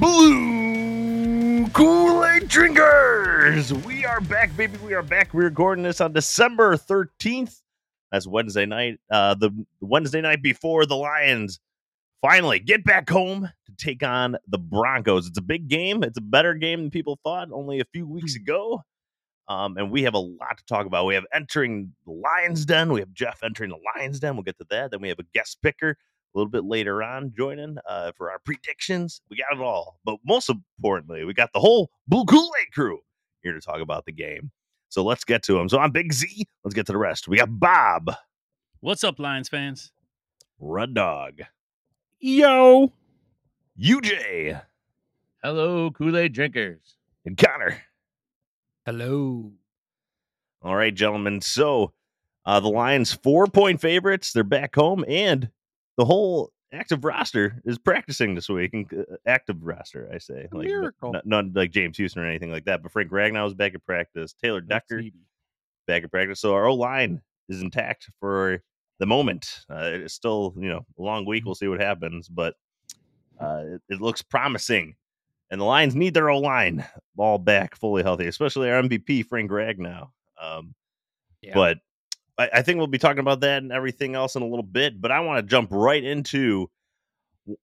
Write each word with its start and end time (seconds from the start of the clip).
Blue 0.00 1.68
Kool 1.68 2.24
Aid 2.24 2.48
drinkers, 2.48 3.74
we 3.84 4.06
are 4.06 4.22
back, 4.22 4.56
baby. 4.56 4.78
We 4.78 4.94
are 4.94 5.02
back. 5.02 5.34
We're 5.34 5.42
recording 5.42 5.84
this 5.84 6.00
on 6.00 6.14
December 6.14 6.78
thirteenth. 6.78 7.60
That's 8.10 8.26
Wednesday 8.26 8.64
night. 8.64 8.98
Uh, 9.10 9.34
the 9.34 9.50
Wednesday 9.82 10.22
night 10.22 10.42
before 10.42 10.86
the 10.86 10.96
Lions 10.96 11.60
finally 12.22 12.60
get 12.60 12.82
back 12.82 13.10
home 13.10 13.50
to 13.66 13.72
take 13.76 14.02
on 14.02 14.38
the 14.48 14.56
Broncos. 14.56 15.26
It's 15.26 15.36
a 15.36 15.42
big 15.42 15.68
game. 15.68 16.02
It's 16.02 16.16
a 16.16 16.22
better 16.22 16.54
game 16.54 16.80
than 16.80 16.90
people 16.90 17.18
thought 17.22 17.50
only 17.52 17.80
a 17.80 17.84
few 17.92 18.06
weeks 18.06 18.36
ago. 18.36 18.82
Um, 19.48 19.76
and 19.76 19.90
we 19.90 20.04
have 20.04 20.14
a 20.14 20.18
lot 20.18 20.56
to 20.56 20.64
talk 20.64 20.86
about. 20.86 21.04
We 21.04 21.14
have 21.14 21.26
entering 21.34 21.92
the 22.06 22.12
Lions 22.12 22.64
Den. 22.64 22.90
We 22.90 23.00
have 23.00 23.12
Jeff 23.12 23.40
entering 23.42 23.68
the 23.68 23.78
Lions 23.94 24.18
Den. 24.18 24.34
We'll 24.34 24.44
get 24.44 24.56
to 24.58 24.66
that. 24.70 24.92
Then 24.92 25.02
we 25.02 25.08
have 25.08 25.18
a 25.18 25.26
guest 25.34 25.58
picker 25.62 25.98
a 26.34 26.38
little 26.38 26.50
bit 26.50 26.64
later 26.64 27.02
on 27.02 27.32
joining 27.36 27.76
uh, 27.88 28.12
for 28.16 28.30
our 28.30 28.38
predictions. 28.38 29.20
We 29.30 29.36
got 29.36 29.56
it 29.58 29.62
all. 29.62 29.98
But 30.04 30.16
most 30.24 30.48
importantly, 30.50 31.24
we 31.24 31.34
got 31.34 31.52
the 31.52 31.60
whole 31.60 31.90
Blue 32.06 32.24
Kool 32.24 32.50
Aid 32.60 32.72
crew 32.72 32.98
here 33.42 33.52
to 33.52 33.60
talk 33.60 33.80
about 33.80 34.04
the 34.06 34.12
game. 34.12 34.50
So 34.88 35.02
let's 35.04 35.24
get 35.24 35.42
to 35.44 35.54
them. 35.54 35.68
So 35.68 35.78
I'm 35.78 35.90
Big 35.92 36.12
Z. 36.12 36.44
Let's 36.64 36.74
get 36.74 36.86
to 36.86 36.92
the 36.92 36.98
rest. 36.98 37.28
We 37.28 37.36
got 37.38 37.48
Bob, 37.58 38.12
What's 38.80 39.04
up, 39.04 39.18
Lions 39.18 39.48
fans? 39.48 39.92
Red 40.58 40.94
Dog, 40.94 41.40
Yo. 42.18 42.92
UJ, 43.80 44.60
Hello, 45.42 45.90
Kool 45.90 46.16
Aid 46.16 46.32
drinkers. 46.34 46.96
and 47.24 47.36
Connor. 47.36 47.82
Hello. 48.84 49.52
All 50.62 50.76
right, 50.76 50.94
gentlemen. 50.94 51.40
So 51.40 51.92
uh, 52.44 52.60
the 52.60 52.68
Lions 52.68 53.12
four 53.12 53.46
point 53.46 53.80
favorites. 53.80 54.32
They're 54.32 54.44
back 54.44 54.74
home, 54.74 55.04
and 55.08 55.50
the 56.00 56.04
whole 56.06 56.50
active 56.72 57.04
roster 57.04 57.60
is 57.66 57.78
practicing 57.78 58.34
this 58.34 58.48
week. 58.48 58.72
And 58.72 58.86
uh, 58.90 59.16
active 59.26 59.62
roster, 59.62 60.10
I 60.10 60.16
say, 60.16 60.48
like 60.50 60.66
miracle. 60.66 61.12
Not, 61.12 61.26
not 61.26 61.44
like 61.52 61.72
James 61.72 61.98
Houston 61.98 62.22
or 62.22 62.26
anything 62.26 62.50
like 62.50 62.64
that. 62.64 62.82
But 62.82 62.90
Frank 62.90 63.10
Ragnow 63.10 63.46
is 63.46 63.52
back 63.52 63.74
at 63.74 63.84
practice. 63.84 64.32
Taylor 64.32 64.62
Decker 64.62 65.02
back 65.86 66.02
at 66.02 66.10
practice. 66.10 66.40
So 66.40 66.54
our 66.54 66.64
O 66.64 66.74
line 66.74 67.20
is 67.50 67.60
intact 67.60 68.08
for 68.18 68.62
the 68.98 69.04
moment. 69.04 69.66
Uh, 69.68 69.90
it's 69.92 70.14
still, 70.14 70.54
you 70.56 70.70
know, 70.70 70.86
a 70.98 71.02
long 71.02 71.26
week. 71.26 71.44
We'll 71.44 71.54
see 71.54 71.68
what 71.68 71.82
happens, 71.82 72.30
but 72.30 72.54
uh, 73.38 73.64
it, 73.66 73.82
it 73.90 74.00
looks 74.00 74.22
promising. 74.22 74.94
And 75.50 75.60
the 75.60 75.66
Lions 75.66 75.94
need 75.94 76.14
their 76.14 76.30
O 76.30 76.38
line 76.38 76.82
all 77.18 77.36
back 77.36 77.76
fully 77.76 78.02
healthy, 78.02 78.26
especially 78.26 78.70
our 78.70 78.82
MVP 78.82 79.26
Frank 79.26 79.50
Ragnow. 79.50 80.08
Um, 80.40 80.74
Yeah. 81.42 81.52
But 81.52 81.78
I, 82.40 82.62
think 82.62 82.78
we'll 82.78 82.86
be 82.86 82.98
talking 82.98 83.20
about 83.20 83.40
that 83.40 83.62
and 83.62 83.70
everything 83.70 84.14
else 84.14 84.34
in 84.34 84.42
a 84.42 84.46
little 84.46 84.62
bit. 84.62 85.00
But 85.00 85.10
I 85.10 85.20
want 85.20 85.38
to 85.38 85.50
jump 85.50 85.68
right 85.70 86.02
into 86.02 86.70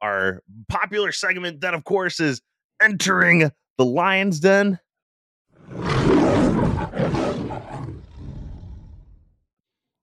our 0.02 0.44
popular 0.70 1.12
segment 1.12 1.62
that, 1.62 1.74
of 1.74 1.84
course, 1.84 2.20
is 2.20 2.42
entering 2.82 3.52
the 3.78 3.86
Lions 3.86 4.40
Den. 4.40 4.80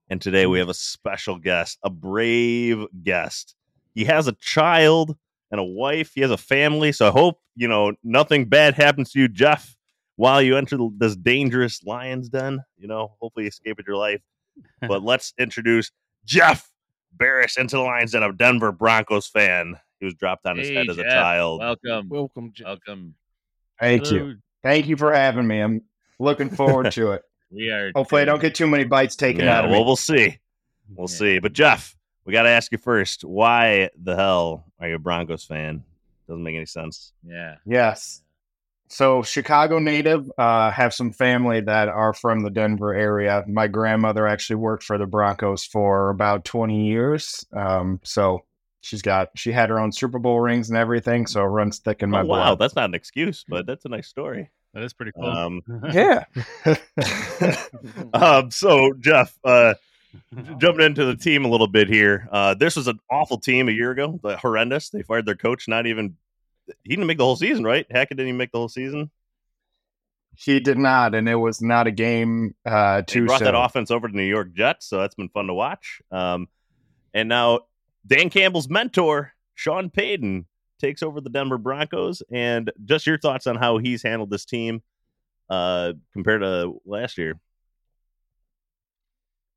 And 0.07 0.21
today 0.21 0.45
we 0.45 0.59
have 0.59 0.69
a 0.69 0.73
special 0.73 1.37
guest, 1.37 1.79
a 1.83 1.89
brave 1.89 2.85
guest. 3.01 3.55
He 3.93 4.05
has 4.05 4.27
a 4.27 4.33
child 4.33 5.15
and 5.51 5.59
a 5.59 5.63
wife. 5.63 6.11
He 6.13 6.21
has 6.21 6.31
a 6.31 6.37
family. 6.37 6.91
So 6.91 7.07
I 7.07 7.11
hope, 7.11 7.39
you 7.55 7.67
know, 7.67 7.93
nothing 8.03 8.45
bad 8.45 8.75
happens 8.75 9.11
to 9.11 9.19
you, 9.19 9.27
Jeff, 9.27 9.75
while 10.15 10.41
you 10.41 10.57
enter 10.57 10.77
this 10.97 11.15
dangerous 11.15 11.83
lion's 11.83 12.29
den. 12.29 12.61
You 12.77 12.87
know, 12.87 13.15
hopefully 13.19 13.47
escape 13.47 13.77
with 13.77 13.87
your 13.87 13.97
life. 13.97 14.21
But 14.81 15.03
let's 15.03 15.33
introduce 15.37 15.91
Jeff 16.25 16.69
Barris 17.13 17.57
into 17.57 17.77
the 17.77 17.81
Lions 17.81 18.11
den, 18.11 18.23
a 18.23 18.31
Denver 18.33 18.71
Broncos 18.71 19.27
fan. 19.27 19.79
He 19.99 20.05
was 20.05 20.13
dropped 20.15 20.45
on 20.45 20.57
his 20.57 20.67
Hey, 20.67 20.75
head 20.75 20.89
as 20.89 20.97
a 20.97 21.03
child. 21.03 21.59
Welcome. 21.61 22.09
Welcome. 22.09 22.51
Jeff. 22.53 22.65
Welcome. 22.65 23.15
Thank 23.79 24.11
you. 24.11 24.37
Thank 24.63 24.87
you 24.87 24.97
for 24.97 25.13
having 25.13 25.47
me. 25.47 25.59
I'm 25.59 25.81
looking 26.19 26.49
forward 26.49 26.91
to 26.93 27.11
it. 27.13 27.23
We 27.51 27.69
are. 27.69 27.91
Hopefully, 27.95 28.21
I 28.21 28.25
don't 28.25 28.41
get 28.41 28.55
too 28.55 28.67
many 28.67 28.83
bites 28.83 29.15
taken 29.15 29.45
yeah, 29.45 29.59
out 29.59 29.65
of 29.65 29.71
well, 29.71 29.81
me. 29.81 29.85
we'll 29.85 29.95
see. 29.95 30.37
We'll 30.93 31.09
Yeah. 31.09 31.15
see. 31.15 31.39
But 31.39 31.53
Jeff, 31.53 31.95
we 32.25 32.33
got 32.33 32.43
to 32.43 32.49
ask 32.49 32.71
you 32.71 32.77
first: 32.77 33.23
Why 33.23 33.89
the 34.01 34.15
hell 34.15 34.65
are 34.79 34.89
you 34.89 34.95
a 34.95 34.99
Broncos 34.99 35.45
fan? 35.45 35.83
Doesn't 36.27 36.43
make 36.43 36.55
any 36.55 36.65
sense. 36.65 37.13
Yeah. 37.25 37.55
Yes. 37.65 38.21
So, 38.87 39.23
Chicago 39.23 39.79
native, 39.79 40.29
uh, 40.37 40.71
have 40.71 40.93
some 40.93 41.11
family 41.11 41.61
that 41.61 41.87
are 41.87 42.13
from 42.13 42.41
the 42.41 42.51
Denver 42.51 42.93
area. 42.93 43.43
My 43.47 43.67
grandmother 43.67 44.27
actually 44.27 44.57
worked 44.57 44.83
for 44.83 44.97
the 44.97 45.07
Broncos 45.07 45.65
for 45.65 46.09
about 46.09 46.45
20 46.45 46.87
years. 46.87 47.45
Um, 47.51 47.99
so, 48.03 48.43
she's 48.81 49.01
got, 49.01 49.29
she 49.35 49.51
had 49.51 49.69
her 49.69 49.79
own 49.79 49.91
Super 49.91 50.19
Bowl 50.19 50.39
rings 50.39 50.69
and 50.69 50.77
everything. 50.77 51.25
So, 51.25 51.41
it 51.41 51.47
runs 51.47 51.79
thick 51.79 52.03
in 52.03 52.11
my 52.11 52.21
oh, 52.21 52.25
wow, 52.25 52.45
blood. 52.45 52.59
that's 52.59 52.75
not 52.75 52.89
an 52.89 52.95
excuse, 52.95 53.43
but 53.47 53.65
that's 53.65 53.85
a 53.85 53.89
nice 53.89 54.07
story. 54.07 54.51
That 54.75 54.83
is 54.83 54.93
pretty 54.93 55.13
cool. 55.13 55.25
Um, 55.25 55.61
Yeah. 55.91 56.25
um, 58.13 58.51
so 58.51 58.91
Jeff, 58.99 59.37
uh, 59.45 59.75
jumping 60.57 60.85
into 60.85 61.05
the 61.05 61.15
team 61.15 61.45
a 61.45 61.47
little 61.47 61.67
bit 61.67 61.87
here. 61.87 62.27
Uh, 62.31 62.53
this 62.53 62.75
was 62.75 62.87
an 62.87 62.99
awful 63.09 63.39
team 63.39 63.69
a 63.69 63.71
year 63.71 63.91
ago, 63.91 64.19
like, 64.21 64.37
horrendous. 64.37 64.89
They 64.89 65.01
fired 65.01 65.25
their 65.25 65.35
coach. 65.35 65.67
Not 65.67 65.87
even 65.87 66.15
he 66.83 66.89
didn't 66.89 67.07
make 67.07 67.17
the 67.17 67.23
whole 67.25 67.35
season, 67.35 67.63
right? 67.63 67.85
Hackett 67.89 68.17
didn't 68.17 68.29
even 68.29 68.37
make 68.37 68.51
the 68.51 68.57
whole 68.57 68.69
season. 68.69 69.11
he 70.35 70.59
did 70.59 70.77
not. 70.77 71.15
And 71.15 71.29
it 71.29 71.35
was 71.35 71.61
not 71.61 71.87
a 71.87 71.91
game 71.91 72.55
uh, 72.65 73.01
too 73.03 73.25
brought 73.25 73.41
that 73.41 73.55
offense 73.55 73.91
over 73.91 74.07
to 74.07 74.15
New 74.15 74.23
York 74.23 74.53
Jets, 74.53 74.87
so 74.87 74.99
that's 74.99 75.15
been 75.15 75.29
fun 75.29 75.47
to 75.47 75.53
watch. 75.53 76.01
Um, 76.11 76.47
and 77.13 77.29
now 77.29 77.61
Dan 78.05 78.29
Campbell's 78.29 78.69
mentor, 78.69 79.33
Sean 79.53 79.89
Payton, 79.89 80.45
takes 80.79 81.01
over 81.01 81.21
the 81.21 81.29
Denver 81.29 81.57
Broncos. 81.57 82.21
And 82.31 82.71
just 82.83 83.07
your 83.07 83.17
thoughts 83.17 83.47
on 83.47 83.55
how 83.55 83.77
he's 83.77 84.03
handled 84.03 84.29
this 84.29 84.45
team 84.45 84.81
uh, 85.49 85.93
compared 86.13 86.41
to 86.41 86.81
last 86.85 87.17
year. 87.17 87.39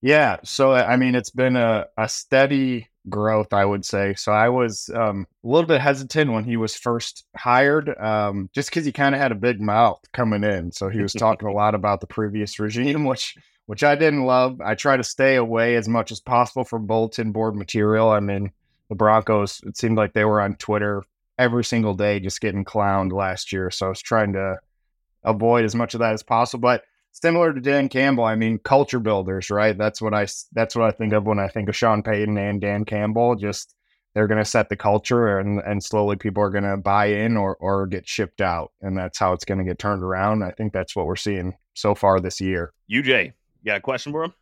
Yeah, 0.01 0.37
so 0.45 0.73
I 0.73 0.97
mean, 0.97 1.15
it's 1.15 1.31
been 1.31 1.57
a, 1.57 1.87
a 1.97 2.09
steady 2.09 2.89
growth, 3.09 3.53
I 3.53 3.65
would 3.65 3.85
say. 3.85 4.15
So 4.15 4.33
I 4.33 4.49
was 4.49 4.91
um, 4.95 5.27
a 5.45 5.49
little 5.49 5.67
bit 5.67 5.81
hesitant 5.81 6.33
when 6.33 6.45
he 6.45 6.57
was 6.57 6.77
first 6.77 7.25
hired, 7.37 7.97
um, 7.99 8.49
just 8.55 8.71
because 8.71 8.85
he 8.85 8.93
kind 8.93 9.15
of 9.15 9.21
had 9.21 9.33
a 9.33 9.37
big 9.37 9.61
mouth 9.61 10.01
coming 10.13 10.45
in. 10.45 10.71
So 10.71 10.89
he 10.89 11.01
was 11.01 11.13
talking 11.13 11.49
a 11.49 11.53
lot 11.53 11.75
about 11.75 12.01
the 12.01 12.07
previous 12.07 12.59
regime, 12.61 13.05
which 13.07 13.37
which 13.67 13.85
I 13.85 13.97
didn't 13.97 14.25
love. 14.25 14.61
I 14.61 14.75
try 14.75 14.97
to 14.97 15.05
stay 15.05 15.37
away 15.37 15.75
as 15.75 15.89
much 15.89 16.13
as 16.13 16.21
possible 16.21 16.65
from 16.65 16.87
bulletin 16.87 17.33
board 17.33 17.55
material. 17.57 18.11
I 18.11 18.21
mean, 18.21 18.53
the 18.89 18.95
Broncos. 18.95 19.61
It 19.65 19.77
seemed 19.77 19.97
like 19.97 20.13
they 20.13 20.25
were 20.25 20.41
on 20.41 20.57
Twitter 20.57 21.03
every 21.39 21.65
single 21.65 21.95
day, 21.95 22.21
just 22.21 22.41
getting 22.41 22.65
clowned 22.65 23.13
last 23.13 23.53
year. 23.53 23.71
So 23.71 23.87
I 23.87 23.89
was 23.91 24.03
trying 24.03 24.33
to 24.35 24.59
avoid 25.25 25.65
as 25.65 25.75
much 25.75 25.95
of 25.95 26.01
that 26.01 26.15
as 26.15 26.23
possible, 26.23 26.61
but 26.61 26.83
similar 27.13 27.53
to 27.53 27.61
Dan 27.61 27.89
Campbell, 27.89 28.25
I 28.25 28.37
mean, 28.37 28.59
culture 28.59 29.01
builders, 29.01 29.51
right? 29.51 29.77
That's 29.77 30.01
what 30.01 30.15
I 30.15 30.27
that's 30.53 30.75
what 30.75 30.89
I 30.89 30.91
think 30.93 31.13
of 31.13 31.25
when 31.25 31.39
I 31.39 31.49
think 31.49 31.69
of 31.69 31.77
Sean 31.77 32.03
Payton 32.03 32.37
and 32.39 32.61
Dan 32.61 32.85
Campbell. 32.85 33.37
Just 33.37 33.75
they're 34.15 34.27
going 34.27 34.43
to 34.43 34.45
set 34.45 34.69
the 34.69 34.77
culture, 34.77 35.39
and 35.39 35.61
and 35.61 35.83
slowly 35.83 36.17
people 36.17 36.43
are 36.43 36.51
going 36.51 36.65
to 36.65 36.77
buy 36.77 37.07
in 37.07 37.37
or 37.37 37.57
or 37.61 37.87
get 37.87 38.09
shipped 38.09 38.41
out, 38.41 38.73
and 38.81 38.97
that's 38.97 39.19
how 39.19 39.33
it's 39.33 39.45
going 39.45 39.59
to 39.59 39.65
get 39.65 39.79
turned 39.79 40.03
around. 40.03 40.43
I 40.43 40.51
think 40.51 40.73
that's 40.73 40.97
what 40.97 41.07
we're 41.07 41.17
seeing 41.17 41.55
so 41.75 41.95
far 41.95 42.21
this 42.21 42.41
year. 42.41 42.73
UJ, 42.91 43.27
you 43.27 43.33
got 43.65 43.79
a 43.79 43.81
question 43.81 44.13
for 44.13 44.25
him? 44.25 44.35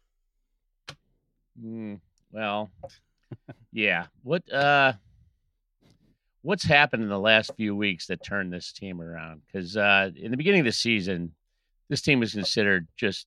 Mm, 1.62 2.00
well, 2.32 2.70
yeah. 3.72 4.06
What 4.22 4.50
uh, 4.52 4.92
what's 6.42 6.64
happened 6.64 7.02
in 7.02 7.08
the 7.08 7.18
last 7.18 7.50
few 7.56 7.74
weeks 7.74 8.06
that 8.06 8.22
turned 8.22 8.52
this 8.52 8.72
team 8.72 9.00
around? 9.00 9.42
Because 9.46 9.76
uh, 9.76 10.10
in 10.14 10.30
the 10.30 10.36
beginning 10.36 10.60
of 10.60 10.66
the 10.66 10.72
season, 10.72 11.32
this 11.88 12.02
team 12.02 12.20
was 12.20 12.32
considered 12.34 12.88
just 12.96 13.26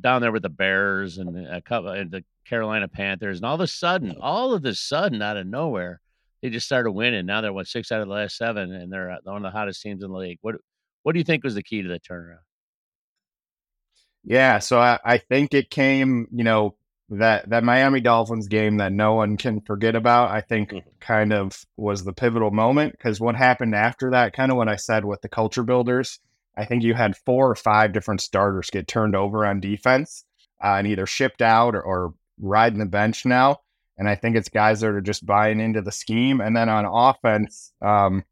down 0.00 0.22
there 0.22 0.32
with 0.32 0.42
the 0.42 0.48
Bears 0.48 1.18
and 1.18 1.46
a 1.46 1.60
couple 1.60 1.90
and 1.90 2.10
the 2.10 2.24
Carolina 2.46 2.88
Panthers, 2.88 3.38
and 3.38 3.46
all 3.46 3.54
of 3.54 3.60
a 3.60 3.66
sudden, 3.66 4.16
all 4.20 4.54
of 4.54 4.64
a 4.64 4.74
sudden, 4.74 5.20
out 5.22 5.36
of 5.36 5.46
nowhere, 5.46 6.00
they 6.42 6.50
just 6.50 6.66
started 6.66 6.92
winning. 6.92 7.26
Now 7.26 7.40
they're 7.40 7.52
what 7.52 7.66
six 7.66 7.92
out 7.92 8.00
of 8.00 8.08
the 8.08 8.14
last 8.14 8.36
seven, 8.36 8.72
and 8.72 8.92
they're 8.92 9.10
uh, 9.10 9.16
one 9.24 9.36
of 9.38 9.42
the 9.52 9.56
hottest 9.58 9.82
teams 9.82 10.02
in 10.02 10.10
the 10.10 10.16
league. 10.18 10.38
What 10.42 10.56
what 11.02 11.12
do 11.12 11.18
you 11.18 11.24
think 11.24 11.44
was 11.44 11.54
the 11.54 11.62
key 11.62 11.82
to 11.82 11.88
the 11.88 12.00
turnaround? 12.00 12.38
Yeah, 14.24 14.58
so 14.58 14.78
I, 14.78 14.98
I 15.04 15.18
think 15.18 15.54
it 15.54 15.70
came, 15.70 16.28
you 16.32 16.44
know, 16.44 16.76
that 17.10 17.48
that 17.48 17.64
Miami 17.64 18.00
Dolphins 18.00 18.48
game 18.48 18.76
that 18.78 18.92
no 18.92 19.14
one 19.14 19.36
can 19.38 19.62
forget 19.62 19.96
about, 19.96 20.30
I 20.30 20.42
think 20.42 20.72
Mhm. 20.72 20.82
kind 21.00 21.32
of 21.32 21.64
was 21.76 22.04
the 22.04 22.12
pivotal 22.12 22.50
moment 22.50 22.92
because 22.92 23.18
what 23.20 23.34
happened 23.36 23.74
after 23.74 24.10
that, 24.10 24.34
kind 24.34 24.50
of 24.50 24.58
what 24.58 24.68
I 24.68 24.76
said 24.76 25.04
with 25.06 25.22
the 25.22 25.28
culture 25.28 25.62
builders, 25.62 26.20
I 26.58 26.64
think 26.64 26.82
you 26.82 26.94
had 26.94 27.16
four 27.16 27.50
or 27.50 27.54
five 27.54 27.92
different 27.92 28.20
starters 28.20 28.68
get 28.70 28.88
turned 28.88 29.14
over 29.14 29.46
on 29.46 29.60
defense 29.60 30.24
uh, 30.62 30.74
and 30.78 30.86
either 30.86 31.06
shipped 31.06 31.40
out 31.40 31.74
or, 31.74 31.82
or 31.82 32.14
riding 32.40 32.80
the 32.80 32.86
bench 32.86 33.24
now. 33.24 33.58
And 33.96 34.08
I 34.08 34.16
think 34.16 34.36
it's 34.36 34.48
guys 34.48 34.80
that 34.80 34.90
are 34.90 35.00
just 35.00 35.24
buying 35.24 35.60
into 35.60 35.82
the 35.82 35.92
scheme. 35.92 36.40
And 36.40 36.56
then 36.56 36.68
on 36.68 36.84
offense, 36.84 37.72
um, 37.80 38.24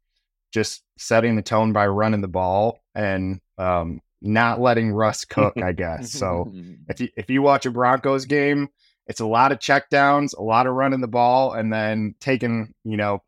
just 0.51 0.83
setting 0.97 1.35
the 1.35 1.41
tone 1.41 1.73
by 1.73 1.87
running 1.87 2.21
the 2.21 2.27
ball 2.27 2.79
and 2.95 3.39
um, 3.57 4.01
not 4.21 4.59
letting 4.59 4.91
Russ 4.91 5.25
cook, 5.25 5.61
I 5.61 5.71
guess. 5.71 6.11
So 6.11 6.51
if 6.89 6.99
you 6.99 7.09
if 7.15 7.29
you 7.29 7.41
watch 7.41 7.65
a 7.65 7.71
Broncos 7.71 8.25
game, 8.25 8.69
it's 9.07 9.19
a 9.19 9.25
lot 9.25 9.51
of 9.51 9.59
checkdowns, 9.59 10.37
a 10.37 10.41
lot 10.41 10.67
of 10.67 10.73
running 10.73 11.01
the 11.01 11.07
ball, 11.07 11.53
and 11.53 11.71
then 11.71 12.15
taking 12.19 12.73
you 12.83 12.97
know 12.97 13.21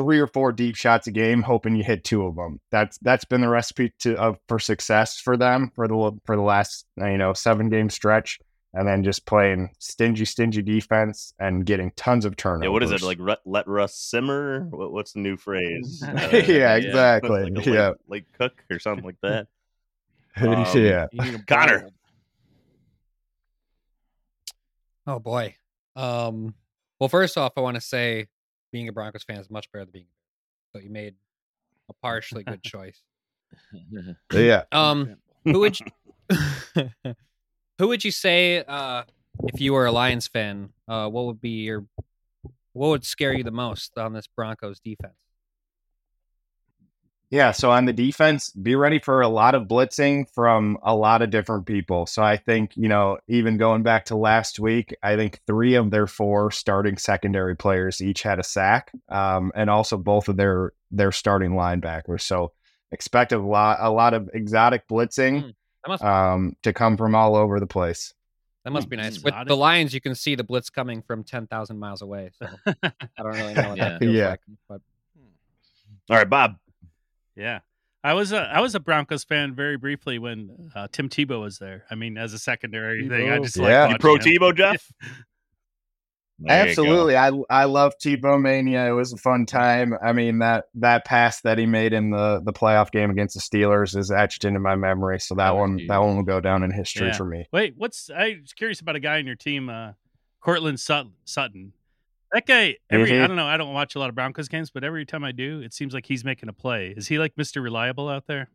three 0.00 0.18
or 0.18 0.26
four 0.26 0.50
deep 0.50 0.76
shots 0.76 1.06
a 1.06 1.10
game, 1.10 1.42
hoping 1.42 1.76
you 1.76 1.84
hit 1.84 2.04
two 2.04 2.24
of 2.24 2.34
them. 2.34 2.58
That's 2.70 2.96
that's 2.98 3.26
been 3.26 3.42
the 3.42 3.50
recipe 3.50 3.92
to 3.98 4.16
of 4.16 4.38
for 4.48 4.58
success 4.58 5.20
for 5.20 5.36
them 5.36 5.70
for 5.74 5.86
the 5.86 6.18
for 6.24 6.36
the 6.36 6.42
last 6.42 6.86
you 6.96 7.18
know 7.18 7.34
seven 7.34 7.68
game 7.68 7.90
stretch, 7.90 8.38
and 8.72 8.88
then 8.88 9.04
just 9.04 9.26
playing 9.26 9.68
stingy, 9.78 10.24
stingy 10.24 10.62
defense 10.62 11.34
and 11.38 11.66
getting 11.66 11.92
tons 11.96 12.24
of 12.24 12.34
turnovers. 12.36 12.64
Yeah, 12.64 12.70
what 12.70 12.82
is 12.82 12.92
it 12.92 13.02
like? 13.02 13.18
Ru- 13.18 13.36
let 13.44 13.68
Russ 13.68 13.94
simmer. 13.94 14.64
What, 14.70 14.90
what's 14.90 15.12
the 15.12 15.20
new 15.20 15.36
phrase? 15.36 16.02
Uh, 16.10 16.28
yeah, 16.46 16.74
exactly. 16.76 17.42
like 17.42 17.66
late, 17.66 17.66
yeah, 17.66 17.92
like 18.08 18.24
cook 18.38 18.64
or 18.70 18.78
something 18.78 19.04
like 19.04 19.20
that. 19.22 19.48
Um, 20.36 20.64
yeah. 20.74 21.08
You 21.12 21.22
need 21.22 21.34
a 21.34 21.42
Connor. 21.42 21.90
Oh 25.06 25.18
boy. 25.18 25.56
Um. 25.94 26.54
Well, 26.98 27.08
first 27.08 27.36
off, 27.36 27.52
I 27.56 27.60
want 27.60 27.74
to 27.74 27.80
say 27.80 28.28
being 28.72 28.88
a 28.88 28.92
Broncos 28.92 29.24
fan 29.24 29.38
is 29.38 29.50
much 29.50 29.70
better 29.72 29.84
than 29.84 29.92
being. 29.92 30.06
So 30.72 30.80
you 30.80 30.90
made 30.90 31.14
a 31.88 31.92
partially 32.02 32.44
good 32.44 32.62
choice. 32.62 33.02
Yeah. 34.32 34.64
Um. 34.72 35.16
Who 35.44 35.60
would 35.60 35.78
you, 35.80 35.86
who 37.78 37.88
would 37.88 38.04
you 38.04 38.10
say 38.10 38.62
uh 38.62 39.04
if 39.44 39.60
you 39.60 39.72
were 39.72 39.86
a 39.86 39.92
Lions 39.92 40.28
fan? 40.28 40.70
Uh, 40.86 41.08
what 41.08 41.26
would 41.26 41.40
be 41.40 41.62
your 41.62 41.86
what 42.72 42.88
would 42.88 43.04
scare 43.04 43.32
you 43.32 43.42
the 43.42 43.50
most 43.50 43.98
on 43.98 44.12
this 44.12 44.26
Broncos 44.26 44.80
defense? 44.80 45.14
Yeah, 47.30 47.52
so 47.52 47.70
on 47.70 47.84
the 47.84 47.92
defense, 47.92 48.50
be 48.50 48.74
ready 48.74 48.98
for 48.98 49.20
a 49.20 49.28
lot 49.28 49.54
of 49.54 49.68
blitzing 49.68 50.28
from 50.34 50.78
a 50.82 50.96
lot 50.96 51.22
of 51.22 51.30
different 51.30 51.64
people. 51.64 52.06
So 52.06 52.24
I 52.24 52.36
think, 52.36 52.72
you 52.76 52.88
know, 52.88 53.18
even 53.28 53.56
going 53.56 53.84
back 53.84 54.06
to 54.06 54.16
last 54.16 54.58
week, 54.58 54.96
I 55.00 55.14
think 55.14 55.40
three 55.46 55.76
of 55.76 55.92
their 55.92 56.08
four 56.08 56.50
starting 56.50 56.96
secondary 56.96 57.54
players 57.56 58.00
each 58.00 58.22
had 58.24 58.40
a 58.40 58.42
sack, 58.42 58.90
um, 59.08 59.52
and 59.54 59.70
also 59.70 59.96
both 59.96 60.28
of 60.28 60.36
their 60.36 60.72
their 60.90 61.12
starting 61.12 61.52
linebackers. 61.52 62.22
So 62.22 62.50
expect 62.90 63.30
a 63.30 63.38
lot 63.38 63.78
a 63.80 63.90
lot 63.90 64.12
of 64.12 64.28
exotic 64.34 64.88
blitzing 64.88 65.42
Hmm, 65.42 65.48
That 65.84 65.88
must 65.88 66.02
um, 66.04 66.56
to 66.64 66.72
come 66.72 66.96
from 66.96 67.14
all 67.14 67.36
over 67.36 67.60
the 67.60 67.66
place. 67.68 68.12
that 68.64 68.72
must 68.72 68.88
be 68.88 68.96
nice. 68.96 69.22
With 69.22 69.34
the 69.46 69.56
Lions, 69.56 69.94
you 69.94 70.00
can 70.00 70.16
see 70.16 70.34
the 70.34 70.42
blitz 70.42 70.68
coming 70.68 71.00
from 71.00 71.22
ten 71.22 71.46
thousand 71.46 71.78
miles 71.78 72.02
away. 72.02 72.30
So 72.40 72.48
I 72.66 72.90
don't 73.18 73.26
really 73.36 73.54
know 73.54 73.68
what 73.68 73.78
Yeah. 73.78 73.88
that 73.90 73.98
feels 74.00 74.16
Yeah. 74.16 74.28
like. 74.30 74.40
But 74.68 74.80
All 76.10 76.16
right, 76.16 76.28
Bob. 76.28 76.56
Yeah. 77.40 77.60
I 78.02 78.14
was 78.14 78.32
a 78.32 78.40
I 78.40 78.60
was 78.60 78.74
a 78.74 78.80
Broncos 78.80 79.24
fan 79.24 79.54
very 79.54 79.76
briefly 79.76 80.18
when 80.18 80.70
uh, 80.74 80.88
Tim 80.92 81.08
Tebow 81.08 81.40
was 81.42 81.58
there. 81.58 81.84
I 81.90 81.94
mean, 81.96 82.16
as 82.16 82.32
a 82.32 82.38
secondary 82.38 83.06
thing, 83.08 83.30
I 83.30 83.38
just 83.38 83.56
Yeah. 83.56 83.62
like 83.62 83.70
You 83.70 83.74
You 83.74 83.80
watching 83.82 83.98
pro 83.98 84.14
him. 84.14 84.20
Tebow, 84.20 84.56
Jeff? 84.56 84.92
There 86.42 86.56
you 86.58 86.64
go. 86.64 86.70
Absolutely. 86.70 87.16
I 87.18 87.32
I 87.50 87.64
love 87.64 87.92
Tebow 88.02 88.40
Mania. 88.40 88.86
It 88.88 88.92
was 88.92 89.12
a 89.12 89.18
fun 89.18 89.44
time. 89.44 89.92
I 90.02 90.14
mean 90.14 90.38
that 90.38 90.64
that 90.76 91.04
pass 91.04 91.42
that 91.42 91.58
he 91.58 91.66
made 91.66 91.92
in 91.92 92.08
the 92.10 92.40
the 92.42 92.52
playoff 92.54 92.90
game 92.90 93.10
against 93.10 93.34
the 93.34 93.40
Steelers 93.40 93.94
is 93.94 94.10
etched 94.10 94.46
into 94.46 94.58
my 94.58 94.74
memory. 94.74 95.20
So 95.20 95.34
that 95.34 95.44
That 95.48 95.54
was 95.56 95.60
one 95.60 95.86
that 95.88 95.98
one 95.98 96.16
will 96.16 96.22
go 96.22 96.40
down 96.40 96.62
in 96.62 96.70
history 96.70 97.08
Yeah. 97.08 97.16
for 97.18 97.26
me. 97.26 97.46
Wait, 97.52 97.74
what's 97.76 98.08
I 98.08 98.38
was 98.40 98.54
curious 98.54 98.80
about 98.80 98.96
a 98.96 99.00
guy 99.00 99.18
in 99.18 99.26
your 99.26 99.36
team, 99.36 99.68
uh, 99.68 99.92
Courtland 100.40 100.80
Sut- 100.80 101.08
Sutton. 101.26 101.74
That 102.32 102.46
guy, 102.46 102.76
every 102.90 103.10
Mhm. 103.10 103.24
I 103.24 103.26
don't 103.26 103.36
know, 103.36 103.46
I 103.46 103.56
don't 103.56 103.72
watch 103.72 103.94
a 103.96 103.98
lot 103.98 104.08
of 104.08 104.14
Broncos 104.14 104.48
games, 104.48 104.70
but 104.70 104.84
every 104.84 105.04
time 105.04 105.24
I 105.24 105.32
do, 105.32 105.60
it 105.60 105.74
seems 105.74 105.92
like 105.94 106.06
he's 106.06 106.24
making 106.24 106.48
a 106.48 106.52
play. 106.52 106.94
Is 106.96 107.08
he 107.08 107.18
like 107.18 107.36
Mister 107.36 107.60
Reliable 107.60 108.08
out 108.08 108.26
there? 108.26 108.48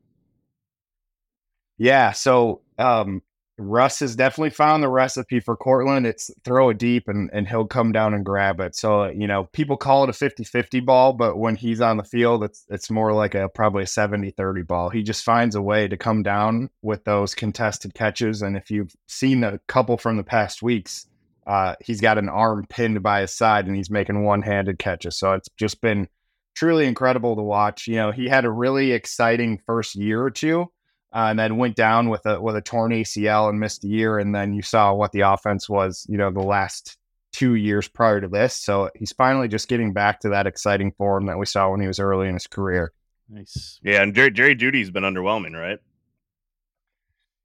Yeah. 1.78 2.12
So 2.12 2.62
um 2.78 3.22
Russ 3.58 4.00
has 4.02 4.18
definitely 4.18 4.50
found 4.50 4.84
the 4.84 4.90
recipe 4.90 5.40
for 5.40 5.56
Courtland. 5.56 6.06
It's 6.06 6.30
throw 6.44 6.70
it 6.72 6.78
deep 6.78 7.08
and, 7.08 7.30
and 7.32 7.48
he'll 7.48 7.66
come 7.66 7.94
down 7.94 8.14
and 8.14 8.26
grab 8.26 8.60
it. 8.60 8.76
So, 8.76 9.06
you 9.06 9.28
know, 9.28 9.46
people 9.54 9.78
call 9.78 10.04
it 10.04 10.10
a 10.10 10.14
50-50 10.14 10.82
ball, 10.82 11.14
but 11.14 11.38
when 11.38 11.56
he's 11.56 11.80
on 11.80 11.96
the 11.96 12.04
field, 12.04 12.44
it's 12.44 12.66
it's 12.70 12.90
more 12.92 13.14
like 13.14 13.34
a 13.34 13.48
probably 13.48 13.84
a 13.84 13.86
70-30 13.88 14.68
ball. 14.68 14.90
He 14.90 15.04
just 15.04 15.24
finds 15.24 15.56
a 15.56 15.62
way 15.62 15.88
to 15.88 15.96
come 15.96 16.22
down 16.22 16.70
with 16.82 17.06
those 17.06 17.34
contested 17.34 17.94
catches. 17.94 18.42
And 18.42 18.58
if 18.58 18.70
you've 18.70 18.94
seen 19.08 19.44
a 19.46 19.60
couple 19.68 19.98
from 19.98 20.18
the 20.18 20.24
past 20.24 20.62
weeks, 20.62 21.08
uh, 21.46 21.76
he's 21.84 22.02
got 22.02 22.18
an 22.18 22.30
arm 22.30 22.66
pinned 22.70 23.04
by 23.04 23.22
his 23.22 23.34
side 23.34 23.68
and 23.68 23.76
he's 23.76 23.90
making 23.90 24.24
one-handed 24.24 24.80
catches. 24.80 25.18
So 25.18 25.34
it's 25.34 25.50
just 25.58 25.82
been 25.82 26.08
truly 26.56 26.86
incredible 26.86 27.36
to 27.36 27.42
watch. 27.42 27.88
You 27.88 27.96
know, 27.96 28.12
he 28.12 28.28
had 28.28 28.46
a 28.46 28.52
really 28.52 28.92
exciting 28.92 29.62
first 29.66 29.96
year 29.96 30.24
or 30.24 30.32
two 30.32 30.72
uh, 31.14 31.28
and 31.30 31.40
then 31.40 31.58
went 31.58 31.76
down 31.76 32.10
with 32.10 32.26
a 32.26 32.42
with 32.42 32.56
a 32.56 32.62
torn 32.62 32.92
ACL 32.92 33.50
and 33.50 33.60
missed 33.60 33.84
a 33.84 33.88
year. 33.88 34.18
And 34.18 34.34
then 34.34 34.54
you 34.54 34.62
saw 34.62 34.94
what 34.94 35.12
the 35.12 35.22
offense 35.22 35.70
was, 35.70 36.06
you 36.10 36.18
know, 36.18 36.32
the 36.32 36.42
last 36.42 36.98
two 37.32 37.56
years 37.56 37.88
prior 37.88 38.22
to 38.22 38.28
this. 38.28 38.56
So 38.56 38.90
he's 38.96 39.12
finally 39.12 39.48
just 39.48 39.68
getting 39.68 39.94
back 39.94 40.22
to 40.22 40.30
that 40.30 40.48
exciting 40.48 40.94
form 40.94 41.26
that 41.28 41.38
we 41.38 41.46
saw 41.46 41.70
when 41.70 41.82
he 41.82 41.88
was 41.88 42.00
early 42.00 42.28
in 42.28 42.34
his 42.34 42.48
career. 42.48 42.92
Nice. 43.30 43.80
Yeah, 43.84 44.04
and 44.04 44.14
Jerry, 44.14 44.32
Jerry 44.32 44.56
Jeudy's 44.56 44.92
been 44.92 45.04
underwhelming, 45.04 45.54
right? 45.54 45.80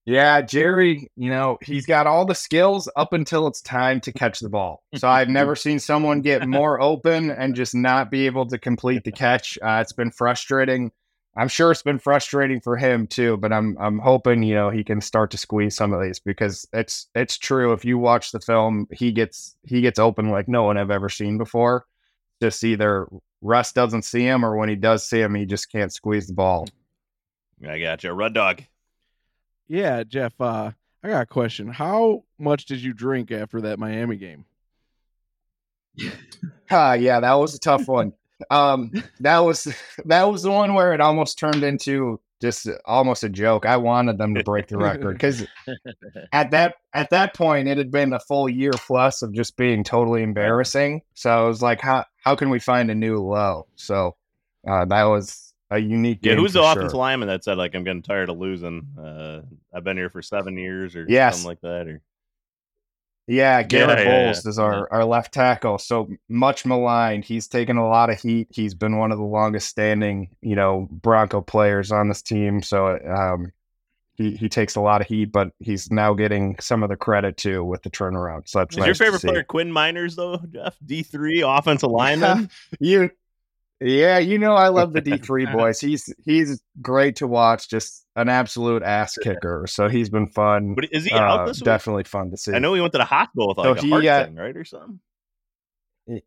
Yeah, 0.06 0.40
Jerry, 0.40 1.10
you 1.16 1.30
know, 1.30 1.58
he's 1.62 1.86
got 1.86 2.06
all 2.06 2.24
the 2.24 2.34
skills 2.34 2.88
up 2.96 3.12
until 3.12 3.46
it's 3.46 3.60
time 3.60 4.00
to 4.02 4.12
catch 4.12 4.40
the 4.40 4.48
ball. 4.48 4.82
So 4.96 5.08
I've 5.08 5.28
never 5.40 5.54
seen 5.54 5.78
someone 5.78 6.22
get 6.22 6.48
more 6.48 6.80
open 6.80 7.30
and 7.30 7.54
just 7.54 7.74
not 7.74 8.10
be 8.10 8.26
able 8.26 8.46
to 8.46 8.58
complete 8.58 9.04
the 9.04 9.12
catch. 9.12 9.58
Uh, 9.62 9.78
it's 9.82 9.92
been 9.92 10.10
frustrating. 10.10 10.90
I'm 11.36 11.48
sure 11.48 11.70
it's 11.70 11.82
been 11.82 11.98
frustrating 11.98 12.60
for 12.60 12.76
him 12.76 13.06
too, 13.06 13.36
but 13.36 13.52
I'm 13.52 13.76
I'm 13.78 13.98
hoping, 13.98 14.42
you 14.42 14.54
know, 14.54 14.70
he 14.70 14.82
can 14.82 15.00
start 15.00 15.30
to 15.30 15.38
squeeze 15.38 15.76
some 15.76 15.92
of 15.92 16.02
these 16.02 16.18
because 16.18 16.66
it's 16.72 17.06
it's 17.14 17.38
true 17.38 17.72
if 17.72 17.84
you 17.84 17.98
watch 17.98 18.32
the 18.32 18.40
film, 18.40 18.88
he 18.90 19.12
gets 19.12 19.54
he 19.62 19.80
gets 19.80 19.98
open 19.98 20.30
like 20.30 20.48
no 20.48 20.64
one 20.64 20.76
I've 20.76 20.90
ever 20.90 21.08
seen 21.08 21.38
before. 21.38 21.86
Just 22.42 22.64
either 22.64 23.06
Russ 23.42 23.72
doesn't 23.72 24.02
see 24.02 24.24
him 24.24 24.44
or 24.44 24.56
when 24.56 24.68
he 24.68 24.76
does 24.76 25.08
see 25.08 25.20
him, 25.20 25.34
he 25.34 25.46
just 25.46 25.70
can't 25.70 25.92
squeeze 25.92 26.26
the 26.26 26.34
ball. 26.34 26.66
I 27.66 27.78
got 27.78 28.02
you. 28.02 28.12
Red 28.12 28.34
Dog. 28.34 28.62
Yeah, 29.70 30.02
Jeff. 30.02 30.38
Uh, 30.40 30.72
I 31.04 31.08
got 31.08 31.22
a 31.22 31.26
question. 31.26 31.68
How 31.68 32.24
much 32.40 32.66
did 32.66 32.82
you 32.82 32.92
drink 32.92 33.30
after 33.30 33.60
that 33.62 33.78
Miami 33.78 34.16
game? 34.16 34.44
Ah, 36.72 36.92
yeah, 36.92 37.18
that 37.18 37.32
was 37.34 37.52
a 37.52 37.58
tough 37.58 37.88
one. 37.88 38.12
Um, 38.48 38.92
that 39.18 39.40
was 39.40 39.66
that 40.04 40.22
was 40.30 40.44
the 40.44 40.52
one 40.52 40.74
where 40.74 40.92
it 40.94 41.00
almost 41.00 41.36
turned 41.36 41.64
into 41.64 42.20
just 42.40 42.68
almost 42.84 43.24
a 43.24 43.28
joke. 43.28 43.66
I 43.66 43.76
wanted 43.76 44.18
them 44.18 44.36
to 44.36 44.44
break 44.44 44.68
the 44.68 44.78
record 44.78 45.14
because 45.14 45.44
at 46.32 46.52
that 46.52 46.76
at 46.94 47.10
that 47.10 47.34
point 47.34 47.66
it 47.66 47.76
had 47.76 47.90
been 47.90 48.12
a 48.12 48.20
full 48.20 48.48
year 48.48 48.70
plus 48.72 49.22
of 49.22 49.34
just 49.34 49.56
being 49.56 49.82
totally 49.82 50.22
embarrassing. 50.22 51.02
So 51.14 51.28
I 51.28 51.48
was 51.48 51.60
like, 51.60 51.80
how 51.80 52.04
how 52.22 52.36
can 52.36 52.50
we 52.50 52.60
find 52.60 52.88
a 52.88 52.94
new 52.94 53.18
low? 53.18 53.66
So 53.74 54.14
uh, 54.64 54.84
that 54.84 55.04
was 55.04 55.49
a 55.70 55.78
unique. 55.78 56.18
Yeah, 56.22 56.32
game 56.34 56.40
who's 56.42 56.52
the 56.52 56.62
offensive 56.62 56.90
sure. 56.90 56.98
lineman 56.98 57.28
that 57.28 57.44
said 57.44 57.56
like 57.58 57.74
I'm 57.74 57.84
getting 57.84 58.02
tired 58.02 58.28
of 58.28 58.38
losing? 58.38 58.88
Uh, 58.98 59.42
I've 59.74 59.84
been 59.84 59.96
here 59.96 60.10
for 60.10 60.22
seven 60.22 60.56
years 60.56 60.96
or 60.96 61.06
Yes. 61.08 61.36
something 61.36 61.48
like 61.48 61.60
that. 61.62 61.86
Or 61.88 62.02
Yeah, 63.26 63.62
Garett 63.62 64.00
Yeah, 64.00 64.24
Bolles 64.26 64.44
yeah. 64.44 64.48
is 64.50 64.58
our, 64.58 64.92
our 64.92 65.04
left 65.04 65.32
tackle. 65.32 65.78
So 65.78 66.08
much 66.28 66.66
maligned. 66.66 67.24
He's 67.24 67.46
taken 67.46 67.76
a 67.76 67.88
lot 67.88 68.10
of 68.10 68.20
heat. 68.20 68.48
He's 68.50 68.74
been 68.74 68.96
one 68.98 69.12
of 69.12 69.18
the 69.18 69.24
longest 69.24 69.68
standing, 69.68 70.30
you 70.42 70.56
know, 70.56 70.88
Bronco 70.90 71.40
players 71.40 71.92
on 71.92 72.08
this 72.08 72.22
team. 72.22 72.60
So 72.62 72.98
um, 73.08 73.52
he, 74.14 74.32
he 74.34 74.48
takes 74.48 74.74
a 74.74 74.80
lot 74.80 75.00
of 75.00 75.06
heat, 75.06 75.26
but 75.26 75.52
he's 75.60 75.90
now 75.92 76.12
getting 76.12 76.58
some 76.58 76.82
of 76.82 76.88
the 76.88 76.96
credit 76.96 77.36
too 77.36 77.62
with 77.64 77.82
the 77.84 77.90
turnaround. 77.90 78.48
So 78.48 78.58
that's 78.58 78.74
is 78.74 78.78
nice 78.78 78.86
your 78.86 78.94
favorite 78.96 79.22
player 79.22 79.44
Quinn 79.44 79.70
Meinerz 79.72 80.16
though, 80.16 80.38
Jeff? 80.52 80.76
D 80.84 81.02
three 81.04 81.42
offensive 81.42 81.90
lineman. 81.92 82.50
you 82.80 83.10
yeah, 83.80 84.18
you 84.18 84.38
know 84.38 84.54
I 84.54 84.68
love 84.68 84.92
the 84.92 85.00
D 85.02 85.16
three 85.18 85.46
boys. 85.46 85.80
He's 85.80 86.12
he's 86.24 86.60
great 86.82 87.16
to 87.16 87.26
watch, 87.26 87.68
just 87.68 88.06
an 88.16 88.28
absolute 88.28 88.82
ass 88.82 89.16
kicker. 89.18 89.66
So 89.68 89.88
he's 89.88 90.10
been 90.10 90.26
fun. 90.26 90.74
but 90.74 90.86
is 90.92 91.04
he 91.04 91.12
Uh, 91.12 91.18
out 91.18 91.46
this 91.46 91.60
week? 91.60 91.64
definitely 91.66 92.04
fun 92.04 92.30
to 92.30 92.36
see. 92.36 92.52
I 92.54 92.58
know 92.58 92.74
he 92.74 92.80
went 92.80 92.92
to 92.92 92.98
the 92.98 93.04
hospital 93.04 93.48
with 93.48 93.56
So 93.58 93.72
like 93.72 93.78
a 93.78 93.82
he, 93.82 93.90
heart 93.90 94.04
uh, 94.06 94.24
thing, 94.26 94.34
right, 94.36 94.56
or 94.56 94.64
something. 94.64 95.00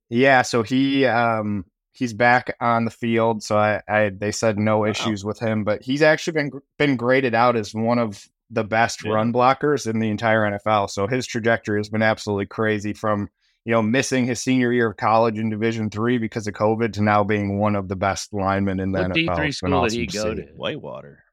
Yeah, 0.10 0.44
so 0.44 0.64
he 0.64 1.06
um 1.06 1.66
he's 1.92 2.14
back 2.14 2.56
on 2.62 2.86
the 2.86 2.92
field. 2.92 3.44
So 3.44 3.58
I, 3.58 3.82
I 3.88 4.10
they 4.10 4.32
said 4.32 4.58
no 4.58 4.86
issues 4.86 5.26
with 5.26 5.40
him, 5.40 5.64
but 5.64 5.82
he's 5.84 6.02
actually 6.02 6.34
been 6.34 6.52
been 6.78 6.96
graded 6.96 7.36
out 7.36 7.56
as 7.56 7.74
one 7.74 8.00
of 8.00 8.26
the 8.50 8.64
best 8.64 9.04
Yeah. 9.04 9.12
run 9.14 9.34
blockers 9.34 9.90
in 9.90 10.00
the 10.00 10.10
entire 10.10 10.42
NFL. 10.42 10.90
So 10.90 11.08
his 11.08 11.26
trajectory 11.28 11.80
has 11.80 11.90
been 11.90 12.02
absolutely 12.04 12.46
crazy 12.46 12.94
from 12.94 13.30
you 13.66 13.72
know 13.72 13.82
missing 13.82 14.26
his 14.26 14.42
senior 14.42 14.72
year 14.74 14.90
of 14.92 14.98
college 14.98 15.38
in 15.40 15.50
Division 15.50 15.90
three 15.90 16.18
because 16.18 16.48
of 16.48 16.54
COVID 16.54 16.94
to 16.94 17.02
now 17.04 17.24
being 17.24 17.60
one 17.60 17.76
of 17.76 17.88
the 17.88 17.96
best 17.96 18.34
linemen 18.34 18.80
in 18.80 18.92
the 18.92 19.02
What 19.02 19.12
NFL. 19.12 19.14
D 19.14 19.28
three 19.36 19.48
It's 19.50 19.62
been 19.62 19.70
school 19.72 19.84
did 19.84 19.94
he 19.94 20.06
go 20.08 20.36
see. 20.36 20.42
to? 20.42 20.48
Whitewater. 20.56 21.24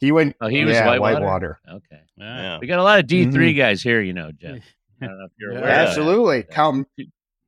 He 0.00 0.12
went. 0.12 0.36
Oh, 0.40 0.46
he 0.48 0.64
was 0.64 0.74
yeah, 0.74 0.86
Whitewater? 0.86 1.14
Whitewater. 1.16 1.60
Okay. 1.68 2.00
Yeah. 2.16 2.36
Yeah. 2.42 2.58
We 2.60 2.66
got 2.68 2.78
a 2.78 2.82
lot 2.84 3.00
of 3.00 3.06
D 3.06 3.22
Mm-hmm. 3.22 3.32
3 3.32 3.54
guys 3.54 3.82
here, 3.82 4.00
you 4.00 4.12
know, 4.12 4.30
Jeff. 4.32 4.58
I 5.02 5.06
don't 5.06 5.18
know 5.18 5.24
if 5.26 5.32
you're 5.38 5.52
Yeah. 5.52 5.58
aware. 5.58 5.70
that. 5.70 5.88
Absolutely. 5.88 6.36
Yeah. 6.38 6.54
Count 6.54 6.88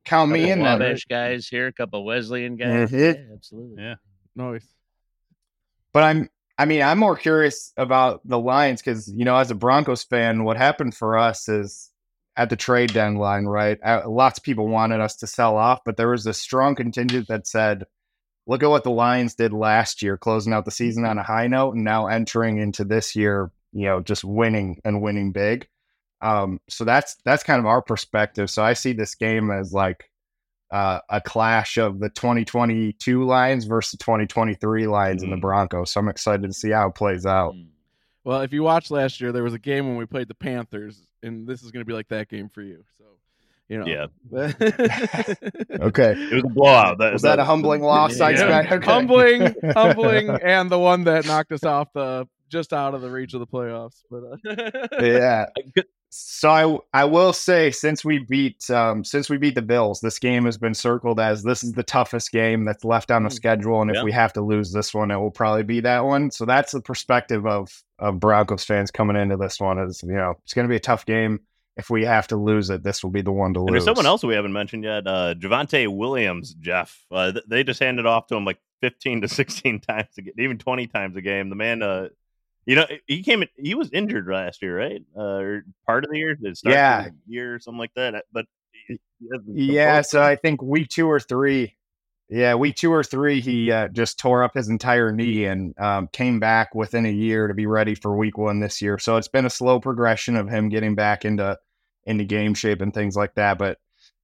count 0.05 0.31
me 0.33 0.49
Couple 0.49 0.67
in 0.67 0.79
there. 0.81 0.97
Guys 1.09 1.47
here, 1.49 1.67
a 1.69 1.73
couple 1.73 2.05
Wesleyan 2.05 2.57
guys. 2.57 2.91
Mhm. 2.91 3.15
Yeah, 3.15 3.35
absolutely. 3.35 3.83
Yeah. 3.83 3.95
Nice. 4.35 4.67
But 5.93 6.03
I'm 6.05 6.29
I 6.59 6.67
mean, 6.67 6.83
I'm 6.83 6.99
more 6.99 7.17
curious 7.17 7.73
about 7.79 8.21
the 8.27 8.39
Lions 8.39 8.83
because 8.83 9.09
you 9.09 9.25
know, 9.25 9.37
as 9.37 9.51
a 9.51 9.55
Broncos 9.55 10.05
fan, 10.05 10.45
what 10.45 10.57
happened 10.57 10.95
for 10.95 11.17
us 11.17 11.49
is 11.49 11.90
at 12.41 12.49
the 12.49 12.57
trade 12.57 12.91
deadline, 12.95 13.45
right? 13.45 13.79
Uh, 13.85 14.01
lots 14.09 14.39
of 14.39 14.45
people 14.45 14.67
wanted 14.67 14.99
us 14.99 15.15
to 15.17 15.27
sell 15.27 15.57
off, 15.59 15.81
but 15.85 15.99
there 15.99 16.09
was 16.09 16.25
a 16.27 16.33
strong 16.33 16.75
contingent 16.75 17.29
that 17.29 17.47
said, 17.47 17.85
"Look 18.47 18.63
at 18.63 18.71
what 18.71 18.83
the 18.83 18.91
Lions 18.91 19.35
did 19.35 19.53
last 19.53 20.01
year, 20.01 20.17
closing 20.17 20.55
out 20.55 20.65
the 20.65 20.71
season 20.71 21.05
on 21.05 21.19
a 21.19 21.23
high 21.23 21.49
note, 21.49 21.75
and 21.75 21.85
now 21.85 22.07
entering 22.07 22.57
into 22.59 22.83
this 22.83 23.15
year, 23.15 23.51
you 23.73 23.85
know, 23.85 24.01
just 24.01 24.25
winning 24.25 24.81
and 24.87 25.03
winning 25.03 25.33
big." 25.33 25.69
Um, 26.23 26.61
so 26.69 26.85
that's 26.85 27.17
that's 27.27 27.43
kind 27.43 27.61
of 27.61 27.67
our 27.67 27.83
perspective. 27.83 28.49
So 28.49 28.63
I 28.65 28.73
see 28.73 28.95
this 28.95 29.15
game 29.15 29.51
as 29.51 29.75
like 29.75 30.11
uh, 30.71 31.01
a 31.11 31.21
clash 31.21 31.77
of 31.77 31.99
the 32.01 32.09
2022 32.09 33.25
Lions 33.25 33.65
versus 33.67 33.93
the 33.93 34.05
2023 34.05 34.87
Lions 34.87 35.23
and 35.23 35.31
the 35.33 35.37
Mm. 35.37 35.41
Broncos. 35.43 35.91
So 35.93 36.01
I'm 36.01 36.09
excited 36.09 36.47
to 36.47 36.53
see 36.55 36.71
how 36.71 36.89
it 36.89 36.95
plays 36.95 37.27
out. 37.27 37.55
Mm. 37.55 37.67
Well, 38.25 38.41
if 38.43 38.53
you 38.53 38.63
watched 38.63 38.91
last 38.91 39.21
year, 39.21 39.33
there 39.33 39.43
was 39.43 39.55
a 39.55 39.59
game 39.59 39.87
when 39.89 39.97
we 39.97 40.07
played 40.07 40.29
the 40.29 40.35
Panthers, 40.35 41.07
and 41.23 41.47
this 41.47 41.63
is 41.63 41.71
going 41.71 41.81
to 41.83 41.87
be 41.87 41.93
like 41.93 42.09
that 42.09 42.29
game 42.29 42.49
for 42.49 42.63
you. 42.63 42.85
So, 42.99 43.05
you 43.69 43.79
know. 43.79 43.87
Yeah. 43.87 44.07
Okay. 45.81 46.13
It 46.17 46.35
was 46.35 46.45
a 46.45 46.49
blowout. 46.49 46.99
That, 46.99 47.13
Was 47.13 47.23
that 47.23 47.39
a 47.39 47.45
humbling 47.45 47.83
loss? 47.83 48.21
I 48.21 48.31
Yeah. 48.31 48.59
expect? 48.61 48.73
Okay. 48.73 48.85
humbling, 48.93 49.55
humbling, 49.75 50.29
and 50.43 50.71
the 50.71 50.79
one 50.79 51.05
that 51.05 51.27
knocked 51.27 51.53
us 51.53 51.65
off 51.65 51.93
the 51.93 52.27
just 52.49 52.73
out 52.73 52.95
of 52.95 53.01
the 53.01 53.11
reach 53.11 53.33
of 53.35 53.41
the 53.41 53.47
playoffs. 53.47 54.03
But 54.11 54.25
uh, 54.25 55.03
yeah. 55.03 55.47
So 56.13 56.85
I 56.93 57.03
I 57.03 57.05
will 57.05 57.33
say 57.33 57.71
since 57.71 58.05
we 58.05 58.19
beat 58.19 58.69
um 58.71 59.05
since 59.05 59.31
we 59.31 59.39
beat 59.39 59.55
the 59.55 59.63
Bills, 59.63 60.01
this 60.01 60.19
game 60.19 60.45
has 60.45 60.59
been 60.59 60.75
circled 60.75 61.21
as 61.21 61.43
this 61.45 61.63
is 61.63 61.73
the 61.73 61.85
toughest 61.85 62.33
game 62.33 62.65
that's 62.65 62.85
left 62.85 63.11
on 63.13 63.23
the 63.23 63.29
Mm. 63.29 63.33
schedule, 63.33 63.81
and 63.81 63.91
if 63.91 63.99
Yeah. 63.99 64.03
we 64.03 64.13
have 64.13 64.33
to 64.33 64.41
lose 64.43 64.73
this 64.73 64.93
one, 64.93 65.11
it 65.13 65.17
will 65.17 65.31
probably 65.31 65.63
be 65.63 65.81
that 65.81 66.05
one. 66.05 66.31
So 66.33 66.45
that's 66.45 66.73
the 66.73 66.81
perspective 66.81 67.47
of 67.47 67.71
of 68.01 68.19
Broncos 68.19 68.65
fans 68.65 68.91
coming 68.91 69.17
into 69.17 69.37
this 69.37 69.61
one 69.61 69.79
is 69.79 70.03
you 70.03 70.15
know 70.15 70.35
it's 70.43 70.53
going 70.55 70.67
to 70.67 70.69
be 70.71 70.77
a 70.77 70.81
tough 70.81 71.07
game. 71.07 71.41
If 71.77 71.89
we 71.89 72.05
have 72.05 72.27
to 72.29 72.37
lose 72.37 72.69
it, 72.69 72.83
this 72.83 73.03
will 73.05 73.11
be 73.13 73.23
the 73.23 73.31
one 73.33 73.55
to 73.55 73.61
And 73.61 73.71
lose. 73.71 73.73
there's 73.73 73.85
someone 73.85 74.07
else 74.07 74.25
we 74.25 74.35
haven't 74.35 74.53
mentioned 74.53 74.83
yet. 74.85 75.07
Uh, 75.07 75.35
Javonte 75.39 75.87
Williams, 75.89 76.53
Jeff. 76.55 77.07
Uh, 77.11 77.33
th- 77.33 77.45
they 77.49 77.63
just 77.63 77.81
handed 77.81 78.05
off 78.05 78.27
to 78.27 78.35
him 78.37 78.45
like 78.45 78.59
15 78.83 79.21
to 79.23 79.29
16 79.29 79.81
times 79.81 80.09
a 80.19 80.23
game, 80.23 80.35
even 80.39 80.59
20 80.59 80.89
times 80.89 81.17
a 81.17 81.23
game. 81.23 81.49
The 81.49 81.55
man, 81.57 81.81
uh, 81.83 82.09
you 82.71 82.77
know, 82.77 82.87
he 83.09 83.25
came. 83.25 83.43
He 83.57 83.75
was 83.75 83.91
injured 83.91 84.29
last 84.29 84.63
year, 84.63 84.79
right? 84.79 85.03
Uh, 85.17 85.21
or 85.23 85.65
part 85.87 86.05
of 86.05 86.11
the 86.13 86.19
year, 86.19 86.37
Did 86.37 86.53
it 86.53 86.57
start 86.57 86.77
Yeah. 86.77 87.09
year 87.27 87.57
or 87.57 87.59
something 87.59 87.81
like 87.81 87.95
that. 87.97 88.27
But 88.33 88.45
he 88.87 88.97
hasn't 89.33 89.59
Yeah, 89.59 90.03
so 90.03 90.23
I 90.23 90.37
think 90.37 90.63
week 90.63 90.89
two 90.89 91.11
or 91.11 91.19
three. 91.19 91.77
Yeah, 92.29 92.55
week 92.55 92.77
two 92.77 92.93
or 92.93 93.03
three, 93.03 93.41
he 93.41 93.73
uh, 93.73 93.89
just 93.89 94.21
tore 94.21 94.45
up 94.45 94.55
his 94.55 94.69
entire 94.69 95.11
knee 95.11 95.47
and 95.47 95.75
um, 95.81 96.07
came 96.13 96.39
back 96.39 96.73
within 96.77 97.07
a 97.07 97.11
year 97.11 97.49
to 97.49 97.55
be 97.55 97.67
ready 97.67 97.97
for 97.97 98.17
week 98.17 98.39
one 98.39 98.61
this 98.61 98.81
year. 98.81 99.01
So 99.01 99.17
it's 99.17 99.27
been 99.27 99.47
a 99.47 99.51
slow 99.51 99.81
progression 99.81 100.37
of 100.37 100.49
him 100.49 100.69
getting 100.69 100.95
back 100.95 101.25
into 101.25 101.59
into 102.05 102.23
game 102.23 102.55
shape 102.55 102.83
and 102.83 102.95
things 102.95 103.17
like 103.17 103.35
that. 103.35 103.59
But 103.59 103.79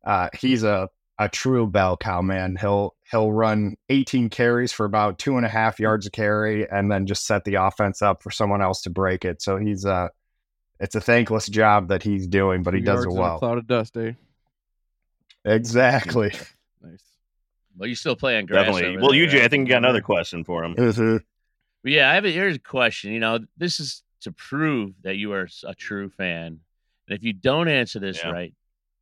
uh, 0.05 0.29
he's 0.39 0.63
a 0.63 0.89
a 1.19 1.29
true 1.29 1.67
bell 1.67 1.97
cow 1.97 2.21
man. 2.23 2.57
He'll 2.61 2.95
he'll 3.11 3.33
run 3.33 3.77
18 3.89 4.29
carries 4.31 4.73
for 4.73 4.85
about 4.85 5.19
two 5.19 5.37
and 5.37 5.47
a 5.47 5.49
half 5.49 5.81
yards 5.81 6.07
a 6.07 6.11
carry, 6.11 6.69
and 6.69 6.91
then 6.91 7.07
just 7.07 7.27
set 7.27 7.45
the 7.45 7.55
offense 7.55 8.03
up 8.03 8.23
for 8.23 8.31
someone 8.31 8.61
else 8.63 8.83
to 8.83 8.91
break 8.91 9.25
it. 9.25 9.41
So 9.43 9.57
he's 9.57 9.85
uh 9.87 10.09
it's 10.79 10.95
a 10.95 11.01
thankless 11.01 11.47
job 11.49 11.89
that 11.89 12.03
he's 12.03 12.27
doing, 12.27 12.63
but 12.63 12.75
he 12.75 12.81
does 12.81 13.05
it 13.05 13.09
yards 13.09 13.17
a 13.17 13.21
well. 13.21 13.39
Cloud 13.39 13.59
of 13.59 13.67
dust, 13.67 13.97
eh? 13.97 14.13
Exactly. 15.45 16.33
Nice. 16.83 17.03
Well, 17.77 17.89
you 17.89 17.95
still 17.95 18.15
play 18.17 18.37
on 18.39 18.47
grass. 18.47 18.67
definitely. 18.67 18.91
over 18.97 19.01
Well, 19.01 19.11
there, 19.13 19.27
UJ, 19.27 19.41
I 19.43 19.49
think 19.49 19.67
you 19.67 19.73
got 19.73 19.79
another 19.79 20.03
question 20.03 20.45
for 20.45 20.63
him. 20.63 20.75
Mhm. 20.77 21.21
But 21.83 21.93
yeah, 21.93 22.11
I 22.11 22.15
have 22.15 22.25
a, 22.25 22.31
here's 22.31 22.57
a 22.57 22.61
question. 22.61 23.13
You 23.13 23.19
know, 23.21 23.41
this 23.57 23.81
is 23.81 24.03
to 24.21 24.31
prove 24.33 24.93
that 25.03 25.17
you 25.17 25.33
are 25.33 25.49
a 25.65 25.75
true 25.75 26.11
fan. 26.11 26.61
And 27.09 27.17
if 27.19 27.25
you 27.25 27.33
don't 27.33 27.69
answer 27.69 27.99
this 27.99 28.21
Yeah. 28.23 28.31
right, 28.31 28.55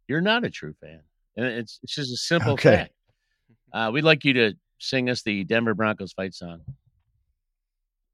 you're 0.09 0.21
not 0.21 0.45
a 0.45 0.51
true 0.51 0.75
fan. 0.81 1.01
And 1.37 1.47
it's 1.47 1.81
it's 1.83 1.95
just 1.95 2.13
a 2.13 2.17
simple 2.17 2.53
Okay. 2.53 2.77
fact. 2.77 2.93
Uh, 3.73 3.91
we'd 3.93 4.05
like 4.05 4.25
you 4.25 4.33
to 4.35 4.55
sing 4.79 5.11
us 5.11 5.23
the 5.23 5.45
Denver 5.45 5.75
Broncos 5.75 6.13
fight 6.13 6.35
song. 6.35 6.61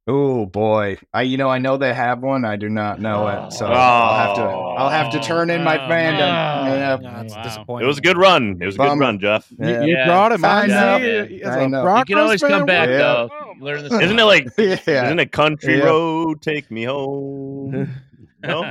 Oh 0.06 0.46
boy, 0.46 0.96
I 1.12 1.22
you 1.22 1.36
know 1.36 1.48
I 1.50 1.58
know 1.58 1.76
they 1.76 1.92
have 1.92 2.20
one. 2.20 2.44
I 2.44 2.56
do 2.56 2.68
not 2.70 3.00
know 3.00 3.28
it, 3.28 3.52
so 3.52 3.66
I'll 3.66 4.26
have 4.26 4.36
to 4.36 4.42
I'll 4.42 4.88
have 4.88 5.12
to 5.12 5.20
turn 5.20 5.50
in 5.50 5.62
my 5.62 5.76
Oh, 5.76 5.88
fandom. 5.88 6.18
no. 6.18 6.74
Yeah. 6.74 6.98
No, 7.00 7.20
it's 7.20 7.34
Wow. 7.36 7.42
disappointing. 7.42 7.84
It 7.84 7.86
was 7.88 7.98
a 7.98 8.00
good 8.00 8.16
run. 8.16 8.58
It 8.60 8.66
was 8.66 8.74
a 8.76 8.78
good 8.78 8.84
Bummer. 8.88 9.00
run, 9.02 9.18
Jeff. 9.20 9.48
You, 9.52 9.56
Yeah. 9.68 9.82
you 9.82 9.92
Yeah. 9.98 10.06
brought 10.06 10.32
him 10.32 10.44
I 10.44 10.66
know. 10.66 10.98
see, 10.98 11.42
as 11.42 11.56
know. 11.68 11.84
You 11.86 11.98
You 11.98 12.04
can 12.06 12.18
always 12.18 12.40
come 12.42 12.64
back 12.64 12.88
what- 12.88 12.96
though. 12.98 13.28
Oh, 13.30 13.52
learn 13.60 13.82
this. 13.84 13.92
Isn't 13.92 14.18
it 14.18 14.24
like? 14.24 14.48
Yeah. 14.58 15.04
Isn't 15.04 15.20
it 15.20 15.30
country 15.32 15.78
Yeah. 15.78 15.84
road? 15.84 16.40
Take 16.42 16.70
me 16.70 16.84
home. 16.84 17.90
No, 18.42 18.70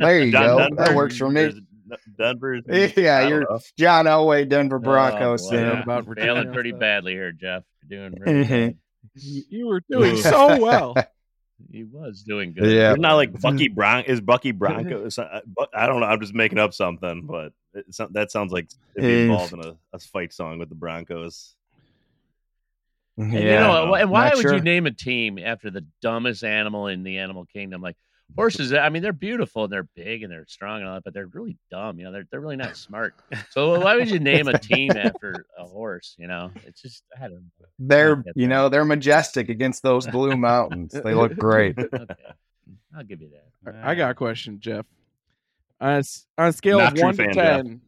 There 0.00 0.20
you 0.20 0.32
John 0.32 0.42
go. 0.46 0.58
Denver? 0.58 0.84
That 0.84 0.96
works 0.96 1.16
for 1.16 1.30
me. 1.30 1.52
There's 1.86 2.00
Denver's. 2.18 2.62
Yeah, 2.96 3.16
I 3.18 3.20
don't 3.22 3.30
you're 3.30 3.40
know. 3.42 3.60
John 3.78 4.06
Elway, 4.06 4.48
Denver 4.48 4.76
Oh, 4.76 4.80
Broncos. 4.80 5.42
boy, 5.44 5.50
fan. 5.56 5.66
yeah. 5.66 5.82
about 5.82 6.06
failing 6.16 6.52
pretty 6.52 6.72
badly 6.72 7.12
here, 7.12 7.32
Jeff. 7.32 7.62
You're 7.88 8.10
doing 8.10 8.20
really 8.26 8.44
Mhm. 8.44 8.76
You, 9.14 9.42
you 9.48 9.66
were 9.68 9.82
doing 9.90 10.16
so 10.16 10.60
well. 10.60 10.94
He 11.72 11.84
was 11.84 12.22
doing 12.22 12.52
good. 12.52 12.70
Yeah. 12.70 12.92
It's 12.92 13.00
not 13.00 13.14
like 13.14 13.40
Bucky 13.40 13.68
Bron 13.68 14.04
is 14.04 14.20
Bucky 14.20 14.50
Bronco. 14.52 15.06
uh, 15.06 15.40
but 15.46 15.70
I 15.74 15.86
don't 15.86 16.00
know. 16.00 16.06
I'm 16.06 16.20
just 16.20 16.34
making 16.34 16.58
up 16.58 16.74
something, 16.74 17.22
but 17.26 17.54
it's 17.72 17.98
not, 17.98 18.12
that 18.12 18.30
sounds 18.30 18.52
like 18.52 18.68
it'd 18.94 19.08
be 19.08 19.22
involved 19.22 19.54
in 19.54 19.60
a, 19.64 19.74
a 19.94 19.98
fight 19.98 20.34
song 20.34 20.58
with 20.58 20.68
the 20.68 20.74
Broncos. 20.74 21.54
And 23.16 23.32
Yeah. 23.32 23.40
you 23.40 23.48
know, 23.86 23.94
and 23.94 24.10
why 24.10 24.32
would 24.34 24.42
sure. 24.42 24.54
you 24.54 24.60
name 24.60 24.84
a 24.86 24.90
team 24.90 25.38
after 25.38 25.70
the 25.70 25.86
dumbest 26.02 26.44
animal 26.44 26.88
in 26.88 27.02
the 27.04 27.18
animal 27.18 27.46
kingdom? 27.46 27.80
Like 27.80 27.96
horses, 28.34 28.72
I 28.72 28.88
mean, 28.88 29.02
they're 29.02 29.12
beautiful 29.12 29.64
and 29.64 29.72
they're 29.72 29.88
big 29.94 30.22
and 30.22 30.32
they're 30.32 30.46
strong 30.46 30.80
and 30.80 30.88
all 30.88 30.94
that, 30.94 31.04
but 31.04 31.14
they're 31.14 31.26
really 31.26 31.56
dumb. 31.70 31.98
You 31.98 32.06
know, 32.06 32.12
they're 32.12 32.26
they're 32.30 32.40
really 32.40 32.56
not 32.56 32.76
smart. 32.76 33.14
So 33.50 33.80
why 33.80 33.96
would 33.96 34.10
you 34.10 34.18
name 34.20 34.48
a 34.48 34.58
team 34.58 34.92
after 34.96 35.46
a 35.58 35.64
horse? 35.64 36.14
You 36.18 36.26
know, 36.26 36.50
it's 36.66 36.80
just 36.82 37.02
I 37.16 37.28
don't 37.28 37.50
know. 37.60 37.66
They're 37.78 38.16
get 38.16 38.36
you 38.36 38.48
know 38.48 38.68
they're 38.68 38.84
majestic 38.84 39.48
against 39.48 39.82
those 39.82 40.06
blue 40.06 40.36
mountains. 40.36 40.92
They 40.92 41.14
look 41.14 41.36
great. 41.36 41.76
Okay, 41.88 42.14
I'll 42.96 43.04
give 43.04 43.20
you 43.20 43.30
that. 43.64 43.74
I 43.84 43.94
got 43.94 44.10
a 44.10 44.14
question, 44.14 44.58
Jeff. 44.58 44.86
On 45.80 45.92
a, 45.92 45.98
s- 45.98 46.26
on 46.38 46.48
a 46.48 46.52
scale 46.52 46.78
Not 46.78 46.92
of 46.92 46.94
true 46.98 47.04
one 47.04 47.16
to 47.16 47.24
fan, 47.24 47.32
Jeff. 47.34 47.62
ten, 47.64 47.80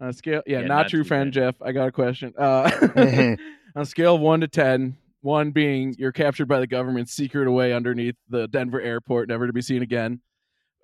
on 0.00 0.08
a 0.08 0.12
scale, 0.12 0.42
yeah, 0.46 0.60
Yeah, 0.60 0.66
not, 0.66 0.74
not 0.74 0.88
true 0.88 1.00
true 1.04 1.08
fan, 1.08 1.26
fan. 1.26 1.32
Jeff. 1.32 1.54
I 1.62 1.72
got 1.72 1.88
a 1.88 1.92
question. 1.92 2.32
Uh, 2.36 2.70
on 3.76 3.82
a 3.82 3.84
scale 3.86 4.14
of 4.16 4.20
one 4.20 4.40
to 4.40 4.48
ten, 4.48 4.96
one 5.22 5.50
being 5.50 5.94
you're 5.98 6.12
captured 6.12 6.46
by 6.46 6.60
the 6.60 6.66
government, 6.66 7.08
secret 7.08 7.48
away 7.48 7.72
underneath 7.72 8.16
the 8.28 8.46
Denver 8.48 8.80
airport, 8.80 9.28
never 9.28 9.46
to 9.46 9.52
be 9.52 9.62
seen 9.62 9.82
again, 9.82 10.20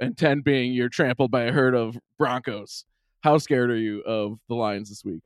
and 0.00 0.16
ten 0.16 0.40
being 0.40 0.73
you're 0.73 0.88
trampled 0.88 1.30
by 1.30 1.42
a 1.42 1.52
herd 1.52 1.75
of 1.75 1.99
Broncos. 2.18 2.85
How 3.23 3.38
scared 3.38 3.71
are 3.71 3.76
you 3.76 4.00
of 4.02 4.38
the 4.49 4.54
Lions 4.54 4.88
this 4.88 5.04
week? 5.04 5.23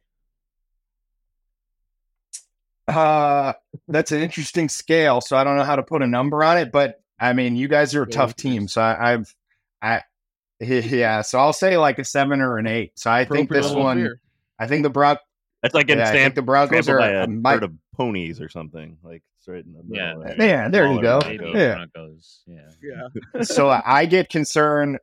Uh, 2.88 3.52
that's 3.88 4.12
an 4.12 4.20
interesting 4.20 4.68
scale. 4.68 5.20
So 5.20 5.36
I 5.36 5.44
don't 5.44 5.56
know 5.56 5.64
how 5.64 5.76
to 5.76 5.82
put 5.82 6.02
a 6.02 6.06
number 6.06 6.42
on 6.42 6.58
it, 6.58 6.72
but 6.72 7.00
I 7.18 7.32
mean, 7.32 7.56
you 7.56 7.68
guys 7.68 7.94
are 7.94 8.02
a 8.02 8.08
Yeah, 8.08 8.16
tough 8.16 8.36
team. 8.36 8.66
So 8.68 8.82
I, 8.82 9.12
I've, 9.12 9.34
I, 9.80 10.02
yeah. 10.60 11.22
So 11.22 11.38
I'll 11.38 11.52
say 11.52 11.76
like 11.76 11.98
a 11.98 12.04
seven 12.04 12.40
or 12.40 12.58
an 12.58 12.66
eight. 12.66 12.92
So 12.98 13.10
I 13.10 13.24
think 13.24 13.50
this 13.50 13.70
one, 13.72 13.98
fear. 13.98 14.20
I 14.58 14.66
think 14.66 14.82
the 14.82 14.90
Bron, 14.90 15.16
That's 15.62 15.74
like 15.74 15.88
in 15.90 15.98
yeah, 15.98 16.08
I 16.08 16.10
Stamp, 16.10 16.34
the 16.34 16.42
Broncos 16.42 16.86
trampled 16.86 16.96
are 16.96 16.98
by 16.98 17.22
a 17.22 17.26
might- 17.28 17.54
herd 17.54 17.62
of 17.64 17.72
ponies 17.94 18.40
or 18.40 18.48
something. 18.48 18.98
Like 19.02 19.22
it's 19.38 19.48
right 19.48 19.64
in 19.64 19.72
the 19.72 19.82
middle 19.84 20.22
Yeah. 20.24 20.34
there. 20.36 20.46
Yeah, 20.48 20.68
there 20.68 20.92
you 20.92 21.00
go. 21.00 21.20
Yeah. 21.24 21.74
Broncos. 21.94 22.42
Yeah. 22.46 22.70
Yeah. 22.82 23.42
so 23.42 23.68
I 23.68 24.06
get 24.06 24.28
concerned. 24.28 24.98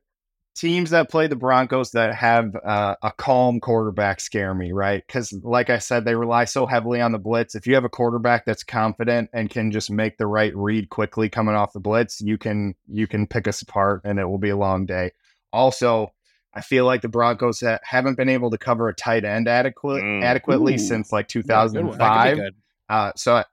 Teams 0.55 0.89
that 0.89 1.09
play 1.09 1.27
the 1.27 1.37
Broncos 1.37 1.91
that 1.91 2.13
have 2.15 2.53
uh, 2.65 2.95
a 3.01 3.13
calm 3.13 3.61
quarterback 3.61 4.19
scare 4.19 4.53
me, 4.53 4.73
right? 4.73 5.01
Because, 5.07 5.31
like 5.41 5.69
I 5.69 5.77
said, 5.77 6.03
they 6.03 6.15
rely 6.15 6.43
so 6.43 6.65
heavily 6.65 6.99
on 6.99 7.13
the 7.13 7.17
blitz. 7.19 7.55
If 7.55 7.65
you 7.65 7.75
have 7.75 7.85
a 7.85 7.89
quarterback 7.89 8.43
that's 8.43 8.63
confident 8.63 9.29
and 9.31 9.49
can 9.49 9.71
just 9.71 9.89
make 9.89 10.17
the 10.17 10.27
right 10.27 10.53
read 10.53 10.89
quickly 10.89 11.29
coming 11.29 11.55
off 11.55 11.71
the 11.71 11.79
blitz, 11.79 12.19
you 12.19 12.37
can 12.37 12.75
you 12.89 13.07
can 13.07 13.25
pick 13.25 13.47
us 13.47 13.61
apart, 13.61 14.01
and 14.03 14.19
it 14.19 14.25
will 14.25 14.37
be 14.39 14.49
a 14.49 14.57
long 14.57 14.85
day. 14.85 15.11
Also, 15.53 16.11
I 16.53 16.61
feel 16.61 16.85
like 16.85 17.01
the 17.01 17.09
Broncos 17.09 17.61
ha- 17.61 17.79
haven't 17.83 18.15
been 18.17 18.29
able 18.29 18.49
to 18.51 18.57
cover 18.57 18.89
a 18.89 18.93
tight 18.93 19.23
end 19.23 19.47
adequate, 19.47 20.03
Mm. 20.03 20.23
adequately 20.23 20.75
Ooh. 20.75 20.77
since 20.79 21.11
like 21.11 21.33
Yeah, 21.33 21.41
good 21.41 21.49
one. 21.49 21.65
That 21.65 21.73
could 21.77 21.83
be 21.85 21.95
2005. 21.97 22.37
good. 22.37 22.55
Uh, 22.89 23.11
so, 23.15 23.43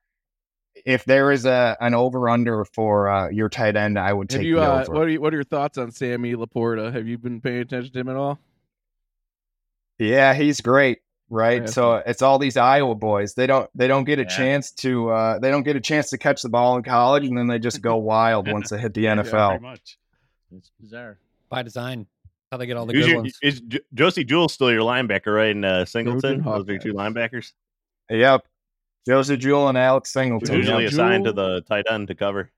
if 0.85 1.05
there 1.05 1.31
is 1.33 1.45
a 1.45 1.76
an 1.81 1.95
over 1.95 2.29
under 2.29 2.65
for 2.65 3.09
uh, 3.09 3.29
your 3.29 3.49
tight 3.49 3.76
end, 3.76 3.99
I 3.99 4.12
would 4.12 4.31
Have 4.33 4.41
take 4.41 4.47
you? 4.47 4.57
the 4.57 4.62
Uh, 4.62 4.83
over. 4.83 4.93
what 4.93 5.03
are 5.03 5.09
you, 5.11 5.21
What 5.21 5.35
are 5.35 5.37
your 5.37 5.45
thoughts 5.45 5.76
on 5.79 5.91
Sammy 5.91 6.35
LaPorta? 6.35 6.93
Have 6.93 7.07
you 7.07 7.19
been 7.19 7.41
paying 7.41 7.59
attention 7.61 7.93
to 7.93 8.00
him 8.00 8.09
at 8.09 8.17
all? 8.17 8.38
Yeah, 9.99 10.35
he's 10.35 10.61
great, 10.61 10.99
right? 11.31 11.62
Yeah. 11.62 11.67
So 11.69 11.95
it's 11.97 12.23
all 12.23 12.38
these 12.38 12.57
Iowa 12.57 12.95
boys. 12.95 13.35
They 13.35 13.47
don't 13.47 13.69
they 13.75 13.88
don't 13.88 14.05
get 14.05 14.19
a 14.19 14.23
Yeah. 14.23 14.29
chance 14.29 14.71
to 14.73 15.11
uh 15.11 15.38
they 15.38 15.50
don't 15.50 15.62
get 15.65 15.76
a 15.76 15.81
chance 15.81 16.11
to 16.11 16.19
catch 16.19 16.43
the 16.43 16.49
ball 16.50 16.76
in 16.76 16.83
college 16.83 17.25
and 17.26 17.37
then 17.37 17.47
they 17.47 17.59
just 17.59 17.81
go 17.83 17.97
wild 18.12 18.50
once 18.50 18.71
they 18.71 18.79
hit 18.79 18.95
the 18.95 19.03
Yeah, 19.03 19.17
NFL. 19.17 19.61
much. 19.61 19.99
It's 20.57 20.71
bizarre. 20.81 21.19
by 21.49 21.62
design. 21.62 22.07
How 22.50 22.59
they 22.59 22.67
get 22.67 22.76
all 22.76 22.87
the 22.87 22.93
Who's 22.93 23.05
good 23.07 23.11
your- 23.11 23.21
ones. 23.23 23.38
is 23.43 23.61
J- 23.62 23.81
Josey 23.95 24.25
Jewell 24.25 24.49
still 24.49 24.71
your 24.71 24.83
linebacker, 24.83 25.35
right? 25.35 25.50
In 25.50 25.65
uh, 25.65 25.85
Singleton, 25.85 26.43
Trojan 26.43 26.45
those 26.45 26.69
are 26.69 26.73
your 26.73 26.81
two 26.83 26.93
linebackers. 26.95 27.53
Yep. 28.11 28.47
Josey 29.09 29.37
Jewell 29.37 29.69
and 29.69 29.76
Alex 29.79 30.12
Singleton. 30.12 30.55
Who's 30.55 30.67
usually 30.67 30.85
Yep. 30.85 30.93
assigned 30.93 31.25
to 31.25 31.33
the 31.33 31.62
tight 31.62 31.87
end 31.91 32.09
to 32.09 32.15
cover. 32.15 32.50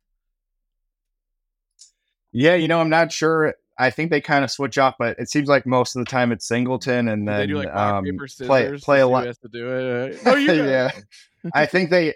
Yeah, 2.32 2.54
you 2.54 2.68
know, 2.68 2.80
I'm 2.80 2.90
not 2.90 3.12
sure. 3.12 3.54
I 3.78 3.90
think 3.90 4.10
they 4.10 4.20
kind 4.20 4.44
of 4.44 4.50
switch 4.50 4.76
off, 4.76 4.96
but 4.98 5.18
it 5.18 5.30
seems 5.30 5.48
like 5.48 5.64
most 5.64 5.94
of 5.96 6.04
the 6.04 6.10
time 6.10 6.32
it's 6.32 6.46
Singleton 6.46 7.08
and 7.08 7.26
then 7.26 7.38
they 7.38 7.46
do 7.46 7.56
like 7.58 7.74
um, 7.74 8.04
paper 8.04 8.26
scissors. 8.26 8.46
play 8.48 8.76
play 8.78 9.00
a 9.00 9.06
lot. 9.06 9.24
has 9.26 9.38
to 9.38 9.48
do 9.48 9.68
it. 9.70 10.24
No, 10.24 10.34
you 10.36 10.50
it. 10.50 10.56
yeah. 10.68 10.90
I 11.54 11.64
think 11.64 11.88
they 11.90 12.14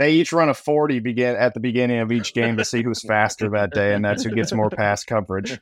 they 0.00 0.12
each 0.12 0.32
run 0.32 0.48
a 0.48 0.54
40 0.54 1.00
begin 1.00 1.36
at 1.36 1.52
the 1.52 1.60
beginning 1.60 1.98
of 1.98 2.10
each 2.10 2.32
game 2.32 2.56
to 2.56 2.64
see 2.64 2.82
who's 2.82 3.02
faster 3.02 3.50
that 3.50 3.72
day, 3.72 3.92
and 3.92 4.02
that's 4.02 4.24
who 4.24 4.30
gets 4.30 4.50
more 4.50 4.70
pass 4.70 5.04
coverage. 5.04 5.60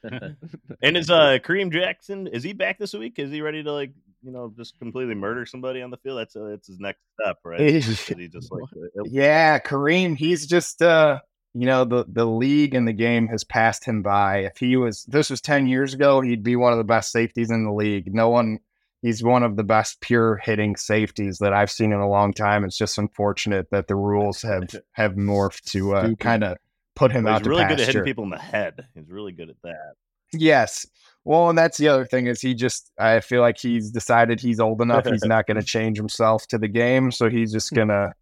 And 0.81 0.97
is 0.97 1.11
uh 1.11 1.39
Kareem 1.43 1.73
Jackson 1.73 2.29
is 2.29 2.45
he 2.45 2.53
back 2.53 2.79
this 2.79 2.95
week? 2.95 3.19
Is 3.19 3.33
he 3.33 3.41
ready 3.41 3.65
to 3.65 3.73
like 3.73 3.91
you 4.23 4.31
know 4.31 4.53
just 4.57 4.79
completely 4.79 5.17
murder 5.17 5.45
somebody 5.45 5.83
on 5.83 5.91
the 5.91 5.97
field? 5.97 6.21
That's 6.21 6.37
uh, 6.37 6.51
that's 6.51 6.69
his 6.69 6.79
next 6.79 7.01
step, 7.21 7.39
right? 7.45 7.61
He 7.61 7.81
just 7.81 8.53
like 8.53 8.63
uh, 8.63 9.03
Yeah, 9.05 9.59
Kareem, 9.59 10.17
he's 10.17 10.47
just 10.47 10.83
uh 10.83 11.19
you 11.55 11.67
know, 11.67 11.85
the 11.85 12.05
the 12.07 12.27
league 12.27 12.75
and 12.75 12.87
the 12.87 12.93
game 12.93 13.27
has 13.29 13.43
passed 13.43 13.85
him 13.85 14.03
by. 14.03 14.39
If 14.41 14.59
he 14.59 14.77
was 14.77 15.05
this 15.05 15.31
was 15.31 15.41
10 15.41 15.67
years 15.67 15.95
ago, 15.95 16.21
he'd 16.21 16.45
be 16.45 16.55
one 16.55 16.73
of 16.73 16.79
the 16.79 16.85
best 16.85 17.11
safeties 17.11 17.51
in 17.51 17.65
the 17.65 17.73
league. 17.73 18.15
No 18.15 18.29
one 18.29 18.61
he's 19.03 19.23
one 19.23 19.43
of 19.43 19.57
the 19.57 19.65
best 19.65 20.01
pure 20.01 20.37
hitting 20.37 20.77
safeties 20.77 21.39
that 21.39 21.53
I've 21.53 21.71
seen 21.71 21.93
in 21.93 21.99
a 22.01 22.09
long 22.09 22.33
time. 22.33 22.65
It's 22.65 22.77
just 22.77 22.99
unfortunate 22.99 23.69
that 23.71 23.89
the 23.89 23.97
rules 23.97 24.43
have 24.43 24.65
have 24.93 25.13
morphed 25.15 25.65
to 25.73 25.95
uh, 25.95 26.15
kind 26.17 26.45
of 26.45 26.57
put 26.95 27.13
him 27.13 27.25
well, 27.25 27.35
out 27.35 27.41
he's 27.43 27.49
really 27.49 27.65
good 27.65 27.81
at 27.81 27.87
hitting 27.87 28.05
people 28.05 28.25
in 28.25 28.31
the 28.31 28.39
head. 28.39 28.87
He's 28.95 29.09
really 29.09 29.33
good 29.33 29.51
at 29.51 29.57
that. 29.63 29.95
Yes. 30.33 30.87
Well, 31.25 31.49
and 31.49 31.59
that's 31.59 31.79
the 31.79 31.89
other 31.89 32.05
thing 32.05 32.27
is 32.27 32.41
he 32.41 32.55
just 32.55 32.91
I 32.99 33.21
feel 33.21 33.41
like 33.41 33.59
he's 33.59 33.91
decided 33.91 34.41
he's 34.41 34.61
old 34.61 34.81
enough. 34.81 35.07
He's 35.07 35.25
not 35.25 35.47
going 35.47 35.57
to 35.61 35.67
change 35.67 35.97
himself 35.97 36.47
to 36.49 36.59
the 36.59 36.69
game, 36.69 37.11
so 37.13 37.29
he's 37.29 37.53
just 37.53 37.73
going 37.75 37.89
to 37.89 38.13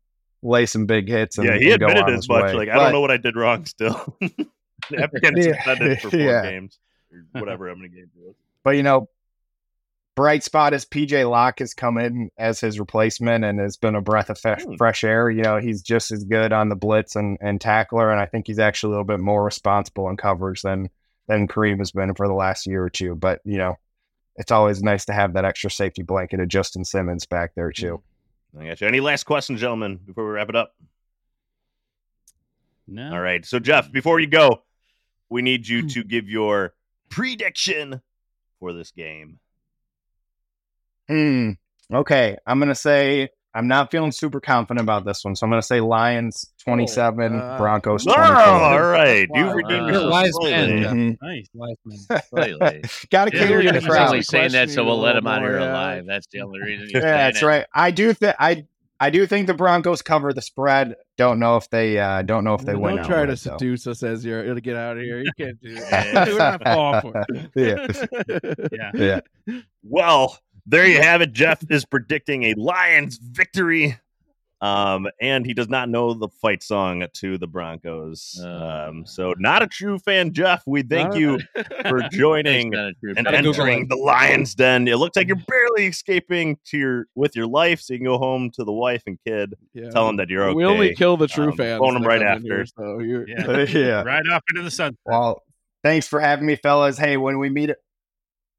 lay 0.43 0.67
some 0.67 0.87
big 0.87 1.09
hits. 1.09 1.39
And, 1.39 1.47
yeah, 1.47 1.57
he 1.57 1.73
and 1.73 1.83
admitted 1.83 2.15
as 2.15 2.29
much. 2.29 2.45
way. 2.45 2.53
Like 2.55 2.69
I 2.69 2.75
don't 2.75 2.93
know 2.93 3.01
what 3.01 3.11
I 3.11 3.17
did 3.17 3.37
wrong. 3.37 3.65
Still, 3.65 4.17
Yeah. 4.91 5.07
suspended 5.11 6.01
for 6.01 6.11
four 6.11 6.21
Yeah. 6.21 6.43
games 6.43 6.79
or 7.11 7.41
whatever, 7.41 7.69
how 7.69 7.75
many 7.75 7.89
games 7.89 8.11
it 8.17 8.27
was. 8.27 8.35
But 8.63 8.77
you 8.77 8.83
know, 8.83 9.09
bright 10.17 10.43
spot 10.43 10.75
is 10.75 10.85
PJ 10.85 11.29
Locke 11.31 11.61
has 11.61 11.75
come 11.75 11.99
in 11.99 12.31
as 12.37 12.59
his 12.59 12.81
replacement 12.81 13.45
and 13.45 13.61
has 13.61 13.77
been 13.77 13.95
a 13.95 14.01
breath 14.01 14.31
of 14.31 14.39
fresh, 14.39 14.65
Hmm. 14.65 14.75
fresh 14.75 15.05
air. 15.05 15.31
You 15.31 15.43
know, 15.43 15.59
he's 15.59 15.83
just 15.83 16.11
as 16.11 16.25
good 16.25 16.53
on 16.53 16.69
the 16.69 16.75
blitz 16.75 17.15
and, 17.15 17.39
and 17.41 17.61
tackler, 17.61 18.11
and 18.11 18.21
I 18.21 18.27
think 18.27 18.47
he's 18.49 18.59
actually 18.59 18.89
a 18.89 18.91
little 18.93 19.05
bit 19.05 19.21
more 19.21 19.45
responsible 19.45 20.09
in 20.09 20.17
coverage 20.17 20.63
than 20.63 20.91
than 21.29 21.47
Kareem 21.49 21.79
has 21.79 21.93
been 21.93 22.15
for 22.15 22.27
the 22.27 22.35
last 22.35 22.67
year 22.67 22.83
or 22.83 22.91
two. 22.91 23.15
But 23.15 23.41
you 23.45 23.59
know, 23.59 23.77
it's 24.37 24.51
always 24.53 24.83
nice 24.83 25.05
to 25.07 25.13
have 25.13 25.35
that 25.35 25.45
extra 25.45 25.71
safety 25.71 26.03
blanket 26.03 26.41
of 26.41 26.49
Justin 26.49 26.85
Simmons 26.85 27.27
back 27.27 27.53
there 27.55 27.71
too. 27.71 28.03
I 28.59 28.67
got 28.67 28.81
you. 28.81 28.87
Any 28.89 29.01
last 29.01 29.25
questions, 29.25 29.61
gentlemen, 29.61 29.99
before 30.07 30.25
we 30.25 30.31
wrap 30.31 30.49
it 30.49 30.57
up? 30.57 30.75
No. 32.89 33.13
All 33.13 33.21
right. 33.21 33.45
So, 33.45 33.59
Jeff, 33.59 33.91
before 33.91 34.21
you 34.21 34.29
go, 34.29 34.63
we 35.29 35.43
need 35.43 35.67
you 35.67 35.89
to 35.89 36.05
give 36.05 36.29
your 36.29 36.73
prediction 37.09 38.01
for 38.61 38.73
this 38.73 38.93
game. 38.93 39.41
Hmm. 41.09 41.51
Okay, 41.93 42.37
I'm 42.47 42.59
gonna 42.59 42.75
say 42.75 43.29
I'm 43.55 43.69
not 43.69 43.91
feeling 43.91 44.13
super 44.13 44.41
confident 44.41 44.83
about 44.83 45.05
this 45.07 45.25
one, 45.25 45.35
so 45.37 45.47
I'm 45.47 45.51
gonna 45.51 45.63
say 45.63 45.81
Lions 45.81 46.53
27, 46.65 47.35
uh, 47.41 47.57
Broncos 47.59 48.07
Oh, 48.07 48.13
24. 48.13 48.37
all 48.37 48.83
right. 48.83 49.29
You 49.35 49.47
Wow. 49.47 49.53
redeemed 49.55 49.71
You're 49.71 49.89
a 49.89 49.93
yourself 49.93 50.11
wise 50.11 50.35
man, 50.43 50.83
Jeff. 50.83 50.93
Mhm. 50.93 51.17
Nice. 51.23 51.47
Wise 51.55 51.77
man. 51.85 52.83
Got 53.11 53.25
to 53.31 53.37
Yeah, 53.37 53.47
cater 53.47 53.63
to 53.63 53.69
the 53.73 53.75
he's 53.81 53.87
crowd. 53.89 54.09
only 54.09 54.23
saying 54.23 54.53
that 54.53 54.69
so 54.71 54.85
we'll 54.85 54.99
let 54.99 55.17
him 55.17 55.27
out 55.27 55.41
here 55.43 55.53
more, 55.53 55.61
yeah. 55.61 55.73
alive. 55.73 56.05
That's 56.07 56.27
the 56.33 56.41
only 56.43 56.61
reason. 56.61 56.87
He's 56.87 56.95
Yeah, 56.95 57.01
that's 57.31 57.41
it. 57.43 57.47
right. 57.47 57.67
I 57.73 57.93
do 57.93 58.13
think 58.13 58.35
I 58.39 58.67
I 58.99 59.11
do 59.11 59.27
think 59.27 59.47
the 59.47 59.55
Broncos 59.55 60.01
cover 60.03 60.33
the 60.33 60.41
spread. 60.43 60.97
Don't 61.19 61.39
know 61.39 61.57
if 61.57 61.71
they 61.71 61.99
uh 61.99 62.23
don't 62.23 62.45
know 62.45 62.55
if 62.55 62.63
they 62.65 62.75
win. 62.75 62.97
Don't 62.97 63.05
win. 63.05 63.05
try 63.05 63.17
to 63.27 63.33
outright, 63.33 63.39
though. 63.45 63.57
seduce 63.59 63.87
us 63.87 64.03
as 64.03 64.25
you're 64.25 64.55
to 64.55 64.61
get 64.61 64.77
out 64.77 64.97
of 64.97 65.03
here. 65.03 65.21
You 65.21 65.31
can't 65.39 65.61
do 65.63 65.75
that. 65.75 66.29
We're 66.29 66.39
not 66.39 66.63
falling 66.63 67.01
for 67.01 67.25
it. 67.29 67.51
Yeah. 68.73 68.91
Yeah. 68.95 69.21
Yeah. 69.47 69.61
Well, 69.89 70.37
there 70.67 70.87
you 70.87 71.01
have 71.01 71.21
it. 71.23 71.33
Jeff 71.33 71.63
is 71.71 71.85
predicting 71.85 72.45
a 72.45 72.55
Lions 72.57 73.19
victory. 73.23 73.99
Um, 74.63 75.07
and 75.21 75.45
he 75.45 75.53
does 75.53 75.69
not 75.69 75.91
know 75.91 76.15
the 76.15 76.29
fight 76.41 76.63
song 76.63 77.05
to 77.17 77.37
the 77.37 77.47
Broncos. 77.47 78.41
Uh. 78.43 78.87
Um, 78.89 79.05
so 79.05 79.35
not 79.37 79.63
a 79.63 79.67
true 79.67 79.99
fan, 79.99 80.33
Jeff. 80.33 80.63
We 80.67 80.83
thank 80.83 81.11
Not 81.11 81.17
a- 81.17 81.21
you 81.21 81.39
for 81.83 82.01
joining 82.11 82.71
That's 82.71 82.81
not 82.81 82.89
a 82.89 82.95
true 82.95 83.15
and 83.19 83.27
entering 83.29 83.87
the 83.89 83.97
lion's 83.97 84.55
den. 84.55 84.89
It 84.89 84.97
looks 84.97 85.15
like 85.15 85.27
you're 85.27 85.37
barely 85.47 85.87
escaping 85.89 86.57
to 86.69 86.79
your 86.79 87.07
with 87.15 87.37
your 87.37 87.47
life, 87.47 87.83
so 87.83 87.93
you 87.93 87.99
can 87.99 88.07
go 88.07 88.17
home 88.17 88.51
to 88.53 88.65
the 88.65 88.73
wife 88.73 89.03
and 89.07 89.19
kid. 89.27 89.53
Yeah. 89.75 89.91
Tell 89.91 90.07
them 90.07 90.17
that 90.17 90.31
you're 90.31 90.45
okay. 90.45 90.55
We 90.57 90.65
only 90.65 90.95
kill 90.95 91.19
the 91.19 91.29
true 91.29 91.51
Um, 91.51 91.57
fans. 91.59 91.79
phone 91.79 91.95
'em 91.97 92.03
that 92.03 92.09
right 92.09 92.23
after. 92.23 92.43
here, 92.43 92.65
so 92.67 92.99
you're, 93.01 93.29
Yeah. 93.29 93.59
yeah. 93.69 94.03
Right 94.05 94.23
off 94.33 94.43
into 94.49 94.63
the 94.63 94.71
sun. 94.71 94.97
Well, 95.05 95.43
thanks 95.85 96.09
for 96.09 96.19
having 96.19 96.47
me, 96.47 96.57
fellas. 96.57 96.97
Hey, 96.97 97.19
when 97.19 97.39
we 97.39 97.51
meet 97.51 97.69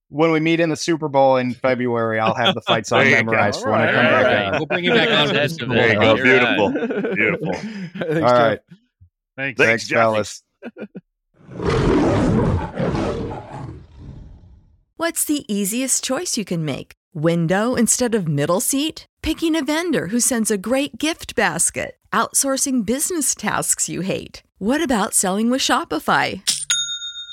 when 0.10 0.32
we 0.32 0.40
meet 0.40 0.60
in 0.60 0.70
the 0.70 0.76
Super 0.76 1.08
Bowl 1.10 1.38
in 1.38 1.54
February, 1.62 2.20
I'll 2.20 2.36
have 2.36 2.56
the 2.56 2.62
fight 2.62 2.88
song 2.88 3.00
There 3.00 3.10
you 3.10 3.16
go. 3.18 3.24
memorized 3.32 3.62
for 3.62 3.72
when 3.72 3.82
I 3.82 3.92
come 3.92 3.96
right, 3.96 4.12
back 4.12 4.26
all 4.26 4.32
right. 4.32 4.46
on. 4.46 4.52
We'll 4.54 4.66
bring 4.68 4.84
you 4.86 4.92
back 4.94 5.10
on. 5.10 5.28
the 5.28 5.34
That's 5.34 5.56
Super 5.56 5.72
a 5.74 5.76
There 5.76 5.94
you 5.94 6.00
go. 6.00 6.16
Beautiful. 6.24 6.72
Beautiful. 6.72 7.16
Beautiful. 7.16 7.54
Thanks, 8.14 8.32
All 8.32 8.40
Jeff. 8.50 8.60
Thanks. 9.36 9.58
Thanks, 9.58 9.58
Thanks, 9.58 9.90
fellas. 9.90 10.44
What's 14.98 15.26
the 15.26 15.46
easiest 15.54 16.04
choice 16.04 16.38
you 16.38 16.46
can 16.46 16.66
make? 16.66 16.94
Window 17.14 17.76
instead 17.76 18.16
of 18.16 18.28
middle 18.28 18.60
seat? 18.62 19.06
Picking 19.22 19.56
a 19.56 19.64
vendor 19.64 20.08
who 20.08 20.20
sends 20.20 20.50
a 20.50 20.58
great 20.58 20.98
gift 20.98 21.36
basket? 21.36 21.98
Outsourcing 22.12 22.86
business 22.86 23.36
tasks 23.36 23.88
you 23.90 24.02
hate? 24.02 24.42
What 24.58 24.82
about 24.82 25.14
selling 25.14 25.52
with 25.52 25.62
Shopify? 25.62 26.42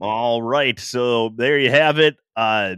All 0.00 0.42
right, 0.42 0.78
so 0.78 1.30
there 1.30 1.58
you 1.58 1.70
have 1.70 1.98
it. 1.98 2.16
Uh, 2.36 2.76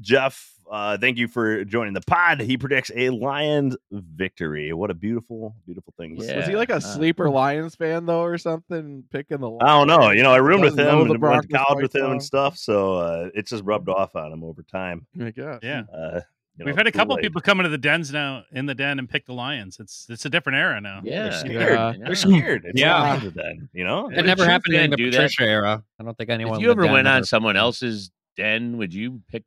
Jeff, 0.00 0.52
uh, 0.70 0.98
thank 0.98 1.16
you 1.16 1.26
for 1.28 1.64
joining 1.64 1.94
the 1.94 2.02
pod. 2.02 2.40
He 2.40 2.58
predicts 2.58 2.90
a 2.94 3.10
Lions 3.10 3.76
victory. 3.90 4.72
What 4.72 4.90
a 4.90 4.94
beautiful, 4.94 5.54
beautiful 5.64 5.94
thing. 5.96 6.16
Yeah. 6.18 6.36
Was 6.36 6.46
he 6.46 6.56
like 6.56 6.70
a 6.70 6.76
uh, 6.76 6.80
sleeper 6.80 7.30
Lions 7.30 7.74
fan 7.74 8.04
though, 8.06 8.22
or 8.22 8.36
something? 8.36 9.04
Picking 9.10 9.40
the. 9.40 9.50
I 9.62 9.68
don't 9.68 9.86
know. 9.86 10.10
You 10.10 10.22
know, 10.22 10.32
I 10.32 10.36
roomed 10.36 10.64
with 10.64 10.78
him 10.78 11.10
and 11.10 11.20
went 11.20 11.42
to 11.42 11.48
college 11.48 11.82
with 11.82 11.92
quite 11.92 12.04
him 12.04 12.12
and 12.12 12.22
stuff, 12.22 12.56
so 12.56 12.94
uh, 12.94 13.30
it 13.34 13.46
just 13.46 13.64
rubbed 13.64 13.88
off 13.88 14.14
on 14.14 14.32
him 14.32 14.44
over 14.44 14.62
time. 14.62 15.06
I 15.20 15.30
guess. 15.30 15.60
Yeah. 15.62 15.82
Uh, 15.92 16.20
you 16.58 16.64
We've 16.66 16.76
had 16.76 16.86
a 16.86 16.92
couple 16.92 17.14
Kool-Aid. 17.16 17.22
people 17.24 17.40
come 17.40 17.60
into 17.60 17.70
the 17.70 17.78
dens 17.78 18.12
now 18.12 18.44
in 18.52 18.66
the 18.66 18.74
den 18.74 18.98
and 18.98 19.08
pick 19.08 19.26
the 19.26 19.32
lions. 19.32 19.78
It's 19.80 20.06
it's 20.08 20.24
a 20.24 20.30
different 20.30 20.58
era 20.58 20.80
now. 20.80 21.00
Yeah, 21.04 21.22
They're 21.22 21.30
Yeah. 21.32 21.38
scared. 21.38 21.72
Yeah. 21.72 21.92
They're 22.06 22.14
scared. 22.14 22.64
It's 22.66 22.80
Yeah. 22.80 23.22
yeah. 23.22 23.30
then, 23.34 23.68
you 23.72 23.84
know. 23.84 24.08
It 24.10 24.24
never 24.26 24.44
happened 24.44 24.74
in 24.74 24.90
the 24.90 24.96
do 24.96 25.10
that? 25.10 25.16
Patricia 25.16 25.42
era. 25.44 25.82
I 25.98 26.02
don't 26.02 26.16
think 26.16 26.30
anyone. 26.30 26.56
If 26.56 26.62
you 26.62 26.70
ever 26.70 26.86
went 26.86 27.06
on 27.08 27.18
ever- 27.18 27.26
someone 27.26 27.56
else's 27.56 28.10
den, 28.36 28.76
would 28.78 28.92
you 28.92 29.22
pick 29.30 29.44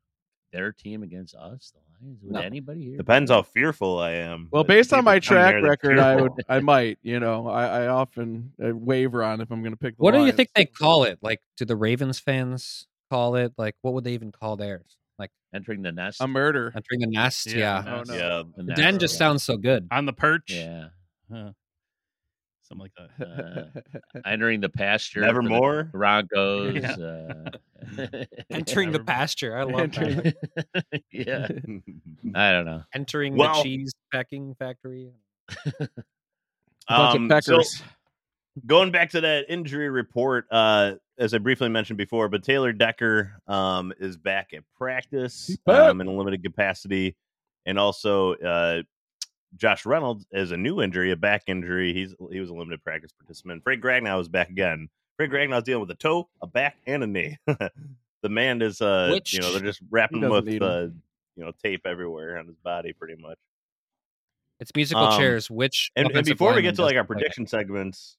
their 0.52 0.72
team 0.72 1.02
against 1.04 1.34
us, 1.36 1.72
the 1.74 1.80
Lions? 2.06 2.20
Would 2.24 2.34
No. 2.34 2.40
anybody 2.42 2.82
here? 2.84 2.98
Depends 2.98 3.30
how 3.32 3.42
fearful 3.44 4.00
I 4.00 4.12
am. 4.12 4.48
Well, 4.52 4.64
based 4.64 4.92
on 4.92 5.04
my 5.06 5.20
track 5.20 5.62
record, 5.64 5.98
I 6.00 6.16
would, 6.22 6.32
I 6.50 6.60
might. 6.60 6.98
You 7.04 7.20
know, 7.20 7.48
I, 7.48 7.84
I 7.84 7.88
often 7.88 8.52
uh, 8.62 8.76
waver 8.76 9.24
on 9.24 9.40
if 9.40 9.52
I'm 9.52 9.62
going 9.62 9.72
to 9.74 9.78
pick. 9.78 9.96
The 9.98 10.04
What 10.04 10.14
do 10.14 10.26
you 10.26 10.32
think 10.32 10.50
they 10.56 10.66
call 10.66 11.04
it? 11.06 11.20
Like, 11.22 11.40
do 11.58 11.64
the 11.66 11.76
Ravens 11.76 12.20
fans 12.20 12.88
call 13.10 13.36
it? 13.36 13.54
Like, 13.58 13.76
what 13.82 13.94
would 13.94 14.04
they 14.04 14.14
even 14.14 14.32
call 14.32 14.56
theirs? 14.58 14.98
Like 15.20 15.32
Entering 15.54 15.82
the 15.82 15.92
nest. 15.92 16.20
A 16.22 16.28
murder. 16.28 16.72
entering 16.76 17.02
the 17.02 17.08
nest? 17.08 17.48
Yeah. 17.48 17.84
Yeah. 17.84 17.96
Oh 18.00 18.04
no. 18.08 18.14
Yeah, 18.14 18.44
The 18.44 18.52
The 18.58 18.64
nest, 18.64 18.82
den 18.82 19.00
just 19.00 19.16
yeah. 19.16 19.20
sounds 19.20 19.44
so 19.44 19.58
good. 19.58 19.88
On 19.92 20.06
the 20.06 20.14
perch. 20.14 20.52
Yeah. 20.52 20.88
Huh. 21.32 21.52
Something 22.64 22.90
like 22.98 23.10
that. 23.20 23.86
Uh, 24.16 24.20
entering 24.26 24.62
the 24.62 24.70
pasture. 24.70 25.20
for 25.20 25.26
the 25.26 25.28
Nevermore. 25.34 25.84
Broncos. 25.92 26.76
Yeah. 26.76 27.34
Uh, 28.00 28.08
Entering 28.50 28.92
the 28.94 29.00
pasture. 29.04 29.58
I 29.58 29.64
love 29.64 29.82
Entering 29.82 30.16
that. 30.18 31.02
yeah. 31.12 31.48
I 32.36 32.52
don't 32.54 32.66
know. 32.66 32.84
Entering 32.94 33.36
Well- 33.36 33.56
the 33.58 33.64
cheese 33.64 33.94
packing 34.14 34.56
factory. 34.56 35.12
A 35.68 35.88
bunch 36.88 37.16
Um, 37.16 37.32
of 37.32 37.44
so- 37.44 37.84
going 38.66 38.92
back 38.92 39.10
to 39.12 39.22
that 39.22 39.46
injury 39.50 39.90
report, 39.90 40.46
uh, 40.52 40.94
as 41.22 41.34
I 41.36 41.38
briefly 41.38 41.70
mentioned 41.70 41.98
before, 41.98 42.28
but 42.28 42.44
Taylor 42.44 42.74
Decker 42.74 43.34
um, 43.48 43.94
is 44.00 44.18
back 44.18 44.54
at 44.54 44.64
practice 44.76 45.56
um, 45.68 46.02
in 46.02 46.08
a 46.08 46.12
limited 46.12 46.44
capacity, 46.44 47.16
and 47.66 47.78
also 47.78 48.34
uh, 48.36 48.82
Josh 49.56 49.86
Reynolds 49.86 50.26
is 50.32 50.52
a 50.52 50.58
new 50.58 50.82
injury, 50.82 51.12
a 51.12 51.16
back 51.16 51.44
injury. 51.48 51.94
He's 51.94 52.16
he 52.32 52.40
was 52.40 52.50
a 52.50 52.54
limited 52.54 52.84
practice 52.84 53.12
participant. 53.12 53.64
Frank 53.64 53.84
Ragnow 53.84 54.20
is 54.20 54.28
back 54.28 54.50
again. 54.50 54.90
Frank 55.18 55.32
Ragnow's 55.32 55.64
dealing 55.64 55.82
with 55.82 55.92
a 55.92 55.96
toe, 55.96 56.28
a 56.42 56.48
back, 56.48 56.78
and 56.88 57.04
a 57.04 57.08
knee. 57.08 57.38
the 57.46 58.30
man 58.30 58.62
is, 58.62 58.82
uh, 58.82 59.10
Which- 59.12 59.34
you 59.34 59.40
know, 59.42 59.52
they're 59.52 59.62
just 59.62 59.82
wrapping 59.92 60.24
him 60.24 60.32
with, 60.32 60.48
uh, 60.62 60.88
you 61.36 61.46
know, 61.46 61.52
tape 61.64 61.86
everywhere 61.86 62.40
on 62.40 62.48
his 62.48 62.58
body, 62.58 62.94
pretty 62.94 63.22
much. 63.22 63.38
It's 64.60 64.72
musical 64.76 65.04
Um, 65.04 65.20
chairs. 65.20 65.50
Which 65.50 65.92
And, 65.96 66.10
and 66.12 66.26
before 66.26 66.54
we 66.54 66.62
get 66.62 66.76
to 66.76 66.82
like 66.84 66.96
our 66.96 67.02
doesn't 67.04 67.08
play 67.08 67.14
that? 67.16 67.20
prediction 67.22 67.48
segments, 67.48 68.18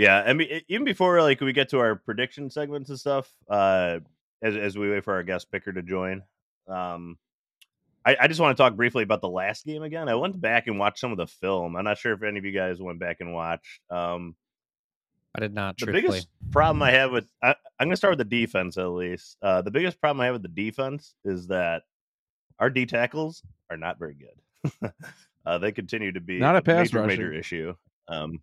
yeah, 0.00 0.22
I 0.26 0.32
mean, 0.32 0.62
even 0.68 0.84
before 0.86 1.20
like 1.20 1.42
we 1.42 1.52
get 1.52 1.68
to 1.70 1.78
our 1.78 1.94
prediction 1.94 2.48
segments 2.48 2.88
and 2.88 2.98
stuff, 2.98 3.30
uh, 3.50 4.00
as 4.42 4.56
as 4.56 4.78
we 4.78 4.90
wait 4.90 5.04
for 5.04 5.12
our 5.12 5.22
guest 5.22 5.52
picker 5.52 5.72
to 5.72 5.82
join, 5.82 6.22
um, 6.68 7.18
I, 8.06 8.16
I 8.18 8.26
just 8.26 8.40
want 8.40 8.56
to 8.56 8.62
talk 8.62 8.76
briefly 8.76 9.02
about 9.02 9.20
the 9.20 9.28
last 9.28 9.66
game 9.66 9.82
again. 9.82 10.08
I 10.08 10.14
went 10.14 10.40
back 10.40 10.68
and 10.68 10.78
watched 10.78 11.00
some 11.00 11.12
of 11.12 11.18
the 11.18 11.26
film. 11.26 11.76
I'm 11.76 11.84
not 11.84 11.98
sure 11.98 12.14
if 12.14 12.22
any 12.22 12.38
of 12.38 12.46
you 12.46 12.52
guys 12.52 12.80
went 12.80 12.98
back 12.98 13.18
and 13.20 13.34
watched. 13.34 13.80
Um, 13.90 14.36
I 15.34 15.40
did 15.40 15.52
not. 15.52 15.76
the 15.76 15.84
Truthfully, 15.84 16.12
biggest 16.12 16.28
problem 16.50 16.82
I 16.82 16.92
have 16.92 17.12
with 17.12 17.30
I, 17.42 17.54
I'm 17.78 17.88
going 17.88 17.90
to 17.90 17.96
start 17.96 18.12
with 18.16 18.30
the 18.30 18.36
defense 18.40 18.78
at 18.78 18.86
least. 18.86 19.36
Uh, 19.42 19.60
the 19.60 19.70
biggest 19.70 20.00
problem 20.00 20.22
I 20.22 20.26
have 20.26 20.34
with 20.34 20.42
the 20.42 20.48
defense 20.48 21.14
is 21.26 21.48
that 21.48 21.82
our 22.58 22.70
D 22.70 22.86
tackles 22.86 23.42
are 23.68 23.76
not 23.76 23.98
very 23.98 24.14
good. 24.14 24.92
uh, 25.44 25.58
they 25.58 25.72
continue 25.72 26.12
to 26.12 26.20
be 26.20 26.38
Not 26.38 26.54
a 26.54 26.58
a 26.58 26.62
pass 26.62 26.90
major, 26.90 27.06
major 27.06 27.32
issue. 27.34 27.74
Um, 28.08 28.40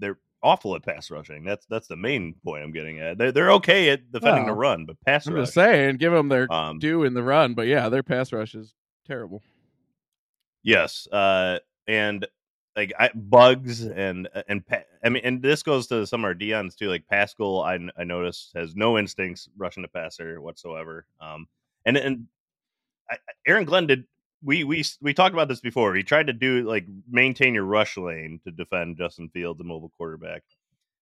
they're 0.00 0.18
awful 0.42 0.74
at 0.74 0.82
pass 0.84 1.10
rushing. 1.10 1.44
That's 1.44 1.66
that's 1.66 1.86
the 1.86 1.96
main 1.96 2.34
point 2.44 2.64
I'm 2.64 2.72
getting 2.72 2.98
at. 3.00 3.18
They're 3.18 3.30
they're 3.32 3.52
okay 3.52 3.90
at 3.90 4.10
defending 4.10 4.46
the 4.46 4.52
run, 4.54 4.86
but 4.86 4.96
pass 5.04 5.26
I'm 5.26 5.34
rush. 5.34 5.42
just 5.44 5.54
saying, 5.54 5.98
give 5.98 6.12
them 6.12 6.28
their 6.28 6.50
Um, 6.52 6.78
due 6.78 7.04
in 7.04 7.14
the 7.14 7.22
run, 7.22 7.54
but 7.54 7.66
yeah, 7.66 7.88
their 7.88 8.02
pass 8.02 8.32
rush 8.32 8.54
is 8.54 8.74
terrible. 9.06 9.42
Yes, 10.62 11.06
uh, 11.12 11.58
and 11.86 12.26
like 12.76 12.92
I, 12.98 13.10
Buggs 13.14 13.84
and 13.84 14.28
and 14.48 14.66
pa- 14.66 14.84
I 15.04 15.08
mean, 15.08 15.22
and 15.24 15.42
this 15.42 15.62
goes 15.62 15.86
to 15.88 16.06
some 16.06 16.20
of 16.20 16.24
our 16.24 16.34
Dion's 16.34 16.74
too. 16.74 16.88
Like 16.88 17.06
Paschal, 17.08 17.62
I 17.62 17.78
I 17.98 18.04
noticed 18.04 18.52
has 18.54 18.74
no 18.76 18.98
instincts 18.98 19.48
rushing 19.56 19.82
the 19.82 19.88
passer 19.88 20.40
whatsoever. 20.40 21.06
Um, 21.20 21.46
and 21.84 21.96
and 21.96 22.26
I, 23.10 23.16
Aaron 23.46 23.64
Glenn 23.64 23.86
did. 23.86 24.04
We 24.42 24.64
we 24.64 24.84
we 25.02 25.12
talked 25.12 25.34
about 25.34 25.48
this 25.48 25.60
before. 25.60 25.94
He 25.94 26.02
tried 26.02 26.26
to 26.28 26.32
do 26.32 26.62
like 26.62 26.86
maintain 27.10 27.54
your 27.54 27.64
rush 27.64 27.96
lane 27.96 28.40
to 28.44 28.50
defend 28.50 28.96
Justin 28.96 29.28
Fields, 29.28 29.60
a 29.60 29.64
mobile 29.64 29.92
quarterback. 29.98 30.42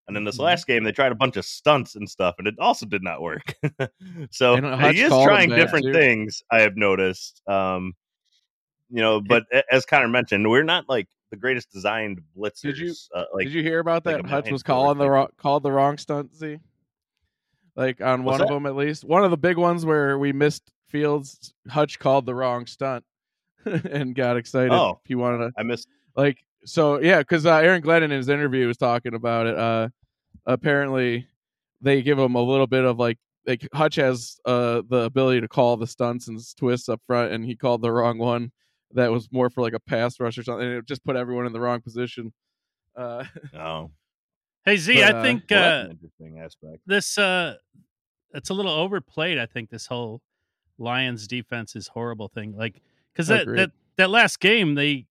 And 0.07 0.17
then 0.17 0.25
this 0.25 0.39
Mhm. 0.39 0.45
last 0.45 0.67
game, 0.67 0.85
they 0.85 0.93
tried 0.93 1.13
a 1.13 1.15
bunch 1.15 1.37
of 1.37 1.45
stunts 1.45 1.95
and 1.95 2.09
stuff, 2.09 2.37
and 2.39 2.49
it 2.49 2.55
also 2.59 2.87
did 2.87 3.03
not 3.03 3.21
work. 3.21 3.55
so 4.31 4.57
he 4.57 5.03
is 5.03 5.11
trying 5.11 5.51
different 5.51 5.87
too. 5.87 5.93
things. 5.93 6.43
I 6.51 6.61
have 6.63 6.77
noticed. 6.77 7.43
Um, 7.47 7.95
you 8.91 9.03
know, 9.03 9.21
but 9.21 9.45
as 9.71 9.85
Connor 9.85 10.09
mentioned, 10.09 10.49
we're 10.49 10.63
not 10.65 10.89
like 10.89 11.09
the 11.31 11.37
greatest 11.37 11.71
designed 11.71 12.23
blitzers. 12.37 12.63
Did 12.63 12.79
you- 12.79 12.95
uh, 13.15 13.25
like, 13.35 13.45
Did 13.45 13.53
you 13.53 13.63
hear 13.63 13.81
about 13.81 14.03
that? 14.05 14.25
a 14.25 14.27
Hutch 14.27 14.51
was 14.51 14.63
calling 14.63 14.97
the 14.97 15.11
wrong, 15.11 15.29
called 15.37 15.63
the 15.63 15.71
wrong 15.71 15.99
stunt. 15.99 16.35
See, 16.35 16.59
like 17.77 18.01
on 18.01 18.25
What's 18.25 18.41
one 18.41 18.49
of 18.49 18.49
them 18.49 18.65
at 18.67 18.75
least. 18.75 19.05
One 19.05 19.23
of 19.25 19.31
the 19.31 19.37
big 19.37 19.59
ones 19.59 19.85
where 19.85 20.19
we 20.19 20.33
missed 20.33 20.71
Fields. 20.89 21.53
Hutch 21.69 21.99
called 21.99 22.25
the 22.25 22.35
wrong 22.35 22.65
stunt 22.67 23.05
and 23.91 24.15
got 24.15 24.37
excited. 24.37 24.73
Oh. 24.73 25.01
he 25.05 25.15
wanted 25.15 25.39
to 25.39 25.53
I 25.59 25.63
missed. 25.63 25.89
like 26.17 26.39
so 26.65 27.01
yeah 27.01 27.19
because 27.19 27.47
uh, 27.47 27.55
aaron 27.57 27.81
glenn 27.81 28.03
in 28.03 28.11
his 28.11 28.29
interview 28.29 28.67
was 28.67 28.77
talking 28.77 29.15
about 29.15 29.47
it 29.47 29.57
uh 29.57 29.89
apparently 30.47 31.27
they 31.81 32.03
give 32.03 32.19
him 32.19 32.35
a 32.35 32.43
little 32.43 32.67
bit 32.67 32.85
of 32.85 32.99
like 32.99 33.19
like 33.47 33.67
hutch 33.73 33.97
has 33.97 34.39
uh 34.45 34.83
the 34.89 35.03
ability 35.03 35.41
to 35.41 35.49
call 35.49 35.77
the 35.77 35.87
stunts 35.87 36.29
and 36.29 36.39
twists 36.57 36.89
up 36.89 37.01
front 37.07 37.33
and 37.33 37.45
he 37.45 37.55
called 37.57 37.83
the 37.83 37.91
wrong 37.93 38.19
one 38.19 38.51
that 38.93 39.11
was 39.13 39.29
more 39.33 39.51
for 39.51 39.63
like 39.63 39.73
a 39.75 39.81
pass 39.81 40.19
rush 40.19 40.39
or 40.39 40.43
something 40.43 40.67
and 40.67 40.77
it 40.79 40.87
just 40.87 41.05
put 41.05 41.15
everyone 41.17 41.47
in 41.47 41.53
the 41.53 41.61
wrong 41.61 41.81
position 41.81 42.33
uh 42.97 43.25
Oh, 43.55 43.91
Hey 44.65 44.77
Z, 44.77 44.95
But, 44.97 45.15
I 45.15 45.19
uh, 45.19 45.23
think 45.23 45.45
well, 45.51 45.59
uh, 45.59 45.63
that's 45.63 45.85
an 45.85 45.91
interesting 45.93 46.39
aspect. 46.41 46.79
this 46.87 47.17
uh 47.19 47.55
it's 48.35 48.51
a 48.51 48.55
little 48.55 48.73
overplayed 48.73 49.39
i 49.39 49.47
think 49.47 49.71
this 49.71 49.87
whole 49.87 50.21
lions 50.79 51.27
defense 51.27 51.75
is 51.77 51.89
horrible 51.89 52.29
thing 52.29 52.55
like 52.57 52.83
because 53.19 53.29
that, 53.29 53.47
that 53.57 53.71
that 53.97 54.11
last 54.11 54.39
game 54.41 54.75
they 54.77 55.05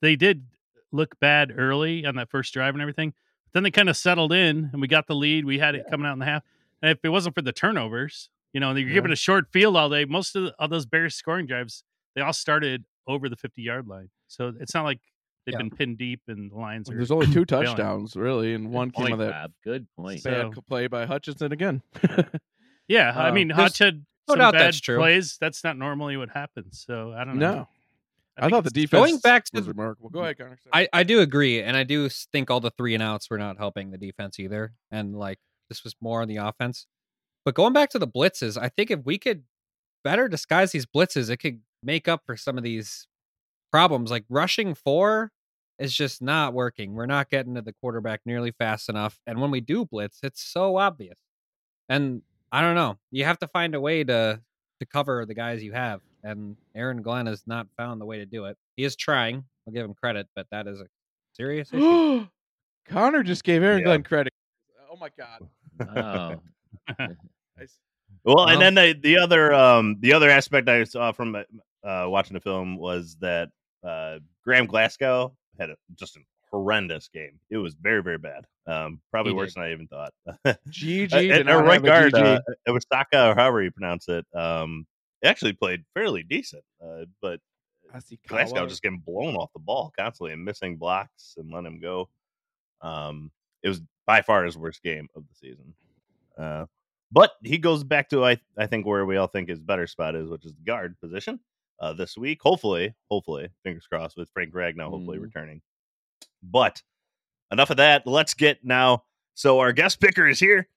they 0.00 0.14
did 0.16 0.44
look 0.92 1.18
bad 1.20 1.52
early 1.58 2.06
on 2.06 2.14
that 2.16 2.30
first 2.30 2.54
drive 2.54 2.74
and 2.74 2.80
everything 2.82 3.12
then 3.52 3.62
they 3.64 3.70
kind 3.70 3.88
of 3.88 3.96
settled 3.96 4.32
in 4.32 4.70
and 4.72 4.80
we 4.80 4.86
got 4.88 5.06
the 5.08 5.14
lead 5.14 5.44
we 5.44 5.58
had 5.58 5.74
it 5.74 5.84
coming 5.90 6.06
out 6.06 6.12
in 6.12 6.18
the 6.20 6.24
half 6.24 6.42
and 6.80 6.90
if 6.92 6.98
it 7.02 7.08
wasn't 7.08 7.34
for 7.34 7.42
the 7.42 7.52
turnovers 7.52 8.28
you 8.52 8.60
know 8.60 8.70
you're 8.74 8.88
Yeah. 8.88 8.94
giving 8.94 9.12
a 9.12 9.16
short 9.16 9.46
field 9.52 9.76
all 9.76 9.90
day 9.90 10.04
most 10.04 10.36
of, 10.36 10.44
the, 10.44 10.54
of 10.58 10.70
those 10.70 10.86
bears 10.86 11.14
scoring 11.14 11.46
drives 11.46 11.82
they 12.14 12.20
all 12.22 12.32
started 12.32 12.84
over 13.06 13.28
the 13.28 13.36
50 13.36 13.60
yard 13.62 13.88
line 13.88 14.10
so 14.28 14.52
it's 14.60 14.74
not 14.74 14.84
like 14.84 15.00
they've 15.44 15.54
Yeah. 15.54 15.58
been 15.58 15.70
pinned 15.70 15.98
deep 15.98 16.20
and 16.28 16.50
the 16.52 16.56
lions 16.56 16.88
are 16.90 16.94
there's 16.94 17.10
only 17.10 17.26
two 17.32 17.44
touchdowns 17.44 18.14
really 18.14 18.54
and 18.54 18.70
one 18.70 18.90
came 18.92 19.02
Point, 19.08 19.12
of 19.14 19.18
that 19.20 19.30
Bob. 19.32 19.52
Good 19.64 19.86
point. 19.96 20.22
bad 20.22 20.54
So- 20.54 20.60
play 20.62 20.86
by 20.86 21.06
hutchinson 21.06 21.50
again 21.52 21.82
Yeah, 22.88 23.12
I 23.16 23.28
Um, 23.28 23.34
mean, 23.34 23.48
there's 23.48 23.58
Hutch 23.60 23.78
had 23.78 24.04
no 24.28 24.32
some 24.32 24.38
doubt 24.38 24.52
bad 24.54 24.62
that's 24.62 24.80
true. 24.80 24.98
plays. 24.98 25.36
That's 25.40 25.64
not 25.64 25.76
normally 25.76 26.16
what 26.16 26.30
happens. 26.30 26.84
So 26.86 27.12
I 27.16 27.24
don't 27.24 27.38
know. 27.38 27.54
no 27.54 27.68
i, 28.38 28.42
think 28.42 28.52
thought 28.52 28.64
the 28.64 28.70
defense 28.70 28.98
Going 29.00 29.18
back 29.18 29.44
to 29.44 29.50
was 29.54 29.66
the- 29.66 29.72
remarkable 29.72 30.08
go 30.10 30.20
ahead 30.20 30.38
Connor. 30.38 30.58
I, 30.72 30.88
I 30.92 31.02
do 31.02 31.20
agree, 31.20 31.60
and 31.62 31.76
I 31.76 31.84
do 31.84 32.08
think 32.08 32.50
all 32.50 32.60
the 32.60 32.70
three 32.70 32.94
and 32.94 33.02
outs 33.02 33.28
were 33.28 33.38
not 33.38 33.58
helping 33.58 33.90
the 33.90 33.98
defense 33.98 34.38
either. 34.40 34.72
And 34.90 35.14
like 35.18 35.38
this 35.68 35.84
was 35.84 35.94
more 36.00 36.22
on 36.22 36.28
the 36.28 36.36
offense. 36.36 36.86
But 37.44 37.54
going 37.54 37.72
back 37.72 37.90
to 37.90 37.98
the 37.98 38.06
blitzes, 38.08 38.56
I 38.60 38.68
think 38.68 38.90
if 38.90 39.00
we 39.04 39.18
could 39.18 39.42
better 40.04 40.28
disguise 40.28 40.72
these 40.72 40.86
blitzes, 40.86 41.28
it 41.28 41.38
could 41.38 41.60
make 41.82 42.08
up 42.08 42.22
for 42.24 42.36
some 42.36 42.56
of 42.56 42.64
these 42.64 43.06
problems. 43.72 44.10
Like 44.10 44.24
rushing 44.28 44.74
four 44.74 45.32
is 45.78 45.94
just 45.94 46.22
not 46.22 46.54
working. 46.54 46.94
We're 46.94 47.06
not 47.06 47.28
getting 47.30 47.54
to 47.56 47.62
the 47.62 47.72
quarterback 47.72 48.20
nearly 48.24 48.52
fast 48.52 48.88
enough. 48.88 49.18
And 49.26 49.40
when 49.40 49.50
we 49.50 49.60
do 49.60 49.84
blitz, 49.84 50.20
it's 50.22 50.42
so 50.42 50.76
obvious. 50.76 51.18
And 51.88 52.22
I 52.52 52.60
don't 52.60 52.74
know. 52.74 52.98
You 53.10 53.24
have 53.24 53.38
to 53.40 53.48
find 53.48 53.74
a 53.74 53.80
way 53.80 54.04
to 54.04 54.40
to 54.80 54.86
cover 54.86 55.24
the 55.26 55.34
guys 55.34 55.62
you 55.62 55.72
have. 55.72 56.00
and 56.24 56.56
Aaron 56.74 57.02
Glenn 57.02 57.26
has 57.26 57.42
not 57.46 57.66
found 57.76 58.00
the 58.00 58.04
way 58.04 58.18
to 58.18 58.26
do 58.26 58.44
it. 58.44 58.56
He 58.76 58.84
is 58.84 58.94
trying. 58.94 59.44
I'll 59.66 59.72
give 59.72 59.84
him 59.84 59.94
credit, 59.94 60.28
but 60.36 60.46
that 60.50 60.66
is 60.66 60.80
a 60.80 60.86
serious 61.34 61.72
issue. 61.72 62.26
Connor 62.86 63.22
just 63.22 63.42
gave 63.44 63.62
Aaron 63.62 63.78
Yeah. 63.80 63.84
Glenn 63.86 64.02
credit. 64.02 64.32
Oh 64.90 64.96
my 64.96 65.08
god. 65.16 65.48
Oh, 65.80 66.40
Well, 67.56 67.66
Well- 68.24 68.48
and 68.50 68.60
then 68.60 68.74
the 68.74 68.92
the 69.00 69.18
other 69.18 69.52
um 69.54 69.96
the 70.00 70.12
other 70.12 70.28
aspect 70.30 70.68
I 70.68 70.84
saw 70.84 71.12
from 71.12 71.34
uh 71.36 72.04
watching 72.08 72.34
the 72.34 72.40
film 72.40 72.76
was 72.76 73.16
that 73.20 73.48
uh 73.84 74.18
Graham 74.44 74.66
Glasgow 74.66 75.34
had 75.58 75.70
a, 75.70 75.76
just 75.96 76.16
a 76.16 76.20
horrendous 76.52 77.08
game. 77.08 77.40
It 77.50 77.56
was 77.58 77.74
very 77.74 78.02
very 78.02 78.18
bad. 78.18 78.44
Um, 78.66 79.00
probably 79.10 79.32
He 79.32 79.36
worse 79.36 79.54
did. 79.54 79.60
than 79.62 79.68
I 79.68 79.72
even 79.72 79.88
thought. 79.88 80.12
GG 80.68 81.12
Uh, 81.32 81.34
and 81.40 81.48
our 81.50 81.62
right 81.64 81.82
guard, 81.82 82.14
uh, 82.14 82.40
it 82.66 82.70
was 82.70 82.84
Saka 82.92 83.30
or 83.30 83.34
however 83.34 83.62
you 83.62 83.70
pronounce 83.70 84.08
it. 84.08 84.24
Um, 84.34 84.86
he 85.22 85.28
actually 85.28 85.52
played 85.54 85.84
fairly 85.94 86.22
decent, 86.22 86.64
uh, 86.84 87.04
but 87.20 87.40
Glasgow 88.28 88.66
just 88.66 88.82
getting 88.82 88.98
blown 89.04 89.34
off 89.36 89.52
the 89.52 89.58
ball 89.60 89.92
constantly 89.98 90.32
and 90.32 90.44
missing 90.44 90.76
blocks 90.76 91.34
and 91.36 91.50
letting 91.52 91.66
him 91.66 91.80
go. 91.80 92.08
Um, 92.80 93.30
it 93.62 93.68
was 93.68 93.80
by 94.06 94.22
far 94.22 94.44
his 94.44 94.56
worst 94.58 94.82
game 94.82 95.08
of 95.14 95.24
the 95.28 95.34
season. 95.34 95.74
Uh, 96.38 96.66
but 97.12 97.32
he 97.44 97.58
goes 97.58 97.84
back 97.84 98.08
to 98.10 98.24
I 98.24 98.38
I 98.56 98.66
think 98.66 98.86
where 98.86 99.04
we 99.06 99.16
all 99.16 99.26
think 99.26 99.48
his 99.48 99.60
better 99.60 99.86
spot 99.86 100.14
is, 100.14 100.28
which 100.28 100.44
is 100.46 100.54
the 100.54 100.62
guard 100.64 100.96
position. 101.00 101.38
Uh, 101.80 101.92
this 101.92 102.16
week, 102.16 102.40
hopefully, 102.42 102.94
hopefully, 103.10 103.48
fingers 103.64 103.86
crossed, 103.86 104.16
with 104.16 104.30
Frank 104.30 104.54
Ragnow 104.54 104.88
hopefully 104.88 105.18
Mhm. 105.18 105.22
returning. 105.22 105.62
But 106.42 106.82
enough 107.50 107.70
of 107.70 107.76
that. 107.78 108.06
Let's 108.06 108.34
get 108.34 108.64
now. 108.64 109.04
So 109.34 109.60
our 109.60 109.72
guest 109.72 110.00
picker 110.00 110.28
is 110.28 110.40
here. 110.40 110.68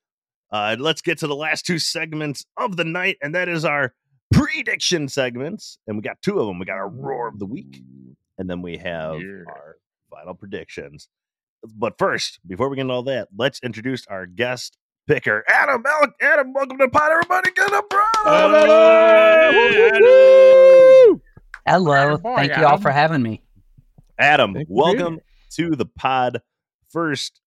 Uh, 0.52 0.76
let's 0.80 1.02
get 1.02 1.18
to 1.20 1.28
the 1.28 1.36
last 1.36 1.66
two 1.66 1.80
segments 1.80 2.46
of 2.58 2.78
the 2.78 2.86
night, 2.86 3.18
and 3.22 3.34
that 3.36 3.50
is 3.50 3.66
our 3.66 3.94
prediction 4.32 5.08
segments. 5.10 5.78
And 5.88 5.98
we 5.98 6.02
got 6.04 6.22
two 6.22 6.40
of 6.40 6.48
them. 6.48 6.60
We 6.60 6.66
got 6.66 6.78
our 6.78 6.88
roar 6.90 7.28
of 7.28 7.40
the 7.40 7.46
week, 7.46 7.82
and 8.38 8.50
then 8.50 8.62
we 8.62 8.78
have 8.78 9.20
Yeah. 9.20 9.44
our 9.48 9.78
final 10.10 10.34
predictions. 10.36 11.10
But 11.76 11.98
first, 11.98 12.40
before 12.48 12.70
we 12.70 12.76
get 12.76 12.82
into 12.82 12.94
all 12.94 13.04
that, 13.04 13.30
let's 13.36 13.60
introduce 13.62 14.06
our 14.08 14.26
guest 14.28 14.78
picker, 15.08 15.44
Adam. 15.50 15.84
Alec, 15.86 16.12
Adam, 16.22 16.54
welcome 16.54 16.78
to 16.78 16.86
the 16.86 16.90
pod, 16.92 17.12
everybody. 17.12 17.52
Get 17.52 17.74
up, 17.74 17.90
bro. 17.90 18.04
Hello. 21.68 22.18
boy, 22.18 22.36
Thank 22.36 22.56
you 22.58 22.66
all 22.66 22.78
for 22.78 22.92
having 22.92 23.22
me. 23.24 23.42
Adam, 24.20 24.54
Thank 24.54 24.70
you 24.70 24.76
for 24.76 24.94
being 24.94 24.98
welcome 25.00 25.22
to 25.56 25.76
the 25.76 25.86
pod. 25.86 26.42
First, 26.90 27.42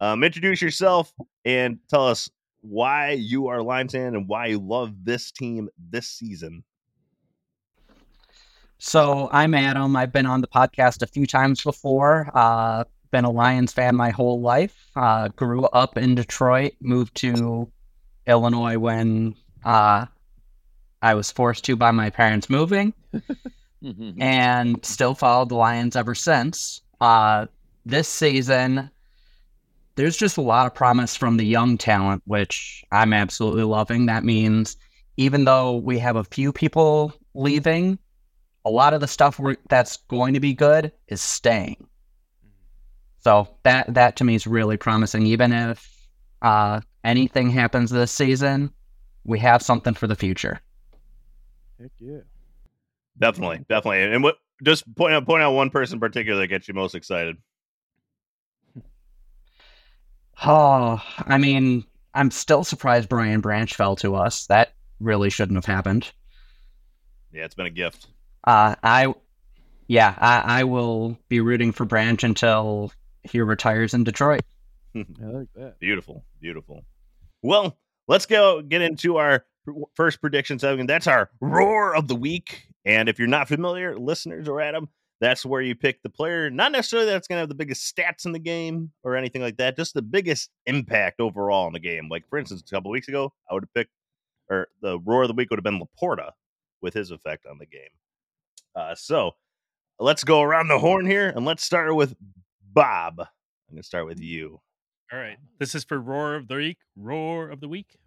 um, 0.00 0.24
introduce 0.24 0.60
yourself 0.60 1.12
and 1.44 1.78
tell 1.88 2.06
us 2.06 2.30
why 2.60 3.12
you 3.12 3.48
are 3.48 3.58
a 3.58 3.62
Lions 3.62 3.92
fan 3.92 4.14
and 4.14 4.28
why 4.28 4.46
you 4.46 4.58
love 4.58 4.92
this 5.04 5.30
team 5.30 5.68
this 5.90 6.06
season. 6.06 6.64
So 8.78 9.28
I'm 9.32 9.54
Adam. 9.54 9.94
I've 9.94 10.12
been 10.12 10.26
on 10.26 10.40
the 10.40 10.48
podcast 10.48 11.02
a 11.02 11.06
few 11.06 11.26
times 11.26 11.62
before. 11.62 12.30
Uh, 12.34 12.84
been 13.12 13.24
a 13.24 13.30
Lions 13.30 13.72
fan 13.72 13.94
my 13.94 14.10
whole 14.10 14.40
life. 14.40 14.90
Uh, 14.96 15.28
grew 15.28 15.64
up 15.66 15.96
in 15.96 16.16
Detroit. 16.16 16.72
Moved 16.80 17.14
to 17.16 17.70
Illinois 18.26 18.78
when 18.78 19.34
uh, 19.64 20.06
I 21.00 21.14
was 21.14 21.30
forced 21.30 21.64
to 21.66 21.76
by 21.76 21.90
my 21.92 22.10
parents 22.10 22.50
moving, 22.50 22.92
and 24.18 24.84
still 24.84 25.14
followed 25.14 25.50
the 25.50 25.56
Lions 25.56 25.94
ever 25.94 26.14
since. 26.14 26.81
Uh, 27.02 27.46
this 27.84 28.08
season, 28.08 28.88
there's 29.96 30.16
just 30.16 30.36
a 30.36 30.40
lot 30.40 30.68
of 30.68 30.74
promise 30.74 31.16
from 31.16 31.36
the 31.36 31.44
young 31.44 31.76
talent, 31.76 32.22
which 32.26 32.84
I'm 32.92 33.12
absolutely 33.12 33.64
loving. 33.64 34.06
That 34.06 34.22
means 34.22 34.76
even 35.16 35.44
though 35.44 35.78
we 35.78 35.98
have 35.98 36.14
a 36.14 36.22
few 36.22 36.52
people 36.52 37.12
leaving, 37.34 37.98
a 38.64 38.70
lot 38.70 38.94
of 38.94 39.00
the 39.00 39.08
stuff 39.08 39.40
we're, 39.40 39.56
that's 39.68 39.96
going 39.96 40.32
to 40.34 40.38
be 40.38 40.54
good 40.54 40.92
is 41.08 41.20
staying. 41.20 41.88
So 43.18 43.48
that 43.64 43.92
that 43.94 44.14
to 44.16 44.24
me 44.24 44.36
is 44.36 44.46
really 44.46 44.76
promising. 44.76 45.26
Even 45.26 45.52
if 45.52 46.06
uh, 46.40 46.82
anything 47.02 47.50
happens 47.50 47.90
this 47.90 48.12
season, 48.12 48.70
we 49.24 49.40
have 49.40 49.60
something 49.60 49.94
for 49.94 50.06
the 50.06 50.14
future. 50.14 50.60
Heck 51.80 51.90
yeah. 51.98 52.18
Definitely, 53.18 53.64
definitely. 53.68 54.04
And 54.04 54.22
what 54.22 54.36
just 54.62 54.92
point 54.94 55.14
out 55.14 55.26
point 55.26 55.42
out 55.42 55.52
one 55.52 55.70
person 55.70 55.96
in 55.96 56.00
particular 56.00 56.40
that 56.40 56.48
gets 56.48 56.68
you 56.68 56.74
most 56.74 56.94
excited. 56.94 57.36
Oh, 60.44 61.02
I 61.18 61.38
mean, 61.38 61.84
I'm 62.14 62.30
still 62.30 62.64
surprised 62.64 63.08
Brian 63.08 63.40
Branch 63.40 63.72
fell 63.74 63.96
to 63.96 64.16
us. 64.16 64.46
That 64.46 64.74
really 65.00 65.30
shouldn't 65.30 65.56
have 65.56 65.64
happened. 65.66 66.10
Yeah, 67.32 67.44
it's 67.44 67.54
been 67.54 67.66
a 67.66 67.70
gift. 67.70 68.08
Uh, 68.44 68.74
I, 68.82 69.14
yeah, 69.86 70.14
I, 70.18 70.60
I 70.60 70.64
will 70.64 71.16
be 71.28 71.40
rooting 71.40 71.72
for 71.72 71.84
Branch 71.84 72.22
until 72.24 72.92
he 73.22 73.40
retires 73.40 73.94
in 73.94 74.04
Detroit. 74.04 74.42
I 74.96 75.04
like 75.20 75.48
that. 75.54 75.78
Beautiful, 75.78 76.24
beautiful. 76.40 76.84
Well, 77.42 77.78
let's 78.08 78.26
go 78.26 78.62
get 78.62 78.82
into 78.82 79.16
our 79.16 79.44
pr- 79.64 79.72
first 79.94 80.20
prediction 80.20 80.58
segment. 80.58 80.88
That's 80.88 81.06
our 81.06 81.30
roar 81.40 81.94
of 81.94 82.08
the 82.08 82.16
week. 82.16 82.66
And 82.84 83.08
if 83.08 83.18
you're 83.18 83.28
not 83.28 83.48
familiar, 83.48 83.96
listeners 83.96 84.48
or 84.48 84.60
Adam, 84.60 84.88
that's 85.20 85.44
where 85.44 85.60
you 85.62 85.74
pick 85.74 86.02
the 86.02 86.10
player. 86.10 86.50
Not 86.50 86.72
necessarily 86.72 87.08
that's 87.08 87.28
going 87.28 87.36
to 87.36 87.40
have 87.42 87.48
the 87.48 87.54
biggest 87.54 87.94
stats 87.94 88.26
in 88.26 88.32
the 88.32 88.38
game 88.38 88.90
or 89.04 89.16
anything 89.16 89.40
like 89.40 89.56
that, 89.58 89.76
just 89.76 89.94
the 89.94 90.02
biggest 90.02 90.50
impact 90.66 91.20
overall 91.20 91.66
in 91.68 91.72
the 91.72 91.80
game. 91.80 92.08
Like, 92.08 92.28
for 92.28 92.38
instance, 92.38 92.62
a 92.66 92.74
couple 92.74 92.90
weeks 92.90 93.08
ago, 93.08 93.32
I 93.48 93.54
would 93.54 93.62
have 93.62 93.74
picked, 93.74 93.92
or 94.50 94.68
the 94.80 94.98
roar 94.98 95.22
of 95.22 95.28
the 95.28 95.34
week 95.34 95.50
would 95.50 95.58
have 95.58 95.64
been 95.64 95.80
LaPorta 95.80 96.30
with 96.80 96.94
his 96.94 97.10
effect 97.12 97.46
on 97.46 97.58
the 97.58 97.66
game. 97.66 97.82
Uh, 98.74 98.94
so 98.94 99.32
let's 100.00 100.24
go 100.24 100.40
around 100.40 100.68
the 100.68 100.78
horn 100.78 101.06
here 101.06 101.28
and 101.28 101.44
let's 101.44 101.62
start 101.62 101.94
with 101.94 102.16
Bob. 102.72 103.20
I'm 103.20 103.26
going 103.70 103.82
to 103.82 103.86
start 103.86 104.06
with 104.06 104.18
you. 104.20 104.60
All 105.12 105.18
right. 105.18 105.36
This 105.58 105.74
is 105.74 105.84
for 105.84 106.00
roar 106.00 106.36
of 106.36 106.48
the 106.48 106.54
week. 106.56 106.78
Roar 106.96 107.50
of 107.50 107.60
the 107.60 107.68
week. 107.68 107.98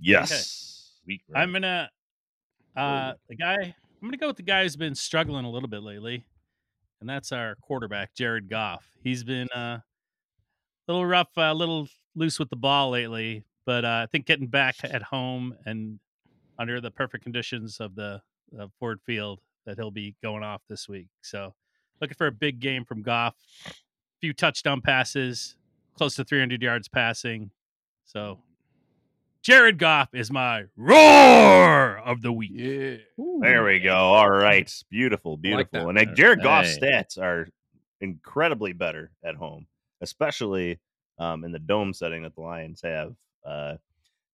Yes. 0.00 0.92
Week 1.06 1.22
I'm 1.34 1.52
gonna 1.52 1.88
uh 2.76 3.12
the 3.28 3.36
guy 3.36 3.74
I'm 4.00 4.08
gonna 4.08 4.16
go 4.16 4.28
with 4.28 4.36
the 4.36 4.42
guy 4.42 4.62
who's 4.62 4.76
been 4.76 4.94
struggling 4.94 5.44
a 5.44 5.50
little 5.50 5.68
bit 5.68 5.82
lately, 5.82 6.24
and 7.00 7.08
that's 7.08 7.32
our 7.32 7.56
quarterback, 7.56 8.14
Jared 8.14 8.48
Goff. 8.48 8.88
He's 9.02 9.24
been 9.24 9.48
uh, 9.54 9.78
a 9.80 9.82
little 10.86 11.04
rough, 11.04 11.28
a 11.36 11.52
little 11.52 11.88
loose 12.14 12.38
with 12.38 12.48
the 12.48 12.56
ball 12.56 12.90
lately, 12.90 13.44
but 13.66 13.84
uh, 13.84 14.02
I 14.04 14.06
think 14.06 14.26
getting 14.26 14.46
back 14.46 14.76
at 14.84 15.02
home 15.02 15.56
and 15.66 15.98
under 16.58 16.80
the 16.80 16.90
perfect 16.90 17.24
conditions 17.24 17.80
of 17.80 17.94
the 17.96 18.20
uh, 18.58 18.66
Ford 18.78 19.00
Field 19.04 19.40
that 19.66 19.76
he'll 19.76 19.90
be 19.90 20.14
going 20.22 20.42
off 20.42 20.62
this 20.68 20.88
week. 20.88 21.08
So 21.22 21.54
looking 22.00 22.16
for 22.16 22.28
a 22.28 22.32
big 22.32 22.60
game 22.60 22.84
from 22.84 23.02
Goff. 23.02 23.34
A 23.66 23.72
few 24.20 24.32
touchdown 24.32 24.80
passes, 24.80 25.56
close 25.96 26.14
to 26.16 26.24
300 26.24 26.62
yards 26.62 26.88
passing. 26.88 27.50
So 28.04 28.38
Jared 29.42 29.78
Goff 29.78 30.08
is 30.14 30.30
my 30.30 30.64
roar 30.76 31.98
of 31.98 32.20
the 32.22 32.32
week. 32.32 32.50
Yeah. 32.54 32.96
There 33.40 33.64
we 33.64 33.80
go. 33.80 33.94
All 33.94 34.30
right. 34.30 34.70
Beautiful, 34.90 35.36
beautiful. 35.36 35.68
that. 35.80 35.88
and 35.88 35.96
like 35.96 36.14
Jared 36.14 36.42
Goff's 36.42 36.76
Hey. 36.76 36.80
stats 36.80 37.18
are 37.18 37.48
incredibly 38.00 38.72
better 38.72 39.10
at 39.24 39.36
home, 39.36 39.66
especially 40.00 40.78
um, 41.18 41.44
in 41.44 41.52
the 41.52 41.58
dome 41.58 41.92
setting 41.94 42.22
that 42.24 42.34
the 42.34 42.40
Lions 42.40 42.80
have. 42.82 43.14
Uh, 43.46 43.76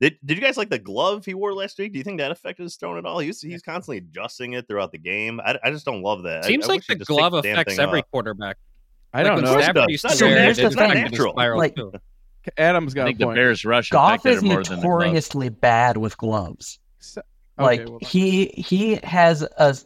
did, 0.01 0.17
did 0.25 0.37
you 0.37 0.43
guys 0.43 0.57
like 0.57 0.71
the 0.71 0.79
glove 0.79 1.25
he 1.25 1.35
wore 1.35 1.55
last 1.55 1.79
week? 1.79 1.93
Do 1.93 1.99
you 1.99 2.05
think 2.05 2.19
that 2.19 2.31
affected 2.31 2.65
his 2.65 2.77
throwing 2.77 2.99
at 2.99 3.07
all? 3.07 3.21
He's 3.21 3.41
he's 3.41 3.63
constantly 3.63 3.99
adjusting 3.99 4.55
it 4.55 4.67
throughout 4.67 4.91
the 4.91 4.99
game. 4.99 5.41
I, 5.41 5.57
I 5.63 5.71
just 5.71 5.85
don't 5.85 6.03
love 6.03 6.25
that. 6.25 6.45
Seems 6.45 6.65
I 6.65 6.69
like 6.69 6.79
wish 6.81 6.87
he'd 6.89 6.99
the 6.99 7.05
glove 7.05 7.33
the 7.43 7.51
affects 7.53 7.79
every 7.79 8.01
off. 8.01 8.11
quarterback. 8.11 8.57
I 9.13 9.19
Like 9.19 9.27
don't 9.27 9.35
when 9.37 9.45
know. 9.45 9.51
Of 9.51 9.55
course 9.57 9.65
Stafford 9.65 9.91
used 9.91 10.05
It's 10.05 10.19
to 10.19 10.25
not 10.25 10.31
wear 10.31 10.39
it, 10.39 10.45
here's 10.45 10.59
it 10.59 10.63
the 10.63 10.69
just 10.69 10.79
thing. 10.79 10.91
affected 10.91 11.03
his 11.11 11.19
Natural. 11.21 11.57
Like- 11.57 11.77
too. 11.77 11.93
Adam's 12.57 12.95
I 12.95 12.97
got 12.97 13.03
a 13.03 13.07
think 13.07 13.19
the 13.19 13.25
point. 13.27 13.37
Bears 13.37 13.65
rush 13.65 13.91
Goff 13.91 14.21
affected 14.21 14.31
is 14.37 14.43
him 14.43 14.49
more 14.49 14.63
than 14.63 14.77
the 14.81 14.83
glove. 14.83 15.01
notoriously 15.01 15.49
bad 15.49 15.97
with 15.97 16.17
gloves. 16.17 16.79
So- 16.99 17.23
like 17.59 17.87
well, 17.87 17.99
he 18.01 18.47
he 18.57 18.99
has 19.05 19.43
a 19.59 19.77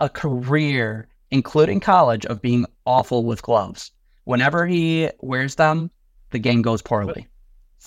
a 0.00 0.08
career, 0.08 1.08
including 1.30 1.80
college, 1.80 2.24
of 2.26 2.40
being 2.40 2.64
awful 2.86 3.24
with 3.24 3.42
gloves. 3.42 3.92
Whenever 4.24 4.66
he 4.66 5.10
wears 5.20 5.56
them, 5.56 5.90
the 6.30 6.38
game 6.38 6.62
goes 6.62 6.82
poorly. 6.82 7.26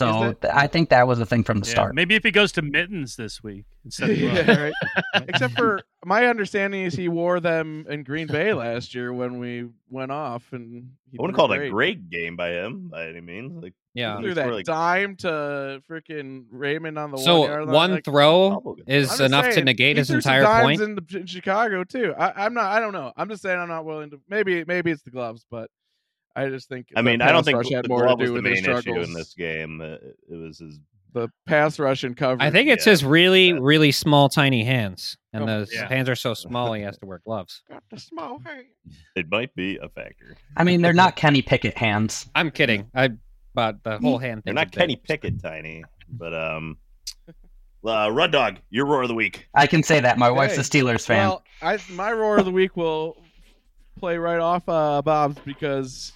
So 0.02 0.36
that- 0.42 0.56
I 0.56 0.68
think 0.68 0.90
that 0.90 1.08
was 1.08 1.20
a 1.20 1.26
thing 1.26 1.44
from 1.44 1.60
the 1.60 1.68
Yeah, 1.68 1.72
start. 1.74 1.96
maybe 1.96 2.16
if 2.16 2.24
he 2.24 2.32
goes 2.32 2.52
to 2.54 2.62
mittens 2.62 3.16
this 3.16 3.42
week 3.44 3.66
instead 3.86 4.10
of 4.12 4.18
yeah, 4.20 4.60
right. 4.64 4.74
Except 5.30 5.56
for 5.58 5.82
my 6.06 6.26
understanding 6.26 6.84
is 6.84 6.94
he 6.96 7.08
wore 7.10 7.40
them 7.40 7.86
in 7.90 8.04
Green 8.04 8.28
Bay 8.28 8.54
last 8.54 8.94
year 8.96 9.14
when 9.14 9.40
we 9.40 9.68
went 9.90 10.12
off, 10.12 10.44
and 10.54 10.92
he 11.12 11.18
I 11.18 11.22
wouldn't 11.22 11.36
threw 11.38 11.48
call 11.48 11.52
it 11.52 11.56
a 11.56 11.60
great. 11.60 11.72
great 11.72 12.10
game 12.10 12.36
by 12.36 12.50
him 12.50 12.88
by 12.90 13.08
any 13.08 13.22
means. 13.22 13.62
Like 13.62 13.74
Yeah. 13.94 14.18
he 14.18 14.24
Threw 14.24 14.34
that 14.36 14.52
like, 14.52 14.66
dime 14.66 15.16
to 15.18 15.82
freaking 15.90 16.46
Raymond 16.52 16.98
on 16.98 17.12
the 17.12 17.18
one 17.18 17.24
So 17.26 17.46
yard 17.48 17.66
line. 17.66 17.74
one 17.74 17.92
like, 17.92 18.06
throw 18.06 18.78
is 18.88 19.12
I'm 19.12 19.18
just 19.18 19.22
enough 19.22 19.50
to 19.54 19.64
negate 19.64 19.98
he 19.98 20.00
his 20.00 20.08
some 20.08 20.18
entire 20.18 20.42
dimes 20.44 20.64
point. 20.64 20.82
In, 20.82 20.96
the, 20.96 21.18
in 21.20 21.26
Chicago 21.28 21.84
too. 21.84 22.14
I, 22.18 22.46
I'm 22.46 22.54
not. 22.54 22.72
I 22.72 22.80
don't 22.80 22.94
know. 22.94 23.12
I'm 23.18 23.30
just 23.30 23.42
saying 23.42 23.60
I'm 23.60 23.70
not 23.70 23.86
willing 23.86 24.10
to. 24.12 24.22
Maybe 24.30 24.64
maybe 24.66 24.92
it's 24.92 25.04
the 25.04 25.12
gloves, 25.12 25.46
but 25.52 25.70
I 26.36 26.48
just 26.50 26.70
think. 26.70 26.88
I 26.96 27.02
mean, 27.02 27.22
I 27.22 27.32
don't 27.32 27.44
think 27.44 27.58
rush 27.58 27.68
the 27.70 27.76
had 27.76 27.88
more 27.90 28.04
glove 28.04 28.20
to 28.20 28.26
do 28.26 28.30
the 28.32 28.42
with 28.42 28.46
his 28.46 28.62
main 28.62 28.72
issue 28.72 28.82
struggles. 28.82 29.08
in 29.08 29.14
this 29.14 29.34
game. 29.34 29.82
Uh, 29.82 29.96
It 30.30 30.36
was 30.36 30.60
his 30.60 30.80
the 31.14 31.28
pass 31.46 31.78
rush 31.78 32.06
and 32.06 32.16
coverage. 32.16 32.42
I 32.42 32.50
think 32.52 32.70
it's 32.70 32.86
Yeah. 32.86 32.92
his 32.92 33.04
really, 33.04 33.52
really 33.52 33.92
small, 33.92 34.30
tiny 34.30 34.64
hands, 34.64 35.18
and 35.34 35.44
Oh, 35.44 35.66
the 35.66 35.68
yeah. 35.74 35.90
hands 35.90 36.08
are 36.08 36.16
so 36.16 36.34
small 36.34 36.72
he 36.72 36.84
has 36.84 36.98
to 37.00 37.06
wear 37.06 37.20
gloves. 37.26 37.64
got 37.70 37.84
the 37.92 38.00
small 38.00 38.40
hand. 38.46 38.68
It 39.18 39.26
might 39.30 39.54
be 39.54 39.78
a 39.78 39.90
factor. 39.90 40.38
I 40.56 40.64
mean, 40.64 40.82
they're 40.82 40.94
not 40.94 41.18
Kenny 41.18 41.42
Pickett 41.42 41.78
hands. 41.78 42.30
I'm 42.34 42.50
kidding. 42.50 42.90
I 42.96 43.10
but 43.54 43.84
the 43.84 43.98
whole 44.00 44.18
hand 44.20 44.46
thing. 44.46 44.56
They're 44.56 44.64
not 44.64 44.72
Kenny 44.72 44.96
Pickett 44.96 45.42
tiny, 45.44 45.84
but 46.08 46.34
um, 46.34 46.78
uh, 47.86 48.10
Red 48.10 48.32
Dog, 48.32 48.60
your 48.70 48.86
roar 48.86 49.02
of 49.02 49.10
the 49.10 49.14
week. 49.16 49.48
I 49.54 49.68
can 49.68 49.84
say 49.84 50.00
that. 50.00 50.18
My 50.18 50.30
wife's 50.32 50.58
a 50.58 50.62
Steelers 50.62 51.06
fan. 51.06 51.28
Well, 51.28 51.44
I 51.62 51.78
my 51.90 52.14
roar 52.14 52.38
of 52.38 52.46
the 52.46 52.52
week 52.52 52.78
will 52.78 53.22
play 54.00 54.18
right 54.18 54.40
off 54.40 54.64
uh, 54.70 55.02
Bob's 55.02 55.38
because 55.44 56.14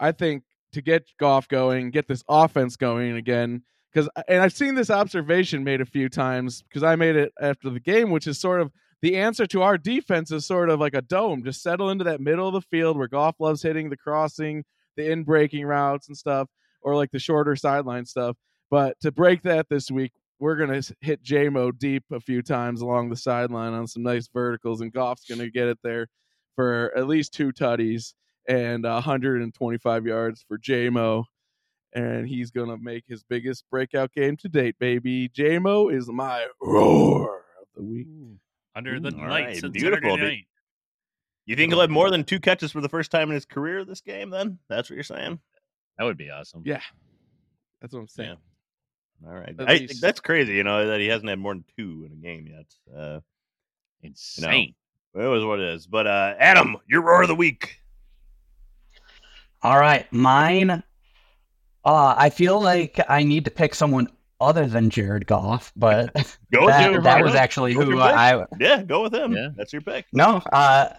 I 0.00 0.12
think 0.12 0.44
to 0.72 0.82
get 0.82 1.08
Goff 1.18 1.48
going, 1.48 1.90
get 1.90 2.08
this 2.08 2.24
offense 2.28 2.76
going 2.76 3.16
again. 3.16 3.62
Because 3.92 4.08
and 4.28 4.42
I've 4.42 4.52
seen 4.52 4.74
this 4.74 4.90
observation 4.90 5.64
made 5.64 5.80
a 5.80 5.86
few 5.86 6.08
times 6.08 6.62
because 6.62 6.82
I 6.82 6.96
made 6.96 7.16
it 7.16 7.32
after 7.40 7.70
the 7.70 7.80
game, 7.80 8.10
which 8.10 8.26
is 8.26 8.38
sort 8.38 8.60
of 8.60 8.70
the 9.00 9.16
answer 9.16 9.46
to 9.46 9.62
our 9.62 9.78
defense 9.78 10.30
is 10.30 10.46
sort 10.46 10.70
of 10.70 10.80
like 10.80 10.94
a 10.94 11.02
dome. 11.02 11.42
Just 11.42 11.62
settle 11.62 11.90
into 11.90 12.04
that 12.04 12.20
middle 12.20 12.48
of 12.48 12.54
the 12.54 12.60
field 12.60 12.98
where 12.98 13.08
Goff 13.08 13.36
loves 13.38 13.62
hitting 13.62 13.88
the 13.88 13.96
crossing, 13.96 14.64
the 14.96 15.10
in 15.10 15.24
breaking 15.24 15.64
routes 15.64 16.08
and 16.08 16.16
stuff, 16.16 16.48
or 16.82 16.96
like 16.96 17.10
the 17.10 17.18
shorter 17.18 17.56
sideline 17.56 18.04
stuff. 18.04 18.36
But 18.70 19.00
to 19.00 19.10
break 19.10 19.42
that 19.42 19.68
this 19.70 19.90
week, 19.90 20.12
we're 20.38 20.56
gonna 20.56 20.82
hit 21.00 21.22
JMO 21.22 21.76
deep 21.76 22.04
a 22.12 22.20
few 22.20 22.42
times 22.42 22.82
along 22.82 23.08
the 23.08 23.16
sideline 23.16 23.72
on 23.72 23.86
some 23.86 24.02
nice 24.02 24.28
verticals, 24.28 24.80
and 24.80 24.92
Goff's 24.92 25.24
gonna 25.28 25.50
get 25.50 25.68
it 25.68 25.78
there 25.82 26.08
for 26.56 26.92
at 26.96 27.06
least 27.06 27.32
two 27.32 27.52
tutties 27.52 28.12
and 28.48 28.84
125 28.84 30.06
yards 30.06 30.44
for 30.48 30.58
JMO. 30.58 31.24
And 31.94 32.28
he's 32.28 32.50
gonna 32.50 32.76
make 32.76 33.04
his 33.06 33.22
biggest 33.22 33.64
breakout 33.70 34.12
game 34.12 34.36
to 34.38 34.48
date, 34.48 34.78
baby. 34.78 35.28
JMO 35.28 35.92
is 35.94 36.08
my 36.08 36.46
roar 36.60 37.44
of 37.60 37.68
the 37.76 37.82
week. 37.82 38.06
Under 38.74 39.00
the 39.00 39.14
All 39.14 39.28
lights 39.28 39.62
right, 39.62 39.72
beautiful. 39.72 40.16
Night. 40.16 40.46
You 41.46 41.56
think 41.56 41.72
he'll 41.72 41.80
have 41.80 41.90
more 41.90 42.10
than 42.10 42.24
two 42.24 42.40
catches 42.40 42.72
for 42.72 42.82
the 42.82 42.90
first 42.90 43.10
time 43.10 43.30
in 43.30 43.34
his 43.34 43.46
career 43.46 43.84
this 43.84 44.02
game? 44.02 44.28
Then 44.28 44.58
that's 44.68 44.90
what 44.90 44.96
you're 44.96 45.02
saying. 45.02 45.40
That 45.96 46.04
would 46.04 46.18
be 46.18 46.30
awesome. 46.30 46.62
Yeah, 46.64 46.82
that's 47.80 47.94
what 47.94 48.00
I'm 48.00 48.08
saying. 48.08 48.36
All 49.26 49.34
right, 49.34 49.54
I, 49.58 49.88
that's 50.00 50.20
crazy. 50.20 50.52
You 50.52 50.62
know 50.62 50.86
that 50.86 51.00
he 51.00 51.06
hasn't 51.06 51.28
had 51.28 51.38
more 51.38 51.54
than 51.54 51.64
two 51.76 52.04
in 52.06 52.12
a 52.12 52.16
game 52.16 52.46
yet. 52.46 52.66
Uh, 52.94 53.20
you 54.02 54.10
know, 54.10 54.50
Insane. 54.50 54.74
it 55.14 55.26
was 55.26 55.44
what 55.44 55.58
it 55.58 55.74
is. 55.74 55.86
But 55.86 56.06
uh, 56.06 56.34
Adam, 56.38 56.76
your 56.86 57.00
roar 57.02 57.22
of 57.22 57.28
the 57.28 57.34
week. 57.34 57.80
All 59.62 59.78
right, 59.78 60.10
mine. 60.12 60.82
Uh, 61.84 62.14
I 62.16 62.30
feel 62.30 62.60
like 62.60 63.00
I 63.08 63.22
need 63.22 63.44
to 63.46 63.50
pick 63.50 63.74
someone 63.74 64.08
other 64.40 64.66
than 64.66 64.90
Jared 64.90 65.26
Goff, 65.26 65.72
but 65.74 66.12
Go 66.52 66.66
with 66.66 66.68
that, 66.74 66.92
your- 66.92 67.02
that 67.02 67.22
was 67.24 67.34
actually 67.34 67.74
Go 67.74 67.82
who 67.84 67.90
your 67.96 68.02
pick. 68.06 68.16
I. 68.16 68.44
Yeah, 68.60 68.82
go 68.82 69.02
with 69.02 69.14
him. 69.14 69.32
Yeah. 69.32 69.48
That's 69.56 69.72
your 69.72 69.82
pick. 69.82 70.06
No, 70.12 70.36
uh, 70.52 70.90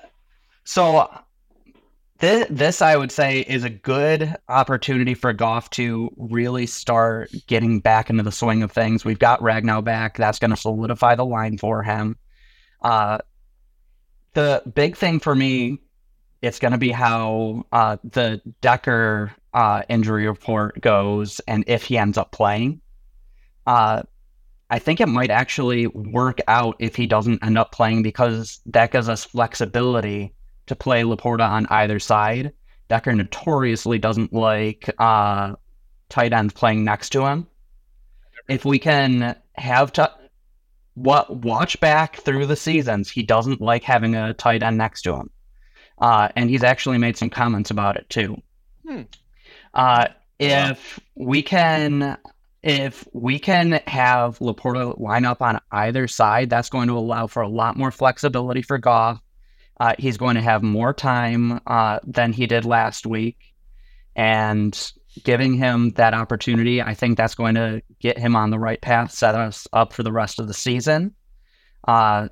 so 0.66 1.10
this, 2.20 2.48
this 2.50 2.82
I 2.82 2.98
would 2.98 3.12
say 3.14 3.40
is 3.42 3.64
a 3.64 3.70
good 3.70 4.36
opportunity 4.50 5.14
for 5.14 5.32
Goff 5.32 5.70
to 5.72 6.12
really 6.18 6.66
start 6.66 7.32
getting 7.48 7.80
back 7.80 8.10
into 8.10 8.24
the 8.24 8.32
swing 8.32 8.62
of 8.62 8.72
things. 8.74 9.06
We've 9.06 9.20
got 9.20 9.40
Ragnow 9.40 9.84
back. 9.84 10.18
That's 10.18 10.40
going 10.40 10.52
to 10.52 10.58
solidify 10.58 11.16
the 11.16 11.26
line 11.26 11.58
for 11.58 11.82
him. 11.82 12.18
Uh, 12.82 13.20
the 14.34 14.62
big 14.74 14.98
thing 14.98 15.20
for 15.22 15.34
me, 15.34 15.80
it's 16.42 16.60
going 16.60 16.72
to 16.72 16.78
be 16.78 16.92
how 16.92 17.66
uh, 17.72 17.98
the 18.04 18.42
Decker 18.62 19.32
uh, 19.54 19.84
injury 19.90 20.28
report 20.28 20.80
goes 20.82 21.40
and 21.48 21.64
if 21.68 21.84
he 21.84 21.98
ends 21.98 22.18
up 22.18 22.32
playing. 22.32 22.82
Uh, 23.66 24.04
I 24.70 24.80
think 24.80 25.02
it 25.02 25.08
might 25.08 25.32
actually 25.32 25.88
work 25.88 26.40
out 26.48 26.76
if 26.80 26.96
he 26.96 27.08
doesn't 27.08 27.44
end 27.44 27.58
up 27.58 27.72
playing 27.72 28.04
because 28.04 28.62
that 28.68 28.92
gives 28.92 29.10
us 29.10 29.26
flexibility 29.26 30.34
to 30.68 30.76
play 30.76 31.02
LaPorta 31.02 31.48
on 31.48 31.66
either 31.68 32.00
side. 32.00 32.54
Decker 32.88 33.14
notoriously 33.14 33.98
doesn't 33.98 34.32
like 34.32 34.90
uh, 35.00 35.56
tight 36.10 36.34
ends 36.34 36.54
playing 36.54 36.84
next 36.84 37.10
to 37.10 37.26
him. 37.26 37.48
If 38.48 38.66
we 38.66 38.80
can 38.80 39.36
have 39.54 39.92
to 39.94 40.12
what 40.96 41.36
watch 41.36 41.80
back 41.80 42.18
through 42.18 42.46
the 42.46 42.56
seasons, 42.56 43.10
he 43.10 43.24
doesn't 43.24 43.62
like 43.62 43.84
having 43.84 44.16
a 44.16 44.34
tight 44.34 44.64
end 44.64 44.78
next 44.78 45.04
to 45.04 45.16
him, 45.16 45.30
uh, 46.00 46.30
and 46.36 46.50
he's 46.50 46.64
actually 46.64 46.98
made 46.98 47.18
some 47.18 47.30
comments 47.30 47.72
about 47.72 47.98
it 47.98 48.10
too. 48.10 48.42
Hmm. 48.88 49.02
Uh, 49.74 50.08
if 50.40 51.00
we 51.16 51.42
can 51.42 52.18
if 52.62 53.08
we 53.14 53.40
can 53.40 53.80
have 53.88 54.40
LaPorta 54.40 55.00
line 55.00 55.26
up 55.26 55.42
on 55.42 55.60
either 55.72 56.08
side, 56.08 56.50
that's 56.50 56.70
going 56.70 56.88
to 56.90 56.98
allow 56.98 57.28
for 57.28 57.42
a 57.42 57.48
lot 57.48 57.78
more 57.78 57.92
flexibility 57.92 58.62
for 58.62 58.78
Goff. 58.78 59.22
Uh, 59.80 59.94
he's 59.98 60.18
going 60.18 60.36
to 60.36 60.42
have 60.42 60.62
more 60.62 60.94
time 60.94 61.62
uh, 61.66 62.00
than 62.06 62.34
he 62.34 62.48
did 62.48 62.66
last 62.66 63.06
week, 63.06 63.38
and 64.14 64.92
giving 65.24 65.54
him 65.54 65.92
that 65.92 66.14
opportunity, 66.14 66.82
I 66.82 66.94
think 66.94 67.18
that's 67.18 67.36
going 67.36 67.56
to 67.56 67.82
get 68.00 68.18
him 68.18 68.36
on 68.36 68.50
the 68.50 68.60
right 68.60 68.80
path, 68.80 69.12
set 69.12 69.36
us 69.36 69.68
up 69.72 69.94
for 69.94 70.04
the 70.04 70.12
rest 70.12 70.40
of 70.40 70.48
the 70.48 70.54
season. 70.54 71.16
Uh, 71.88 72.28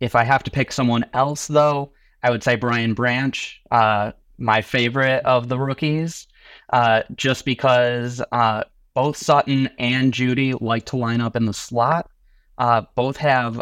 if 0.00 0.16
I 0.16 0.24
have 0.24 0.42
to 0.44 0.50
pick 0.50 0.72
someone 0.72 1.06
else, 1.12 1.46
though, 1.46 1.92
I 2.24 2.30
would 2.30 2.42
say 2.42 2.56
Brian 2.56 2.94
Branch, 2.94 3.60
uh, 3.70 4.12
my 4.38 4.62
favorite 4.62 5.24
of 5.26 5.48
the 5.48 5.58
rookies, 5.58 6.26
uh, 6.72 7.02
just 7.14 7.44
because 7.44 8.22
uh, 8.32 8.64
both 8.94 9.16
Sutton 9.18 9.68
and 9.78 10.12
Jeudy 10.12 10.54
like 10.60 10.86
to 10.86 10.96
line 10.96 11.20
up 11.20 11.36
in 11.36 11.44
the 11.44 11.52
slot. 11.52 12.10
Uh, 12.56 12.82
both 12.94 13.18
have 13.18 13.60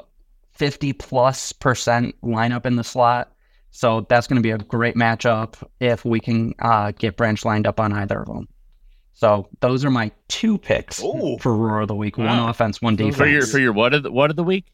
50 0.53 0.93
plus 0.93 1.53
percent 1.53 2.15
lineup 2.23 2.65
in 2.65 2.77
the 2.77 2.85
slot. 2.85 3.33
So 3.73 4.07
that's 4.09 4.27
going 4.27 4.37
to 4.37 4.43
be 4.43 4.51
a 4.51 4.59
great 4.59 4.95
matchup 4.95 5.55
if 5.81 6.05
we 6.05 6.21
can 6.21 6.55
uh, 6.61 6.93
get 6.93 7.17
Branch 7.17 7.45
lined 7.45 7.67
up 7.67 7.81
on 7.81 7.93
either 7.93 8.21
of 8.21 8.27
them. 8.29 8.49
So 9.15 9.49
those 9.61 9.85
are 9.85 9.91
my 9.91 10.11
two 10.29 10.59
picks 10.59 11.03
Ooh. 11.03 11.37
for 11.41 11.57
Roar 11.57 11.81
of 11.81 11.89
the 11.89 11.95
Week. 11.95 12.17
One 12.19 12.27
Wow. 12.29 12.49
offense, 12.49 12.81
one 12.81 12.97
defense. 12.97 13.17
For 13.17 13.27
your 13.27 13.47
for 13.47 13.59
your 13.59 13.73
what 13.73 13.95
of 13.95 14.03
the 14.03 14.13
what 14.13 14.31
of 14.31 14.37
the 14.37 14.45
week? 14.45 14.67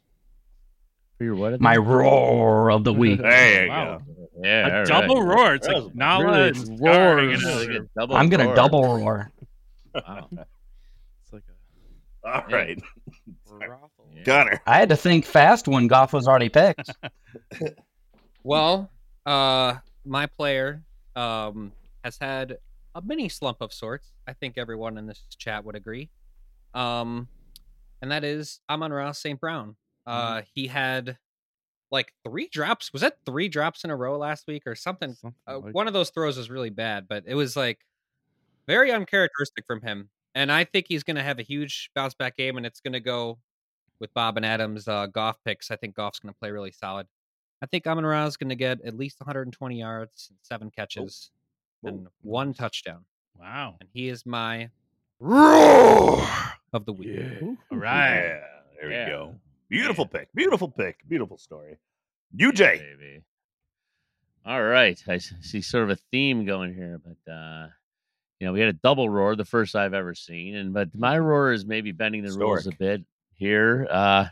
For 1.19 1.25
your 1.25 1.35
what 1.37 1.61
my? 1.61 1.77
Roar 1.77 2.71
of 2.71 2.85
the 2.85 2.93
Week. 2.95 3.21
There 3.21 3.65
you 3.65 3.71
Wow. 3.71 3.99
go. 3.99 4.05
Yeah, 4.43 4.83
A 4.83 4.87
double 4.87 5.23
right. 5.23 5.37
roar. 5.37 5.55
It's 5.57 5.67
That 5.67 5.75
like 5.75 5.85
was 5.85 5.95
Nala 5.95 6.25
really 6.25 6.49
and 6.49 6.81
roars. 6.81 7.43
Scar 7.43 7.59
hanging 7.59 7.89
like 7.97 8.11
I'm 8.13 8.29
going 8.29 8.41
to 8.41 8.47
roar. 8.47 8.55
double 8.55 8.83
roar. 8.99 9.31
Wow. 9.95 10.29
It's 11.23 11.33
like 11.33 11.43
a 12.25 12.29
All 12.29 12.45
right, 12.51 12.81
brothel. 13.49 13.91
Yeah. 14.15 14.23
Connor. 14.25 14.63
I 14.67 14.79
had 14.79 14.89
to 14.91 14.97
think 14.97 15.25
fast 15.27 15.69
when 15.69 15.87
Goff 15.89 16.13
was 16.13 16.27
already 16.29 16.49
picked. 16.49 16.91
Well, 18.43 18.91
uh, 19.27 19.77
my 20.05 20.27
player 20.27 20.83
um, 21.17 21.73
has 22.05 22.17
had 22.21 22.59
a 22.95 23.03
mini 23.03 23.29
slump 23.29 23.59
of 23.61 23.73
sorts. 23.73 24.13
I 24.27 24.33
think 24.33 24.57
everyone 24.57 24.97
in 24.99 25.07
this 25.07 25.23
chat 25.37 25.65
would 25.65 25.77
agree. 25.77 26.09
Um, 26.75 27.29
and 28.01 28.11
that 28.11 28.25
is 28.25 28.61
Amon-Ra 28.71 29.13
St. 29.13 29.39
Brown. 29.41 29.77
Uh, 30.09 30.43
he 30.55 30.67
had 30.67 31.19
like 31.91 32.13
three 32.25 32.49
drops. 32.49 32.93
Was 32.93 33.03
that 33.03 33.19
three 33.25 33.49
drops 33.49 33.85
in 33.85 33.91
a 33.91 33.97
row 33.97 34.17
last 34.19 34.47
week 34.47 34.65
or 34.67 34.75
something? 34.75 35.15
Something 35.15 35.35
Uh, 35.47 35.59
like 35.61 35.75
one 35.75 35.87
of 35.87 35.93
those 35.95 36.11
throws 36.11 36.37
was 36.37 36.51
really 36.51 36.71
bad, 36.71 37.07
but 37.09 37.25
it 37.27 37.35
was 37.35 37.57
like 37.57 37.85
very 38.67 38.91
uncharacteristic 38.93 39.65
from 39.67 39.81
him. 39.83 40.11
And 40.35 40.53
I 40.53 40.65
think 40.65 40.87
he's 40.89 41.03
going 41.03 41.17
to 41.17 41.23
have 41.23 41.39
a 41.39 41.43
huge 41.43 41.91
bounce 41.95 42.15
back 42.15 42.37
game, 42.37 42.57
and 42.59 42.67
it's 42.67 42.81
going 42.81 42.93
to 42.93 43.01
go 43.01 43.39
with 44.01 44.13
Bob 44.15 44.37
and 44.37 44.45
Adams' 44.47 44.87
uh, 44.87 45.07
Goff 45.07 45.39
picks. 45.45 45.71
I 45.71 45.77
think 45.77 45.95
Goff's 45.95 46.19
going 46.21 46.33
to 46.33 46.39
play 46.39 46.51
really 46.51 46.71
solid. 46.71 47.07
I 47.63 47.67
think 47.67 47.87
Amon 47.87 48.05
Ra 48.07 48.25
is 48.27 48.37
going 48.37 48.51
to 48.51 48.55
get 48.55 48.81
at 48.85 48.95
least 48.97 49.19
120 49.21 49.79
yards, 49.81 50.31
seven 50.43 50.71
catches, 50.71 51.31
and 51.83 52.07
one 52.23 52.53
touchdown. 52.55 53.05
Wow. 53.37 53.77
And 53.81 53.89
he 53.93 54.09
is 54.09 54.25
my 54.27 54.69
roar 55.19 56.25
of 56.73 56.85
the 56.85 56.93
week. 56.93 57.09
Yeah. 57.11 57.55
All 57.73 57.79
right. 57.79 58.15
Yeah, 58.21 58.41
there 58.81 58.91
Yeah. 58.91 59.05
we 59.07 59.11
go. 59.11 59.35
Beautiful 59.69 60.07
pick. 60.07 60.29
Beautiful 60.35 60.69
pick. 60.71 61.07
Beautiful 61.09 61.39
story. 61.39 61.77
UJ. 62.39 62.79
baby. 62.79 63.23
All 64.47 64.63
right. 64.63 65.01
I 65.07 65.19
see 65.19 65.61
sort 65.61 65.85
of 65.85 65.91
a 65.91 65.99
theme 66.11 66.47
going 66.47 66.75
here, 66.75 67.01
but 67.05 67.33
uh, 67.33 67.69
you 68.41 68.47
know, 68.47 68.53
we 68.53 68.61
had 68.61 68.69
a 68.69 68.75
double 68.75 69.11
roar, 69.11 69.37
the 69.37 69.45
first 69.45 69.77
I've 69.77 69.95
ever 69.95 70.15
seen, 70.15 70.55
and 70.55 70.73
but 70.73 70.89
my 70.95 71.19
roar 71.19 71.53
is 71.53 71.67
maybe 71.67 71.93
bending 71.93 72.23
the 72.23 72.33
rules 72.33 72.67
a 72.67 72.73
bit 72.73 73.05
here. 73.35 73.87
Uh, 73.91 74.27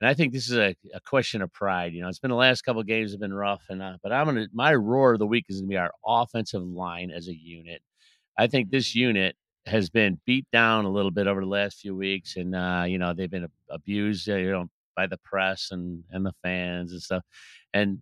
and 0.00 0.10
I 0.10 0.14
think 0.14 0.32
this 0.32 0.50
is 0.50 0.58
a, 0.58 0.76
a 0.92 1.00
question 1.00 1.40
of 1.40 1.52
pride. 1.52 1.94
You 1.94 2.02
know, 2.02 2.08
it's 2.08 2.18
been 2.18 2.30
the 2.30 2.36
last 2.36 2.62
couple 2.62 2.80
of 2.80 2.86
games 2.86 3.12
have 3.12 3.20
been 3.20 3.32
rough, 3.32 3.62
and 3.70 3.80
uh, 3.80 3.96
but 4.02 4.12
I'm 4.12 4.26
gonna 4.26 4.48
my 4.52 4.74
roar 4.74 5.14
of 5.14 5.20
the 5.20 5.26
week 5.26 5.46
is 5.48 5.60
gonna 5.60 5.70
be 5.70 5.76
our 5.76 5.92
offensive 6.04 6.62
line 6.62 7.10
as 7.10 7.28
a 7.28 7.34
unit. 7.34 7.80
I 8.36 8.48
think 8.48 8.70
this 8.70 8.94
unit 8.94 9.36
has 9.66 9.90
been 9.90 10.20
beat 10.26 10.46
down 10.52 10.84
a 10.84 10.90
little 10.90 11.10
bit 11.10 11.26
over 11.26 11.40
the 11.40 11.46
last 11.46 11.78
few 11.78 11.96
weeks, 11.96 12.36
and 12.36 12.54
uh, 12.54 12.84
you 12.86 12.98
know 12.98 13.12
they've 13.14 13.30
been 13.30 13.48
abused, 13.70 14.28
uh, 14.28 14.36
you 14.36 14.50
know, 14.50 14.68
by 14.96 15.06
the 15.06 15.18
press 15.18 15.68
and 15.70 16.04
and 16.10 16.24
the 16.26 16.34
fans 16.42 16.92
and 16.92 17.02
stuff. 17.02 17.22
And 17.72 18.00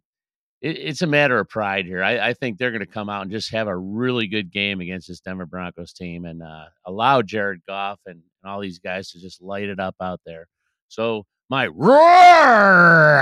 it, 0.60 0.78
it's 0.78 1.02
a 1.02 1.06
matter 1.06 1.38
of 1.38 1.48
pride 1.48 1.86
here. 1.86 2.02
I, 2.02 2.28
I 2.28 2.34
think 2.34 2.58
they're 2.58 2.70
going 2.70 2.80
to 2.80 2.86
come 2.86 3.08
out 3.08 3.22
and 3.22 3.30
just 3.30 3.50
have 3.52 3.68
a 3.68 3.76
really 3.76 4.26
good 4.26 4.52
game 4.52 4.80
against 4.80 5.08
this 5.08 5.20
Denver 5.20 5.46
Broncos 5.46 5.92
team 5.92 6.24
and 6.24 6.42
uh, 6.42 6.66
allow 6.84 7.22
Jared 7.22 7.62
Goff 7.66 8.00
and 8.06 8.22
and 8.42 8.50
all 8.50 8.60
these 8.60 8.78
guys 8.78 9.10
to 9.10 9.20
just 9.20 9.40
light 9.40 9.68
it 9.68 9.78
up 9.78 9.94
out 10.00 10.20
there. 10.26 10.46
So 10.88 11.24
my 11.48 11.68
roar 11.68 13.12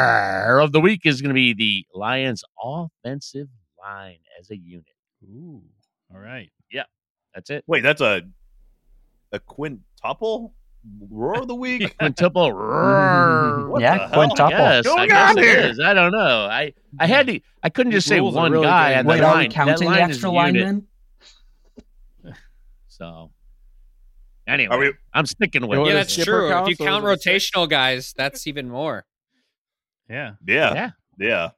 of 0.60 0.72
the 0.72 0.80
week 0.80 1.02
is 1.04 1.20
going 1.20 1.30
to 1.30 1.34
be 1.34 1.52
the 1.54 1.84
Lions 1.94 2.42
offensive 2.62 3.48
line 3.80 4.18
as 4.38 4.50
a 4.50 4.56
unit. 4.56 4.86
Ooh. 5.24 5.62
All 6.12 6.20
right. 6.20 6.50
That's 7.34 7.50
it. 7.50 7.64
Wait, 7.66 7.82
that's 7.82 8.00
a 8.00 8.22
a 9.32 9.38
quintuple 9.38 10.54
roar 11.08 11.40
of 11.42 11.48
the 11.48 11.54
week. 11.54 11.96
Quintuple 11.98 12.52
roar. 12.52 13.64
What 13.70 13.80
Yeah, 13.82 14.08
quintuple. 14.08 14.48
Yes, 14.50 14.86
I 14.88 15.06
guess 15.06 15.30
on 15.30 15.38
it 15.38 15.44
here? 15.44 15.58
is. 15.60 15.78
I 15.80 15.94
don't 15.94 16.10
know. 16.12 16.46
I 16.50 16.72
I 16.98 17.06
had 17.06 17.26
to. 17.28 17.40
I 17.62 17.68
couldn't 17.68 17.92
just 17.92 18.08
say 18.08 18.20
one 18.20 18.50
really 18.52 18.64
guy 18.66 18.94
good. 18.94 18.98
on 19.00 19.06
Wait, 19.06 19.20
are 19.20 19.34
line. 19.34 19.48
we 19.48 19.54
counting 19.54 19.88
the 19.90 20.00
extra 20.02 20.30
a 20.30 20.46
unit. 20.46 20.62
linemen? 20.64 20.86
So 22.88 23.30
anyway, 24.46 24.74
Are 24.74 24.78
we? 24.78 24.92
I'm 25.14 25.26
sticking 25.26 25.66
with 25.66 25.78
You 25.78 25.84
it. 25.86 25.88
Yeah, 25.88 25.94
that's 25.94 26.16
true. 26.16 26.52
If 26.52 26.68
you 26.68 26.76
count 26.76 27.04
is 27.04 27.10
it 27.12 27.22
six? 27.22 27.50
rotational 27.50 27.68
guys, 27.68 28.12
that's 28.16 28.46
even 28.46 28.68
more. 28.68 29.06
Yeah. 30.08 30.32
Yeah, 30.46 30.74
Yeah. 30.74 30.90
yeah. 31.18 31.50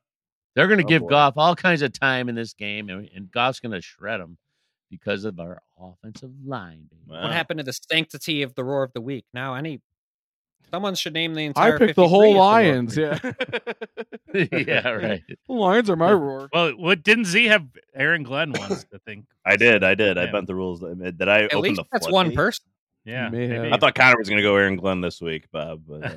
They're 0.55 0.67
going 0.69 0.79
to 0.79 0.85
Oh, 0.85 0.89
give 0.89 1.03
boy. 1.03 1.09
Goff 1.09 1.35
all 1.39 1.57
kinds 1.57 1.81
of 1.83 1.99
time 1.99 2.29
in 2.29 2.35
this 2.35 2.53
game, 2.53 2.91
and, 2.91 3.09
and 3.15 3.31
Goff's 3.33 3.59
going 3.61 3.73
to 3.73 3.81
shred 3.81 4.21
them 4.21 4.37
because 4.93 5.25
of 5.25 5.41
our 5.41 5.63
offensive 5.81 6.31
line. 6.45 6.91
Wow. 7.09 7.23
What 7.23 7.33
happened 7.33 7.59
to 7.59 7.65
the 7.65 7.73
sanctity 7.73 8.43
of 8.43 8.55
the 8.55 8.63
roar 8.63 8.83
of 8.83 8.93
the 8.93 9.01
week? 9.01 9.25
Now, 9.33 9.55
any 9.55 9.81
someone 10.71 10.95
should 10.95 11.15
name 11.15 11.33
the 11.33 11.47
entire. 11.47 11.77
I 11.77 11.79
picked 11.79 11.97
the 11.97 12.07
whole 12.07 12.23
as 12.23 12.35
roar 12.35 12.35
of 12.35 12.37
Lions. 12.37 12.95
the. 12.95 13.35
Yeah. 14.35 14.47
yeah, 14.67 14.89
right. 14.91 15.23
The 15.49 15.53
Lions 15.53 15.89
are 15.89 15.97
my 15.97 16.13
roar. 16.13 16.51
Well, 16.53 16.73
what 16.73 17.03
didn't 17.03 17.25
Z 17.25 17.47
have 17.47 17.67
Aaron 17.95 18.23
Glenn 18.23 18.53
once? 18.53 18.85
I 18.95 18.99
think. 19.07 19.25
I 19.47 19.57
did, 19.57 19.83
I 19.83 19.95
did. 19.95 20.19
I 20.19 20.31
bent 20.31 20.47
the 20.47 20.55
rules. 20.55 20.81
Did 20.81 21.27
I 21.27 21.45
At 21.45 21.55
open 21.55 21.63
least 21.63 21.77
the 21.79 21.85
that's 21.91 22.11
one 22.11 22.33
person. 22.33 22.67
Yeah. 23.07 23.31
May 23.31 23.49
have. 23.49 23.63
maybe. 23.63 23.75
I 23.75 23.79
thought 23.79 23.95
Connor 23.95 24.19
was 24.19 24.29
going 24.29 24.37
to 24.37 24.43
go 24.43 24.55
Aaron 24.57 24.77
Glenn 24.77 25.01
this 25.01 25.23
week, 25.23 25.51
Bob. 25.51 25.83
But, 25.89 26.05
uh, 26.05 26.15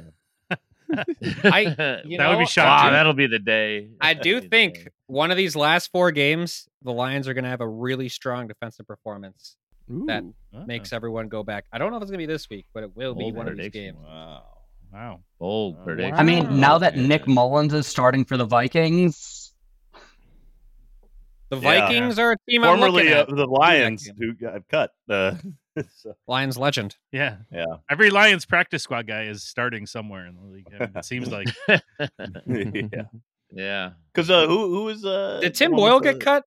I- 1.44 2.02
you 2.06 2.18
That 2.18 2.28
would 2.30 2.36
be 2.36 2.40
know, 2.40 2.46
shocking. 2.46 2.88
Wow, 2.88 2.92
that'll 2.92 3.14
be 3.14 3.28
the 3.28 3.40
day. 3.40 3.90
I 4.02 4.14
do 4.14 4.42
think 4.42 4.76
day. 4.76 4.88
one 5.08 5.32
of 5.32 5.38
these 5.38 5.56
last 5.56 5.92
four 5.92 6.12
games, 6.12 6.68
the 6.84 6.92
Lions 6.94 7.28
are 7.28 7.34
going 7.34 7.44
to 7.44 7.50
have 7.50 7.62
a 7.62 7.68
really 7.68 8.10
strong 8.10 8.48
defensive 8.48 8.88
performance. 8.88 9.56
That 9.88 10.24
Uh-oh. 10.24 10.66
makes 10.66 10.94
everyone 10.94 11.28
go 11.30 11.44
back. 11.44 11.66
I 11.72 11.78
don't 11.78 11.92
know 11.92 11.98
if 11.98 12.02
it's 12.04 12.10
going 12.12 12.20
to 12.20 12.28
be 12.28 12.32
this 12.34 12.50
week, 12.50 12.66
but 12.74 12.84
it 12.84 12.96
will 12.96 13.14
be 13.14 13.26
Bold 13.26 13.36
one 13.36 13.48
of 13.48 13.58
these 13.58 13.70
games. 13.70 13.98
wow. 14.04 14.44
Wow. 14.94 15.20
bold 15.40 15.84
prediction. 15.84 16.16
I 16.16 16.24
mean, 16.24 16.60
now 16.60 16.78
that 16.78 16.96
Nick 16.98 17.28
Mullens 17.28 17.74
is 17.74 17.86
starting 17.86 18.24
for 18.26 18.38
the 18.38 18.46
Vikings, 18.46 19.54
The 21.50 21.58
Yeah. 21.58 21.62
Vikings 21.88 22.18
are 22.18 22.32
a 22.32 22.38
team 22.50 22.64
I'm 22.64 22.80
Formerly 22.80 23.10
looking 23.10 23.34
uh, 23.34 23.36
the 23.36 23.46
Lions 23.46 24.10
who 24.18 24.34
got 24.34 24.68
cut. 24.70 24.92
Uh, 25.10 25.36
so, 25.96 26.16
Lions 26.28 26.58
legend. 26.58 26.96
Yeah. 27.12 27.38
yeah. 27.52 27.66
Every 27.90 28.10
Lions 28.10 28.46
practice 28.46 28.84
squad 28.84 29.08
guy 29.08 29.24
is 29.24 29.44
starting 29.44 29.86
somewhere 29.86 30.26
in 30.28 30.36
the 30.36 30.42
league. 30.44 30.68
I 30.74 30.80
mean, 30.86 30.92
it 30.96 31.06
seems 31.06 31.30
like. 31.32 31.48
yeah. 32.48 33.04
yeah. 33.52 33.90
Because 34.14 34.30
uh, 34.30 34.48
who 34.48 34.70
who 34.70 34.90
is 34.90 35.06
uh? 35.06 35.40
Did 35.42 35.56
Tim 35.56 35.72
Boyle 35.72 36.00
get 36.00 36.20
the- 36.20 36.26
cut? 36.26 36.46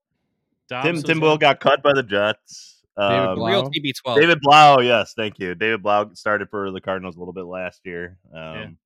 Dobbs 0.69 0.85
Tim 0.87 1.03
Tim 1.03 1.21
Boyle 1.21 1.39
got 1.39 1.61
cut 1.61 1.83
by 1.83 1.95
the 1.95 2.03
Jets. 2.03 2.83
David 2.99 3.29
Um, 3.29 3.35
Blough. 3.37 3.47
Real 3.49 3.71
TB12. 3.71 4.17
David 4.17 4.39
Blough, 4.43 4.81
yes, 4.81 5.15
thank 5.17 5.39
you. 5.39 5.55
David 5.55 5.83
Blough 5.83 6.11
started 6.15 6.51
for 6.51 6.71
the 6.73 6.81
Cardinals 6.81 7.17
a 7.17 7.19
little 7.21 7.33
bit 7.33 7.45
last 7.47 7.81
year. 7.87 8.19
Um, 8.35 8.77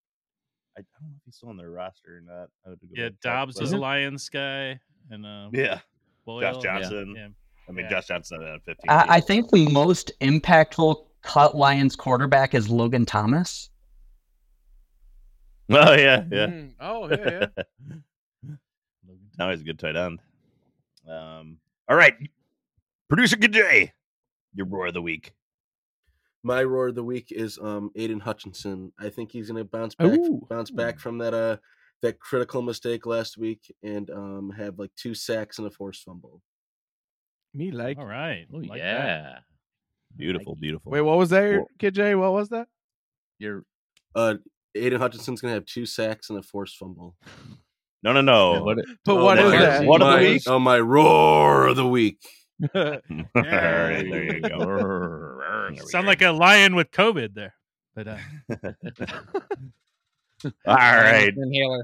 I 0.76 0.80
don't 0.80 0.86
know 1.02 1.14
if 1.16 1.22
he's 1.24 1.34
still 1.36 1.48
on 1.48 1.56
their 1.56 1.70
roster 1.70 2.18
or 2.18 2.20
not. 2.20 2.48
I 2.64 2.68
would 2.70 2.80
go 2.80 2.86
Yeah, 2.92 3.04
back 3.04 3.06
and 3.06 3.20
check, 3.20 3.32
Dobbs 3.32 3.54
but- 3.56 3.62
was 3.62 3.72
a 3.72 3.78
Lions 3.78 4.28
guy, 4.28 4.78
and 5.10 5.26
uh, 5.26 5.48
Yeah, 5.52 5.80
Boyle. 6.24 6.40
Josh 6.52 6.62
Johnson. 6.62 7.14
Yeah. 7.16 7.28
I 7.72 7.74
mean, 7.74 7.86
Yeah. 7.86 7.90
Josh 7.90 8.08
Johnson 8.08 8.42
at 8.42 8.62
15. 8.64 8.90
I, 8.90 9.06
I 9.16 9.20
think 9.20 9.50
the 9.50 9.66
most 9.70 10.12
impactful 10.20 11.06
cut 11.22 11.56
Lions 11.56 11.96
quarterback 11.96 12.54
is 12.54 12.68
Logan 12.68 13.06
Thomas. 13.06 13.70
Oh 15.70 15.94
yeah, 15.94 16.24
yeah. 16.30 16.46
Mm. 16.48 16.72
Oh 16.80 17.08
yeah, 17.08 17.46
yeah. 17.56 17.64
now 19.38 19.50
he's 19.50 19.62
a 19.62 19.64
good 19.64 19.78
tight 19.78 19.96
end. 19.96 20.18
Um, 21.08 21.58
all 21.88 21.96
right, 21.96 22.14
producer 23.08 23.36
Gajay, 23.36 23.92
your 24.54 24.66
roar 24.66 24.88
of 24.88 24.94
the 24.94 25.00
week. 25.00 25.32
My 26.42 26.62
roar 26.62 26.88
of 26.88 26.94
the 26.96 27.04
week 27.04 27.28
is 27.30 27.58
um 27.62 27.90
Aidan 27.94 28.20
Hutchinson. 28.20 28.92
I 28.98 29.08
think 29.08 29.32
he's 29.32 29.48
gonna 29.48 29.64
bounce 29.64 29.94
back 29.94 30.18
Ooh. 30.18 30.46
bounce 30.50 30.70
back 30.70 30.98
from 30.98 31.16
that 31.18 31.32
uh 31.32 31.56
that 32.02 32.20
critical 32.20 32.60
mistake 32.60 33.06
last 33.06 33.38
week 33.38 33.74
and 33.82 34.10
um 34.10 34.50
have 34.50 34.78
like 34.78 34.90
two 34.94 35.14
sacks 35.14 35.56
and 35.56 35.66
a 35.66 35.70
forced 35.70 36.04
fumble. 36.04 36.42
Me 37.54 37.70
like. 37.70 37.98
All 37.98 38.06
right. 38.06 38.46
Oh 38.52 38.58
Like 38.58 38.68
that. 38.70 38.76
yeah. 38.80 39.38
Beautiful, 40.16 40.56
beautiful. 40.56 40.92
Wait, 40.92 41.00
what 41.00 41.16
was 41.18 41.30
that, 41.30 41.50
Well- 41.52 41.66
Kid 41.78 41.94
J? 41.94 42.14
What 42.14 42.32
was 42.32 42.48
that? 42.50 42.68
You're 43.38 43.64
Uh 44.14 44.34
Aidan 44.74 45.00
Hutchinson's 45.00 45.40
gonna 45.40 45.54
have 45.54 45.66
two 45.66 45.84
sacks 45.86 46.30
and 46.30 46.38
a 46.38 46.42
forced 46.42 46.76
fumble. 46.76 47.16
No, 48.02 48.12
no, 48.12 48.20
no. 48.20 48.62
what, 48.64 48.78
But 49.04 49.12
Oh, 49.12 49.24
what 49.24 49.38
is 49.38 49.52
my- 49.52 49.58
that? 49.60 49.84
What 49.86 50.02
of 50.02 50.12
the 50.20 50.26
week? 50.26 50.42
Oh 50.46 50.58
my 50.58 50.78
roar 50.80 51.66
of 51.68 51.76
the 51.76 51.86
week. 51.86 52.18
all 52.74 52.80
right, 53.34 54.02
there 54.10 54.24
you 54.36 54.40
go. 54.40 55.40
Sound 55.86 56.06
like 56.06 56.22
a 56.22 56.30
lion 56.30 56.74
with 56.76 56.90
COVID 56.90 57.34
there. 57.34 57.54
But 57.94 58.08
uh, 58.08 58.18
all 60.66 60.74
right. 60.76 61.32
Inhaler. 61.36 61.82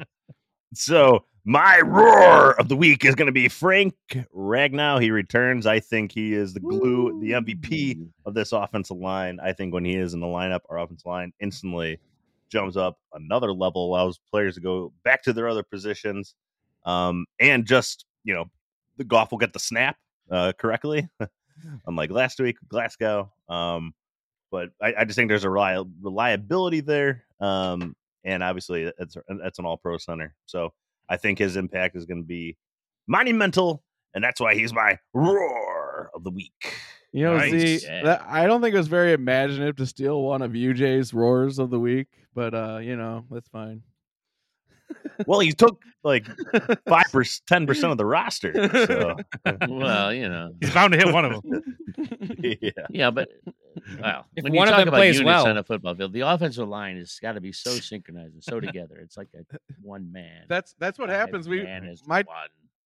So 0.75 1.25
my 1.45 1.81
roar 1.81 2.59
of 2.61 2.69
the 2.69 2.77
week 2.77 3.05
is 3.05 3.15
going 3.15 3.27
to 3.27 3.33
be 3.33 3.49
Frank 3.49 3.95
Ragnow. 4.35 5.01
He 5.01 5.11
returns. 5.11 5.67
I 5.67 5.81
think 5.81 6.13
he 6.13 6.35
is 6.35 6.53
the 6.53 6.61
glue, 6.61 7.19
the 7.21 7.33
MVP 7.33 8.07
of 8.27 8.35
this 8.35 8.53
offensive 8.53 8.99
line. 8.99 9.41
I 9.43 9.53
think 9.53 9.73
when 9.73 9.85
he 9.85 9.95
is 9.95 10.15
in 10.15 10.21
the 10.21 10.27
lineup, 10.27 10.61
our 10.69 10.79
offensive 10.79 11.07
line 11.07 11.33
instantly 11.41 11.99
jumps 12.51 12.77
up 12.77 12.99
another 13.15 13.53
level, 13.53 13.87
allows 13.87 14.19
players 14.31 14.55
to 14.57 14.61
go 14.61 14.93
back 15.05 15.23
to 15.23 15.33
their 15.33 15.49
other 15.49 15.63
positions, 15.63 16.35
um, 16.85 17.27
and 17.41 17.67
just 17.67 18.05
you 18.25 18.35
know, 18.35 18.45
the 18.99 19.05
Goff 19.05 19.31
will 19.31 19.39
get 19.39 19.55
the 19.55 19.59
snap 19.59 19.97
uh, 20.31 20.53
correctly, 20.59 21.09
unlike 21.87 22.11
last 22.11 22.41
week, 22.41 22.57
Glasgow. 22.69 23.33
Um, 23.49 23.95
but 24.51 24.71
I, 24.83 24.95
I 24.99 25.05
just 25.05 25.17
think 25.17 25.29
there's 25.29 25.45
a 25.45 25.51
reliability 25.51 26.81
there, 26.81 27.25
um, 27.41 27.97
and 28.29 28.43
obviously 28.43 28.91
it's 28.99 29.17
that's 29.43 29.59
an 29.59 29.65
All 29.67 29.77
Pro 29.77 29.97
center. 29.99 30.35
So 30.47 30.73
I 31.09 31.17
think 31.17 31.39
his 31.39 31.57
impact 31.57 31.97
is 31.97 32.05
going 32.05 32.23
to 32.23 32.27
be 32.27 32.57
monumental, 33.07 33.83
and 34.15 34.23
that's 34.23 34.41
why 34.41 34.55
he's 34.55 34.73
my 34.73 34.99
roar 35.15 36.11
of 36.15 36.25
the 36.25 36.31
week. 36.31 36.53
You 37.13 37.25
know, 37.25 37.37
Nice. 37.39 37.51
Z, 37.53 37.81
Yeah. 37.87 38.03
that, 38.05 38.27
I 38.29 38.47
don't 38.47 38.61
think 38.61 38.75
it 38.75 38.79
was 38.79 38.89
very 38.89 39.13
imaginative 39.15 39.77
to 39.77 39.87
steal 39.87 40.21
one 40.23 40.43
of 40.43 40.53
UJ's 40.53 41.15
roars 41.15 41.59
of 41.59 41.71
the 41.71 41.81
week, 41.81 42.09
but 42.35 42.55
uh, 42.55 42.79
you 42.83 42.97
know, 42.97 43.25
that's 43.31 43.49
fine. 43.49 43.83
Well, 45.27 45.41
he 45.41 45.53
took 45.53 45.81
like 46.05 46.27
five 46.89 47.07
percent, 47.13 47.43
ten 47.47 47.67
percent 47.67 47.91
of 47.93 47.99
the 47.99 48.07
roster. 48.07 48.53
So 48.87 49.17
well, 49.69 50.13
you 50.15 50.29
know. 50.29 50.53
he's 50.61 50.71
bound 50.73 50.93
to 50.93 50.99
hit 50.99 51.13
one 51.13 51.25
of 51.25 51.43
them. 51.43 51.63
yeah, 52.63 52.71
Yeah, 52.91 53.11
but 53.11 53.29
well, 54.01 54.27
If 54.37 54.45
when 54.45 54.55
you 54.55 54.59
one 54.59 54.69
of 54.69 54.73
talk 54.73 54.79
them 54.81 54.89
about 54.89 54.99
plays 54.99 55.19
units 55.19 55.27
well- 55.27 55.47
on 55.49 55.59
a 55.59 55.65
football 55.65 55.95
field, 55.95 56.13
the 56.13 56.21
offensive 56.21 56.69
line 56.69 56.97
has 56.99 57.19
got 57.21 57.33
to 57.33 57.41
be 57.41 57.53
so 57.53 57.71
synchronized 57.73 58.35
and 58.35 58.43
so 58.45 58.61
together. 58.61 58.97
It's 59.03 59.17
like 59.17 59.29
a 59.35 59.45
one 59.83 60.11
man. 60.13 60.45
That's 60.49 60.75
that's 60.79 60.99
what 60.99 61.09
happens. 61.11 61.49
We 61.49 61.63
my 62.07 62.23
one. 62.23 62.37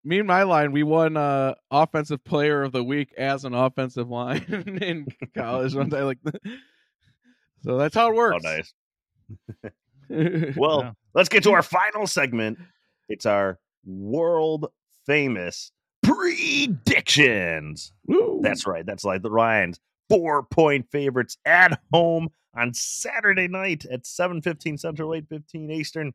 me 0.05 0.19
and 0.19 0.27
my 0.27 0.43
line, 0.45 0.73
we 0.73 0.83
won 0.83 1.17
uh 1.17 1.55
offensive 1.71 2.25
player 2.25 2.63
of 2.63 2.73
the 2.73 2.83
week 2.83 3.13
as 3.19 3.45
an 3.45 3.55
offensive 3.55 4.09
line 4.09 4.43
in 4.83 5.07
college 5.37 5.75
one 5.75 5.91
day. 5.91 6.03
Like, 6.03 6.19
so 7.63 7.77
that's 7.77 7.95
how 7.95 8.09
it 8.09 8.15
oh 8.15 8.17
works. 8.17 8.43
nice. 8.43 8.73
Well, 10.57 10.81
Yeah. 10.83 10.93
Let's 11.15 11.29
get 11.29 11.43
to 11.45 11.51
mm-hmm. 11.51 11.57
our 11.57 11.63
final 11.63 12.07
segment. 12.07 12.59
It's 13.09 13.27
our 13.27 13.59
world 13.85 14.67
famous 15.07 15.73
predictions. 16.03 17.93
Woo. 18.07 18.41
That's 18.43 18.67
right. 18.67 18.85
That's 18.87 19.05
like 19.05 19.23
the 19.23 19.31
Ryan's 19.31 19.81
four 20.09 20.43
point 20.45 20.91
favorites 20.91 21.37
at 21.45 21.81
home 21.93 22.29
on 22.55 22.75
Saturday 22.75 23.49
night 23.49 23.85
at 23.91 24.03
7:15 24.05 24.79
Central, 24.79 25.11
8:15 25.11 25.71
Eastern 25.71 26.13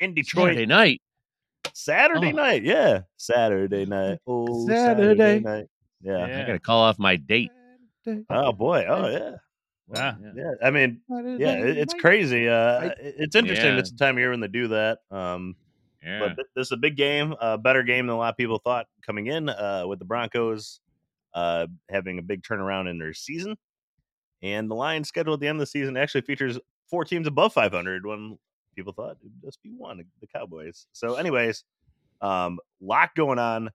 in 0.00 0.14
Detroit. 0.14 0.48
Saturday 0.48 0.66
night. 0.66 1.02
Saturday 1.72 2.32
Oh. 2.32 2.36
night, 2.36 2.62
yeah, 2.62 3.02
Saturday 3.16 3.86
night. 3.86 4.18
Oh, 4.26 4.66
Saturday. 4.66 5.16
Saturday, 5.16 5.40
night. 5.40 5.66
Yeah. 6.02 6.24
I 6.24 6.46
got 6.46 6.52
to 6.52 6.58
call 6.58 6.80
off 6.80 6.98
my 6.98 7.16
date. 7.16 7.50
Oh 8.28 8.52
boy. 8.52 8.84
Oh 8.86 9.08
yeah. 9.08 9.36
Ah. 9.96 10.16
Yeah. 10.34 10.52
I 10.62 10.70
mean, 10.70 11.00
yeah, 11.08 11.58
it, 11.58 11.76
it's 11.78 11.94
crazy. 11.94 12.48
Uh, 12.48 12.90
it's 12.98 13.36
interesting. 13.36 13.72
Yeah. 13.74 13.78
It's 13.78 13.90
the 13.90 13.96
time 13.98 14.14
of 14.16 14.18
year 14.18 14.30
when 14.30 14.40
they 14.40 14.48
do 14.48 14.68
that. 14.68 15.00
Um, 15.10 15.56
Yeah. 16.02 16.20
but 16.20 16.34
th- 16.36 16.48
this 16.56 16.68
is 16.68 16.72
a 16.72 16.76
big 16.76 16.96
game, 16.96 17.34
a 17.40 17.58
better 17.58 17.82
game 17.82 18.06
than 18.06 18.14
a 18.16 18.18
lot 18.18 18.30
of 18.32 18.36
people 18.36 18.58
thought 18.58 18.86
coming 19.04 19.26
in. 19.26 19.48
Uh, 19.48 19.84
with 19.86 19.98
the 19.98 20.04
Broncos 20.04 20.80
uh 21.34 21.66
having 21.90 22.18
a 22.18 22.22
big 22.22 22.42
turnaround 22.42 22.88
in 22.88 22.96
their 22.98 23.12
season, 23.12 23.56
and 24.42 24.70
the 24.70 24.74
Lions 24.74 25.08
schedule 25.08 25.34
at 25.34 25.40
the 25.40 25.48
end 25.48 25.56
of 25.56 25.60
the 25.60 25.66
season 25.66 25.96
actually 25.96 26.20
features 26.22 26.58
four 26.88 27.04
teams 27.04 27.26
above 27.26 27.52
500 27.52 28.06
when 28.06 28.38
people 28.76 28.92
thought 28.92 29.16
it'd 29.20 29.32
just 29.44 29.62
be 29.62 29.70
one, 29.76 30.02
the 30.20 30.26
Cowboys. 30.26 30.86
So, 30.92 31.14
anyways, 31.16 31.64
um, 32.20 32.58
lot 32.80 33.14
going 33.16 33.38
on. 33.38 33.70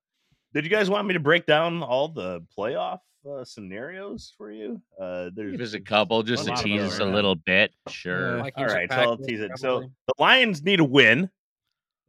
Did 0.54 0.64
you 0.64 0.70
guys 0.72 0.90
want 0.90 1.08
me 1.08 1.14
to 1.14 1.20
break 1.20 1.46
down 1.46 1.84
all 1.84 2.08
the 2.08 2.42
playoff 2.58 3.00
uh, 3.30 3.44
scenarios 3.44 4.34
for 4.38 4.52
you. 4.52 4.82
Uh, 5.00 5.30
there's 5.34 5.52
Give 5.52 5.62
us 5.62 5.74
a 5.74 5.80
couple 5.80 6.24
just 6.24 6.46
to 6.46 6.56
tease 6.56 6.82
those 6.82 6.94
us 6.94 7.00
a 7.00 7.04
right 7.04 7.10
now. 7.10 7.16
little 7.16 7.36
bit. 7.36 7.74
Sure. 7.88 8.38
All 8.38 8.44
Vikings 8.44 8.72
so 8.90 8.96
I'll 8.98 9.18
tease 9.18 9.42
it. 9.42 9.58
So 9.58 9.82
the 9.82 10.14
Lions 10.20 10.64
need 10.64 10.80
a 10.80 10.86
win 10.86 11.30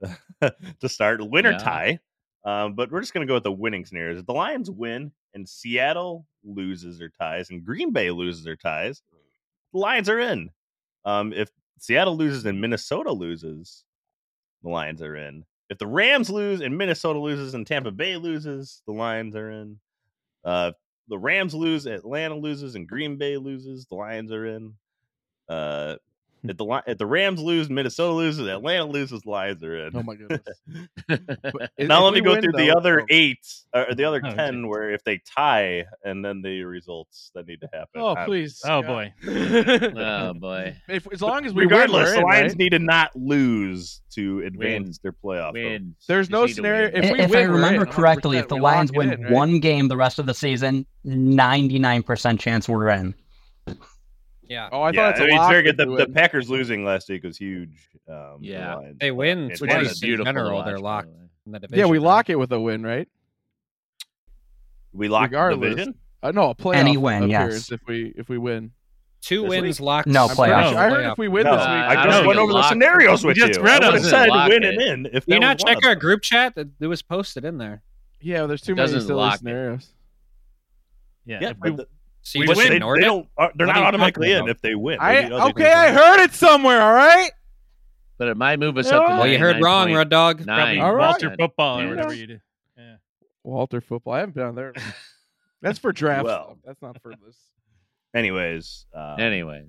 to 0.41 0.89
start, 0.89 1.21
win 1.29 1.47
or 1.47 1.59
tie. 1.59 1.99
Um, 2.45 2.75
but 2.75 2.91
we're 2.91 3.01
just 3.01 3.13
going 3.13 3.27
to 3.27 3.31
go 3.31 3.35
with 3.35 3.45
the 3.45 3.53
winning 3.53 3.85
scenarios. 3.85 4.21
If 4.21 4.27
the 4.27 4.33
Lions 4.33 4.71
win 4.71 5.13
and 5.35 5.49
Seattle 5.49 6.27
loses 6.43 7.01
or 7.03 7.11
ties 7.21 7.51
and 7.51 7.65
Green 7.65 7.93
Bay 7.93 8.11
loses 8.11 8.47
or 8.47 8.57
ties, 8.57 9.03
the 9.73 9.79
Lions 9.79 10.09
are 10.09 10.19
in. 10.19 10.51
Um, 11.05 11.33
if 11.33 11.51
Seattle 11.79 12.17
loses 12.17 12.47
and 12.47 12.61
Minnesota 12.61 13.13
loses, 13.13 13.85
the 14.63 14.71
Lions 14.71 15.03
are 15.03 15.17
in. 15.17 15.45
If 15.69 15.79
the 15.79 15.87
Rams 15.87 16.31
lose 16.31 16.61
and 16.61 16.77
Minnesota 16.77 17.19
loses 17.19 17.55
and 17.55 17.67
Tampa 17.67 17.91
Bay 17.91 18.17
loses, 18.17 18.83
the 18.87 18.93
Lions 18.93 19.37
are 19.37 19.51
in. 19.51 19.79
Uh, 20.45 20.73
the 21.11 21.19
Rams 21.19 21.55
lose, 21.55 21.87
Atlanta 21.87 22.37
loses, 22.37 22.77
and 22.77 22.89
Green 22.89 23.17
Bay 23.17 23.37
loses, 23.37 23.85
the 23.87 23.97
Lions 23.97 24.33
are 24.33 24.47
in. 24.47 24.75
Uh, 25.49 25.97
if 26.43 26.57
the 26.57 26.83
if 26.87 26.99
the 26.99 27.07
Rams 27.07 27.41
lose, 27.41 27.69
Minnesota 27.69 28.13
loses, 28.15 28.47
Atlanta 28.49 28.85
loses, 28.87 29.23
the 29.23 29.31
Lions 29.31 29.63
are 29.63 29.87
in. 29.87 29.97
Oh 29.97 30.03
my 30.03 30.15
goodness. 30.15 30.41
If- 31.77 31.89
now 31.89 31.99
if 32.01 32.05
let 32.05 32.15
me 32.15 32.21
go 32.21 32.33
win, 32.33 32.43
through 32.43 32.53
the 32.53 32.75
other 32.77 33.01
oh. 33.03 33.07
eight 33.11 33.47
or 33.75 33.95
the 33.95 34.05
other 34.05 34.21
Oh, 34.25 34.35
ten, 34.35 34.69
where 34.69 34.91
if 34.91 35.03
they 35.05 35.21
tie 35.37 35.85
and 36.05 36.25
then 36.25 36.43
the 36.43 36.63
results 36.65 37.31
that 37.35 37.47
need 37.47 37.61
to 37.63 37.69
happen. 37.73 38.01
Oh 38.01 38.09
Uh, 38.09 38.25
please. 38.25 38.61
Oh 38.65 38.83
God. 38.83 38.87
boy. 38.87 39.13
oh 39.97 40.35
boy. 40.35 40.77
If, 40.89 41.13
as 41.13 41.21
long 41.23 41.45
as 41.47 41.53
we 41.53 41.65
regardless, 41.65 42.11
win, 42.11 42.21
the 42.21 42.25
we're 42.25 42.33
in, 42.35 42.41
Lions 42.41 42.53
right? 42.53 42.59
need 42.59 42.71
to 42.71 42.79
not 42.79 43.11
lose 43.17 44.01
to 44.15 44.41
advance 44.41 44.99
their 44.99 45.13
playoff. 45.13 45.53
Win. 45.53 45.95
There's 46.09 46.29
Just 46.29 46.33
no 46.33 46.47
scenario- 46.47 46.93
win. 46.93 47.05
If 47.05 47.13
we 47.13 47.21
if 47.21 47.31
I 47.31 47.31
win, 47.31 47.31
we're 47.51 47.57
in, 47.57 47.63
remember 47.63 47.87
correctly, 47.87 48.39
if 48.39 48.49
the 48.49 48.57
Lions 48.57 48.93
win 48.93 49.13
in, 49.13 49.23
right? 49.23 49.33
one 49.33 49.61
game 49.61 49.89
the 49.89 49.97
rest 49.97 50.19
of 50.19 50.27
the 50.27 50.35
season, 50.35 50.87
99% 51.07 52.39
chance 52.41 52.69
we're 52.69 52.89
in. 52.91 53.15
Yeah. 54.51 54.69
Oh, 54.73 54.83
I 54.83 54.91
yeah, 54.91 54.97
thought 54.97 55.11
it's 55.13 55.21
a 55.21 55.23
I 55.23 55.27
mean, 55.27 55.35
it's 55.37 55.39
lock 55.39 55.51
very 55.53 55.63
good. 55.63 55.77
The, 55.77 55.87
the. 55.87 56.07
Packers 56.13 56.51
losing 56.51 56.85
last 56.85 57.09
week 57.09 57.23
was 57.23 57.37
huge. 57.39 57.89
Um, 58.09 58.15
for 58.15 58.39
the 58.41 58.47
Yeah. 58.49 58.81
They 59.01 59.13
win 59.13 59.51
it's 59.53 59.61
Which 59.61 59.71
is 59.73 59.93
of 59.93 59.95
in 59.95 60.01
beautiful 60.01 60.25
general. 60.25 60.55
watch, 60.57 60.65
They're 60.67 60.75
by 60.75 60.79
the 60.79 60.83
locked 60.85 61.09
way. 61.09 61.15
in 61.47 61.53
the 61.53 61.69
Yeah, 61.71 61.87
we 61.87 62.01
lock 62.01 62.29
it 62.31 62.35
with 62.39 62.51
a 62.53 62.61
win, 62.61 62.83
right? 62.83 63.09
we 64.93 65.07
locked 65.09 65.31
the 65.31 65.37
regardless. 65.39 65.71
division. 65.71 65.95
Uh, 66.23 66.33
no, 66.33 66.51
a 66.51 66.55
playoff 66.57 66.75
Any 66.75 66.97
win, 66.97 67.23
appearance 67.25 67.71
yes. 67.71 67.73
if 67.73 67.81
we 67.87 68.13
if 68.17 68.29
we 68.29 68.39
win. 68.39 68.73
Two 69.23 69.43
This 69.43 69.51
wins 69.51 69.81
locked. 69.81 70.09
No, 70.09 70.25
I'm 70.25 70.31
playoffs. 70.31 70.37
pretty 70.37 70.71
sure- 70.71 70.79
I 70.79 70.89
heard 70.91 70.93
Playoff. 71.05 71.13
if 71.13 71.19
we 71.19 71.29
win 71.29 71.45
No, 71.45 71.51
this 71.53 71.61
week, 71.61 71.69
I 71.69 72.03
I 72.03 72.05
just 72.07 72.27
went 72.27 72.39
over 72.39 72.53
the 72.55 72.69
scenarios 72.69 73.25
with 73.25 73.37
You 73.37 73.43
you. 73.45 73.49
just 73.49 73.61
I 73.61 73.63
read 73.63 73.85
would 73.85 73.93
have 73.95 74.03
them. 74.03 74.11
said 74.11 74.29
win 74.49 74.63
it. 74.65 74.75
and 74.75 75.07
in. 75.07 75.15
If 75.15 75.25
you 75.29 75.39
not 75.39 75.59
check 75.61 75.79
our 75.87 75.95
group 75.95 76.23
chat? 76.23 76.55
It 76.57 76.69
it 76.81 76.87
was 76.89 77.03
posted 77.03 77.45
in 77.45 77.57
there. 77.59 77.83
yeah, 78.21 78.47
there's 78.47 78.63
too 78.63 78.75
many 78.75 78.89
silly 79.01 79.31
scenarios. 79.37 79.93
Yeah. 81.25 81.39
Yeah, 81.43 81.51
if 81.51 81.57
we, 81.61 81.71
the- 81.71 81.89
So 82.23 82.39
you 82.39 82.47
but 82.47 82.57
just 82.57 82.69
they, 82.69 82.75
ignored 82.77 82.99
they 83.01 83.05
it. 83.05 83.07
don't. 83.07 83.29
uh, 83.39 83.49
they're 83.55 83.67
What 83.67 83.73
not 83.75 83.77
are 83.77 83.81
you 83.83 83.87
automatically 83.89 84.27
talking 84.29 84.37
in 84.37 84.43
about? 84.43 84.51
if 84.57 84.61
they 84.63 84.75
win. 84.75 84.99
I 85.01 85.13
Maybe 85.23 85.33
other 85.33 85.51
okay, 85.51 85.63
teams 85.65 85.75
I 85.75 85.91
heard 85.93 86.21
it 86.21 86.35
somewhere. 86.35 86.83
All 86.83 86.93
right. 86.93 87.31
But 88.19 88.29
it 88.29 88.37
might 88.37 88.59
move 88.59 88.77
us 88.77 88.87
up 88.93 89.05
to 89.07 89.09
Well, 89.09 89.19
Well, 89.21 89.27
you 89.27 89.39
heard 89.39 89.63
wrong, 89.63 89.95
Red 89.95 90.11
Dog. 90.11 90.45
probably 90.45 90.79
All 90.81 90.95
right. 90.95 91.07
Walter 91.09 91.35
football 91.39 91.81
or 91.81 91.85
Yeah. 91.85 91.91
whatever 91.91 92.13
you 92.15 92.27
do. 92.27 92.41
Yeah. 92.77 92.97
Walter 93.43 93.81
football. 93.81 94.13
I 94.13 94.19
haven't 94.21 94.35
been 94.35 94.45
on 94.45 94.55
there. 94.55 94.75
That's 95.63 95.79
for 95.79 95.93
draft. 95.93 96.25
Well. 96.25 96.45
stuff. 96.45 96.57
That's 96.67 96.83
not 96.83 97.01
for 97.03 97.13
this. 97.27 97.37
Anyways, 98.15 98.87
um, 98.95 99.21
Anyways. 99.21 99.69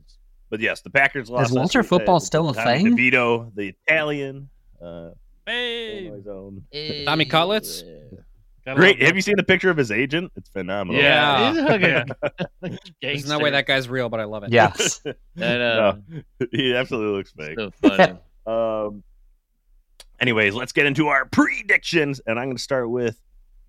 but 0.50 0.60
yes, 0.60 0.82
the 0.82 0.90
Packers 0.90 1.30
lost. 1.30 1.50
Is 1.50 1.54
last 1.56 1.60
Walter 1.62 1.80
week. 1.82 1.88
football 1.90 2.20
still 2.20 2.50
a 2.50 2.54
Tommy 2.54 2.84
thing? 2.84 2.98
DeVito, 2.98 3.54
the 3.56 3.70
Italian. 3.88 4.50
Uh, 4.82 5.12
Hey. 5.46 6.08
Illinois 6.08 6.24
zone. 6.24 6.64
Tommy 7.06 7.26
Cutlets. 7.26 7.84
Gotta 8.66 8.80
Great. 8.80 9.02
Have 9.02 9.16
you 9.16 9.22
seen 9.22 9.36
the 9.38 9.44
picture 9.44 9.70
of 9.70 9.78
his 9.78 9.90
agent? 9.92 10.32
It's 10.36 10.50
phenomenal. 10.50 11.02
Yeah. 11.02 11.54
Yeah. 11.78 12.06
yeah. 12.64 12.76
There's 13.02 13.28
no 13.28 13.40
way 13.40 13.50
that 13.52 13.66
guy's 13.66 13.90
real, 13.90 14.08
but 14.10 14.20
I 14.20 14.26
love 14.26 14.44
it. 14.44 14.52
Yes. 14.52 15.02
That, 15.36 15.62
uh, 15.62 15.96
no, 16.12 16.22
he 16.52 16.76
absolutely 16.76 17.18
looks 17.18 17.32
fake. 17.32 17.58
so 17.58 17.72
funny. 17.82 18.18
Um. 18.46 19.04
Anyways, 20.20 20.54
let's 20.54 20.72
get 20.72 20.86
into 20.86 21.08
our 21.08 21.26
predictions, 21.26 22.22
and 22.28 22.38
I'm 22.38 22.46
going 22.46 22.58
to 22.58 22.62
start 22.62 22.90
with 22.92 23.20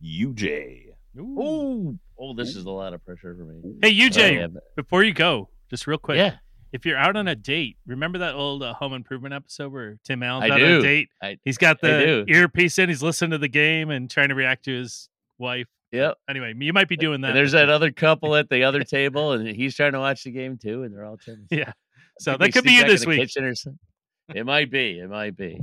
UJ. 0.04 0.88
Ooh. 1.18 1.98
Oh, 2.18 2.34
this 2.34 2.56
is 2.56 2.66
a 2.66 2.70
lot 2.70 2.92
of 2.92 3.02
pressure 3.06 3.34
for 3.34 3.44
me. 3.44 3.74
Hey, 3.80 3.94
UJ, 3.96 4.18
Oh, 4.18 4.40
yeah. 4.40 4.46
before 4.76 5.02
you 5.02 5.14
go, 5.14 5.48
just 5.70 5.86
real 5.86 5.96
quick. 5.98 6.18
Yeah. 6.18 6.34
If 6.72 6.86
you're 6.86 6.96
out 6.96 7.16
on 7.16 7.28
a 7.28 7.34
date, 7.34 7.76
remember 7.86 8.18
that 8.18 8.34
old 8.34 8.62
uh, 8.62 8.72
Home 8.74 8.94
Improvement 8.94 9.34
episode 9.34 9.72
where 9.72 9.98
Tim 10.04 10.22
Allen's 10.22 10.50
I 10.50 10.54
out 10.54 10.62
on 10.62 10.68
a 10.70 10.80
date? 10.82 11.08
I- 11.22 11.38
He's 11.44 11.58
got 11.58 11.80
the 11.80 12.24
earpiece 12.28 12.78
in. 12.78 12.88
He's 12.88 13.02
listening 13.02 13.32
to 13.32 13.38
the 13.38 13.48
game 13.48 13.90
and 13.90 14.10
trying 14.10 14.30
to 14.30 14.34
react 14.34 14.64
to 14.64 14.72
his 14.78 15.08
wife. 15.38 15.66
Yep. 15.92 16.16
Anyway, 16.30 16.54
you 16.58 16.72
might 16.72 16.88
be 16.88 16.96
doing 16.96 17.20
that. 17.20 17.28
And 17.28 17.36
there's 17.36 17.52
that 17.52 17.68
other 17.68 17.92
couple 17.92 18.34
at 18.34 18.48
the 18.48 18.64
other 18.64 18.82
table, 18.84 19.32
and 19.32 19.46
he's 19.46 19.76
trying 19.76 19.92
to 19.92 19.98
watch 19.98 20.24
the 20.24 20.30
game 20.30 20.56
too, 20.56 20.82
and 20.84 20.94
they're 20.94 21.04
all 21.04 21.18
trying 21.18 21.46
to 21.50 21.56
Yeah. 21.58 21.72
So 22.18 22.36
that 22.38 22.52
could 22.52 22.64
be 22.64 22.72
you 22.72 22.84
this 22.86 23.04
week. 23.06 23.30
It 24.34 24.46
might 24.46 24.70
be. 24.70 24.98
It 25.00 25.10
might 25.10 25.36
be. 25.36 25.60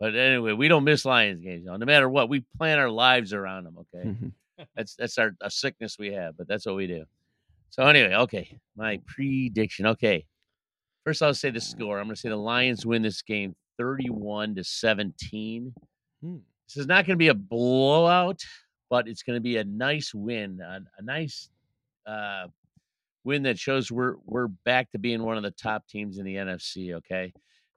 But 0.00 0.14
anyway, 0.16 0.52
we 0.52 0.68
don't 0.68 0.84
miss 0.84 1.04
Lions 1.06 1.40
games. 1.40 1.64
No 1.64 1.78
matter 1.78 2.08
what, 2.10 2.28
we 2.28 2.44
plan 2.58 2.78
our 2.78 2.90
lives 2.90 3.32
around 3.32 3.64
them. 3.64 3.76
Okay, 3.78 4.08
Mm-hmm. 4.08 4.28
that's 4.76 4.96
that's 4.96 5.16
our 5.16 5.30
a 5.40 5.50
sickness 5.50 5.98
we 5.98 6.12
have, 6.12 6.36
but 6.36 6.46
that's 6.48 6.66
what 6.66 6.74
we 6.74 6.86
do. 6.88 7.04
So 7.70 7.86
anyway, 7.86 8.12
okay, 8.14 8.58
my 8.76 9.00
prediction. 9.06 9.86
Okay, 9.86 10.26
first 11.04 11.22
I'll 11.22 11.34
say 11.34 11.50
the 11.50 11.60
score. 11.60 11.98
I'm 11.98 12.06
going 12.06 12.14
to 12.14 12.20
say 12.20 12.28
the 12.28 12.36
Lions 12.36 12.86
win 12.86 13.02
this 13.02 13.22
game, 13.22 13.54
31 13.78 14.56
to 14.56 14.64
17. 14.64 15.74
Hmm. 16.22 16.36
This 16.68 16.76
is 16.76 16.86
not 16.86 17.06
going 17.06 17.14
to 17.14 17.22
be 17.22 17.28
a 17.28 17.34
blowout, 17.34 18.40
but 18.88 19.08
it's 19.08 19.22
going 19.22 19.36
to 19.36 19.40
be 19.40 19.56
a 19.56 19.64
nice 19.64 20.14
win, 20.14 20.60
a, 20.60 20.80
a 20.98 21.02
nice 21.02 21.50
uh, 22.06 22.46
win 23.24 23.42
that 23.44 23.58
shows 23.58 23.90
we're 23.90 24.14
we're 24.26 24.48
back 24.48 24.90
to 24.92 24.98
being 24.98 25.22
one 25.22 25.36
of 25.36 25.42
the 25.42 25.50
top 25.50 25.86
teams 25.86 26.18
in 26.18 26.24
the 26.24 26.36
NFC. 26.36 26.94
Okay, 26.94 27.32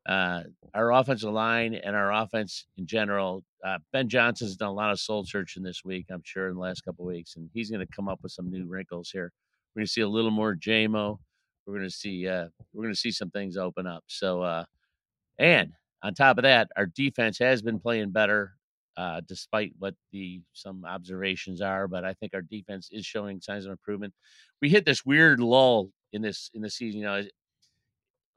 uh, 0.08 0.44
our 0.74 0.92
offensive 0.92 1.32
line 1.32 1.76
and 1.76 1.96
our 1.96 2.14
offense 2.14 2.68
in 2.78 2.86
general. 2.86 3.44
Uh, 3.66 3.80
ben 3.92 4.08
Johnson's 4.08 4.56
done 4.56 4.70
a 4.70 4.74
lot 4.74 4.92
of 4.92 5.00
soul 5.00 5.26
searching 5.26 5.64
this 5.64 5.84
week, 5.84 6.06
I'm 6.12 6.22
sure, 6.24 6.50
in 6.50 6.56
the 6.56 6.62
last 6.62 6.82
couple 6.86 7.06
of 7.06 7.14
weeks, 7.14 7.36
and 7.36 7.50
he's 7.54 7.72
going 7.72 7.86
to 7.86 7.96
come 7.96 8.08
up 8.08 8.20
with 8.22 8.32
some 8.32 8.50
new 8.50 8.68
wrinkles 8.68 9.10
here. 9.10 9.32
We're 9.74 9.82
going 9.82 9.88
to 9.88 9.92
see 9.92 10.02
a 10.02 10.08
little 10.08 10.32
more 10.32 10.56
JMO. 10.56 11.18
We're 11.66 11.76
going 11.76 11.90
to 11.90 11.96
see 11.96 12.28
uh, 12.28 12.48
we're 12.74 12.84
going 12.84 12.94
to 12.94 13.00
see 13.00 13.12
some 13.12 13.32
things 13.32 13.58
open 13.58 13.88
up. 13.88 14.04
So, 14.08 14.42
uh, 14.42 14.66
and 15.40 15.72
on 16.04 16.14
top 16.14 16.38
of 16.38 16.44
that, 16.44 16.70
our 16.78 16.86
defense 16.86 17.40
has 17.40 17.62
been 17.62 17.80
playing 17.80 18.12
better 18.12 18.54
uh, 18.98 19.22
despite 19.28 19.74
what 19.80 19.96
the 20.12 20.42
some 20.54 20.86
observations 20.86 21.62
are. 21.62 21.88
But 21.88 22.06
I 22.06 22.14
think 22.14 22.34
our 22.34 22.42
defense 22.42 22.90
is 22.92 23.06
showing 23.06 23.42
signs 23.42 23.66
of 23.66 23.72
improvement. 23.72 24.14
We 24.62 24.70
hit 24.70 24.86
this 24.86 25.06
weird 25.06 25.40
lull 25.40 25.90
in 26.14 26.22
this 26.22 26.50
in 26.54 26.62
the 26.62 26.70
season. 26.70 27.02
You 27.02 27.06
know, 27.08 27.24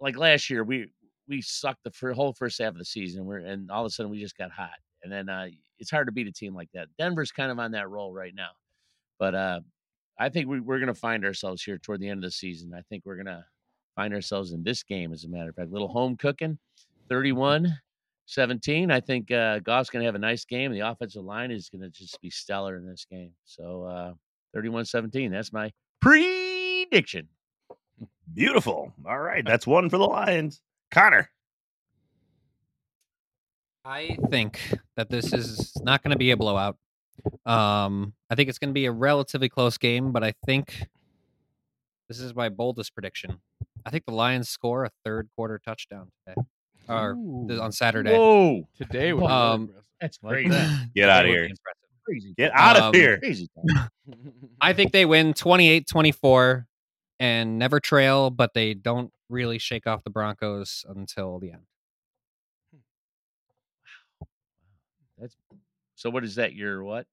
like 0.00 0.16
last 0.16 0.50
year, 0.50 0.64
we 0.64 0.88
we 1.28 1.42
sucked 1.42 1.84
the 1.84 2.14
whole 2.14 2.32
first 2.32 2.58
half 2.58 2.72
of 2.72 2.78
the 2.78 2.84
season. 2.84 3.24
We're 3.24 3.38
and 3.38 3.70
all 3.70 3.84
of 3.84 3.86
a 3.86 3.90
sudden 3.90 4.10
we 4.10 4.20
just 4.20 4.36
got 4.36 4.50
hot, 4.50 4.70
and 5.02 5.12
then 5.12 5.28
uh, 5.28 5.46
it's 5.78 5.90
hard 5.90 6.08
to 6.08 6.12
beat 6.12 6.26
a 6.26 6.32
team 6.32 6.54
like 6.54 6.70
that. 6.74 6.88
Denver's 6.98 7.32
kind 7.32 7.50
of 7.50 7.58
on 7.58 7.72
that 7.72 7.88
roll 7.88 8.12
right 8.12 8.34
now, 8.34 8.50
but 9.18 9.34
uh, 9.34 9.60
I 10.18 10.28
think 10.28 10.48
we, 10.48 10.60
we're 10.60 10.78
going 10.78 10.88
to 10.88 10.94
find 10.94 11.24
ourselves 11.24 11.62
here 11.62 11.78
toward 11.78 12.00
the 12.00 12.08
end 12.08 12.24
of 12.24 12.28
the 12.28 12.32
season. 12.32 12.72
I 12.74 12.82
think 12.88 13.04
we're 13.06 13.16
going 13.16 13.26
to 13.26 13.44
find 13.94 14.12
ourselves 14.12 14.52
in 14.52 14.62
this 14.62 14.82
game, 14.82 15.12
as 15.12 15.24
a 15.24 15.28
matter 15.28 15.50
of 15.50 15.56
fact. 15.56 15.70
Little 15.70 15.88
home 15.88 16.16
cooking, 16.16 16.58
31 17.08 17.72
17. 18.26 18.90
I 18.90 19.00
think 19.00 19.30
uh, 19.30 19.58
Goff's 19.60 19.88
going 19.88 20.02
to 20.02 20.06
have 20.06 20.14
a 20.14 20.18
nice 20.18 20.44
game. 20.44 20.70
The 20.72 20.80
offensive 20.80 21.24
line 21.24 21.50
is 21.50 21.70
going 21.70 21.80
to 21.82 21.88
just 21.88 22.20
be 22.20 22.30
stellar 22.30 22.76
in 22.76 22.86
this 22.86 23.06
game. 23.10 23.32
So 23.44 23.84
uh, 23.84 24.12
31 24.54 24.84
17. 24.84 25.30
That's 25.30 25.52
my 25.52 25.70
prediction. 26.00 27.28
Beautiful. 28.34 28.92
All 29.06 29.18
right, 29.18 29.44
that's 29.44 29.66
one 29.66 29.88
for 29.88 29.98
the 29.98 30.04
Lions. 30.04 30.60
Connor. 30.90 31.30
I 33.84 34.18
think 34.30 34.60
that 34.96 35.08
this 35.08 35.32
is 35.32 35.72
not 35.82 36.02
going 36.02 36.10
to 36.10 36.18
be 36.18 36.30
a 36.30 36.36
blowout. 36.36 36.76
Um, 37.46 38.12
I 38.30 38.34
think 38.34 38.48
it's 38.48 38.58
going 38.58 38.70
to 38.70 38.74
be 38.74 38.86
a 38.86 38.92
relatively 38.92 39.48
close 39.48 39.78
game, 39.78 40.12
but 40.12 40.22
I 40.24 40.34
think 40.46 40.86
this 42.08 42.20
is 42.20 42.34
my 42.34 42.48
boldest 42.48 42.94
prediction. 42.94 43.40
I 43.86 43.90
think 43.90 44.04
the 44.06 44.12
Lions 44.12 44.48
score 44.48 44.84
a 44.84 44.90
third 45.04 45.28
quarter 45.36 45.58
touchdown 45.64 46.10
today, 46.26 46.40
or 46.88 47.16
th- 47.48 47.60
on 47.60 47.72
Saturday. 47.72 48.12
Whoa. 48.12 48.68
Today 48.76 49.12
would 49.12 49.20
be 49.22 49.26
Um, 49.26 49.70
That's 50.00 50.18
Like 50.22 50.32
crazy. 50.34 50.48
that. 50.50 50.88
Get 50.94 51.08
out 51.08 51.24
of 51.24 51.30
here. 51.30 51.48
Crazy. 52.04 52.34
Get 52.36 52.52
out 52.54 52.76
of 52.76 52.82
Um, 52.84 52.94
here. 52.94 53.18
Crazy. 53.18 53.48
I 54.60 54.72
think 54.72 54.92
they 54.92 55.04
win 55.04 55.34
28-24 55.34 56.64
and 57.20 57.58
never 57.58 57.80
trail, 57.80 58.30
but 58.30 58.54
they 58.54 58.74
don't 58.74 59.12
really 59.28 59.58
shake 59.58 59.86
off 59.86 60.04
the 60.04 60.10
Broncos 60.10 60.84
until 60.88 61.38
the 61.38 61.52
end. 61.52 61.62
That's 65.18 65.36
so. 65.98 66.10
What 66.10 66.24
is 66.24 66.36
that? 66.36 66.54
Your 66.54 66.82
what? 66.84 67.06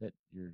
That 0.00 0.12
your 0.32 0.50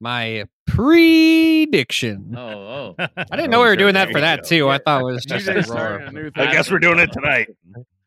My 0.00 0.44
prediction. 0.66 2.34
oh 2.36 2.40
oh. 2.40 2.94
I 3.16 3.36
didn't 3.36 3.50
know 3.50 3.60
we 3.60 3.66
were 3.66 3.76
doing 3.76 3.94
that 3.94 4.10
for 4.10 4.20
that 4.20 4.44
too. 4.44 4.68
I 4.68 4.78
thought 4.78 5.00
it 5.02 5.04
was 5.04 5.24
just 5.28 5.46
just 5.46 5.70
a 5.70 5.74
roar. 5.74 6.10
new 6.12 6.30
I 6.36 6.52
guess 6.52 6.70
we're 6.70 6.78
doing 6.78 6.98
it 6.98 7.12
tonight. 7.12 7.48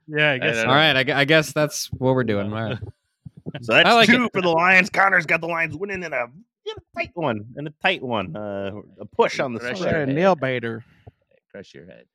Yeah, 0.08 0.32
I 0.32 0.38
guess. 0.40 0.56
don't 0.58 0.68
All 0.68 0.76
right, 0.76 1.10
I, 1.10 1.22
I 1.22 1.26
guess 1.26 1.54
that's 1.54 1.88
what 1.94 2.16
we're 2.16 2.24
doing. 2.24 2.52
All 2.54 2.64
right. 2.64 2.78
So 3.62 3.74
that's 3.74 3.90
like 3.90 4.08
two 4.08 4.26
it. 4.26 4.32
for 4.32 4.42
the 4.44 4.50
Lions. 4.50 4.92
Connor's 4.92 5.26
got 5.26 5.42
the 5.42 5.48
Lions 5.48 5.76
winning 5.76 6.04
in 6.04 6.14
a 6.14 6.28
get 6.64 6.78
a 6.78 6.82
tight 6.96 7.10
one 7.16 7.46
and 7.56 7.68
a 7.68 7.74
tight 7.82 8.04
one. 8.04 8.36
Uh, 8.36 8.82
a 9.00 9.06
push 9.06 9.40
on 9.40 9.54
the 9.54 9.60
Crush 9.60 9.80
side. 9.80 9.92
your 9.92 10.02
a 10.02 10.06
nail 10.06 10.36
baiter. 10.36 10.84
Crush 11.50 11.74
your 11.74 11.88
head. 11.88 12.06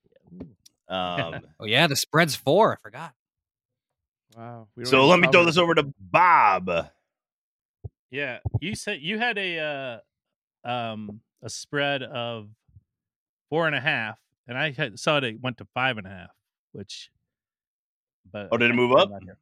Um, 0.88 1.40
Oh 1.58 1.64
yeah, 1.64 1.88
the 1.88 1.96
spread's 1.96 2.36
four. 2.36 2.74
I 2.74 2.76
forgot. 2.80 3.14
Wow. 4.36 4.68
we 4.76 4.84
so 4.84 5.06
let 5.06 5.20
me 5.20 5.28
throw 5.30 5.44
this 5.44 5.56
over 5.58 5.74
to 5.74 5.92
Bob. 5.98 6.88
Yeah, 8.10 8.38
you 8.60 8.74
said 8.74 9.00
you 9.00 9.18
had 9.18 9.38
a 9.38 10.02
uh, 10.64 10.68
um 10.68 11.20
a 11.42 11.50
spread 11.50 12.02
of 12.02 12.48
four 13.50 13.66
and 13.66 13.76
a 13.76 13.80
half, 13.80 14.18
and 14.48 14.56
I 14.56 14.72
had, 14.72 14.98
saw 14.98 15.18
it, 15.18 15.24
it 15.24 15.40
went 15.40 15.58
to 15.58 15.66
five 15.74 15.98
and 15.98 16.06
a 16.06 16.10
half, 16.10 16.30
which. 16.72 17.10
But 18.32 18.48
Oh, 18.50 18.56
did 18.56 18.70
it 18.70 18.74
move 18.74 18.92
up? 18.92 19.10
find 19.10 19.22
it 19.22 19.26
here. 19.26 19.38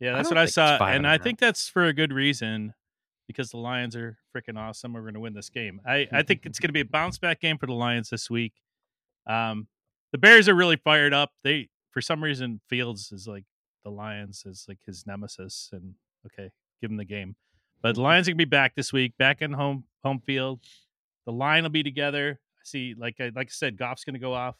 Yeah, 0.00 0.12
that's 0.14 0.28
don't 0.28 0.36
what 0.36 0.42
I 0.42 0.46
saw, 0.46 0.76
and 0.84 0.96
and 0.96 1.06
a 1.06 1.10
I 1.10 1.18
think 1.18 1.38
that's 1.38 1.68
for 1.68 1.84
a 1.84 1.92
good 1.92 2.12
reason, 2.12 2.74
because 3.28 3.50
the 3.50 3.58
Lions 3.58 3.94
are 3.94 4.18
freaking 4.36 4.58
awesome. 4.58 4.92
We're 4.92 5.02
going 5.02 5.14
to 5.14 5.20
win 5.20 5.34
this 5.34 5.48
game. 5.48 5.80
I 5.86 6.08
I 6.12 6.22
think 6.22 6.44
it's 6.44 6.58
going 6.58 6.68
to 6.68 6.72
be 6.72 6.80
a 6.80 6.84
bounce 6.84 7.16
back 7.18 7.40
game 7.40 7.58
for 7.58 7.66
the 7.66 7.74
Lions 7.74 8.10
this 8.10 8.28
week. 8.28 8.54
Um, 9.26 9.68
the 10.12 10.18
Bears 10.18 10.48
are 10.48 10.54
really 10.54 10.76
fired 10.76 11.14
up. 11.14 11.30
They 11.44 11.68
for 11.92 12.00
some 12.00 12.22
reason 12.22 12.60
Fields 12.68 13.12
is 13.12 13.28
like 13.28 13.44
the 13.84 13.90
Lions 13.90 14.44
is 14.46 14.64
like 14.68 14.78
his 14.86 15.06
nemesis, 15.06 15.70
and 15.72 15.94
okay, 16.26 16.50
give 16.80 16.90
him 16.90 16.96
the 16.96 17.04
game. 17.04 17.36
But 17.82 17.96
the 17.96 18.00
Lions 18.00 18.26
are 18.26 18.32
gonna 18.32 18.38
be 18.38 18.44
back 18.46 18.74
this 18.74 18.92
week, 18.92 19.16
back 19.18 19.42
in 19.42 19.52
home 19.52 19.84
home 20.02 20.20
field. 20.20 20.60
The 21.26 21.32
line 21.32 21.62
will 21.62 21.70
be 21.70 21.82
together. 21.82 22.40
I 22.56 22.62
see, 22.64 22.94
like 22.96 23.16
I 23.20 23.30
like 23.34 23.48
I 23.48 23.50
said, 23.50 23.76
Goff's 23.76 24.04
gonna 24.04 24.18
go 24.18 24.34
off. 24.34 24.56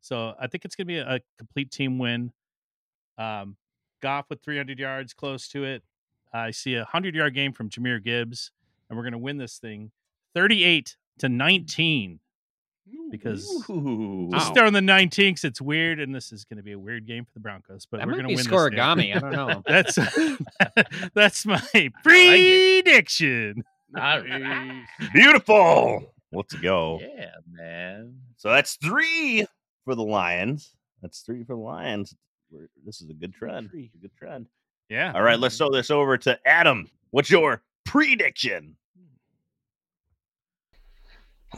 So 0.00 0.34
I 0.40 0.46
think 0.46 0.64
it's 0.64 0.74
gonna 0.74 0.86
be 0.86 0.98
a, 0.98 1.16
a 1.16 1.20
complete 1.38 1.70
team 1.70 1.98
win. 1.98 2.32
Um, 3.18 3.56
Goff 4.00 4.26
with 4.30 4.42
300 4.42 4.78
yards, 4.78 5.14
close 5.14 5.48
to 5.48 5.64
it. 5.64 5.82
I 6.32 6.50
see 6.50 6.74
a 6.74 6.84
hundred 6.84 7.14
yard 7.14 7.34
game 7.34 7.52
from 7.52 7.68
Jahmyr 7.68 8.02
Gibbs, 8.02 8.50
and 8.88 8.96
we're 8.96 9.04
gonna 9.04 9.18
win 9.18 9.36
this 9.36 9.58
thing, 9.58 9.92
38 10.34 10.96
to 11.18 11.28
19. 11.28 12.20
Because 13.10 13.46
Ooh. 13.70 14.28
just 14.32 14.48
Wow. 14.48 14.54
throwing 14.54 14.72
the 14.72 14.80
19th 14.80 15.44
it's 15.44 15.60
weird, 15.60 16.00
and 16.00 16.14
this 16.14 16.32
is 16.32 16.44
going 16.44 16.56
to 16.56 16.62
be 16.62 16.72
a 16.72 16.78
weird 16.78 17.06
game 17.06 17.24
for 17.24 17.30
the 17.34 17.40
Broncos. 17.40 17.86
But 17.90 17.98
That 17.98 18.06
we're 18.06 18.14
going 18.14 18.24
to 18.24 18.28
win 18.28 18.36
this 18.38 18.46
game. 18.46 18.58
scorigami. 18.58 19.16
I 19.16 19.18
don't 19.18 19.32
know. 19.32 19.62
That's 19.66 19.94
that's 21.14 21.46
my 21.46 21.90
prediction. 22.02 23.64
All 23.96 24.20
right. 24.20 24.84
Beautiful. 25.12 26.12
Let's 26.32 26.54
go. 26.54 26.98
Yeah, 27.02 27.30
man. 27.50 28.16
So 28.38 28.48
that's 28.48 28.76
three 28.76 29.44
for 29.84 29.94
the 29.94 30.02
Lions. 30.02 30.74
That's 31.02 31.20
three 31.20 31.44
for 31.44 31.54
the 31.54 31.60
Lions. 31.60 32.14
We're, 32.50 32.68
this 32.86 33.02
is 33.02 33.10
a 33.10 33.14
good 33.14 33.34
trend. 33.34 33.70
A 33.74 33.90
good 34.00 34.16
trend. 34.16 34.46
Yeah. 34.88 35.12
All 35.14 35.22
right, 35.22 35.38
let's 35.38 35.56
throw 35.58 35.70
this 35.70 35.90
over 35.90 36.16
to 36.18 36.38
Adam. 36.46 36.88
What's 37.10 37.30
your 37.30 37.62
prediction? 37.84 38.76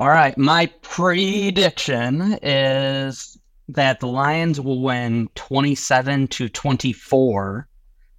All 0.00 0.08
right, 0.08 0.36
my 0.36 0.66
prediction 0.82 2.36
is 2.42 3.38
that 3.68 4.00
the 4.00 4.08
Lions 4.08 4.60
will 4.60 4.82
win 4.82 5.28
27 5.36 6.26
to 6.28 6.48
24. 6.48 7.68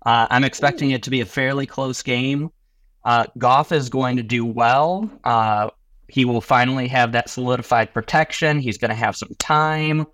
Uh, 0.05 0.27
I'm 0.29 0.45
expecting 0.45 0.91
it 0.91 1.03
to 1.03 1.09
be 1.09 1.19
a 1.19 1.25
fairly 1.25 1.65
close 1.65 2.01
game. 2.01 2.49
Uh, 3.03 3.25
Goff 3.37 3.73
is 3.73 3.89
going 3.89 4.15
to 4.15 4.23
do 4.23 4.45
well. 4.45 5.09
Uh, 5.25 5.69
he 6.07 6.23
will 6.23 6.39
finally 6.39 6.87
have 6.87 7.11
that 7.11 7.29
solidified 7.29 7.93
protection. 7.93 8.59
He's 8.59 8.77
going 8.77 8.89
to 8.89 8.95
have 8.95 9.17
some 9.17 9.35
time. 9.37 10.07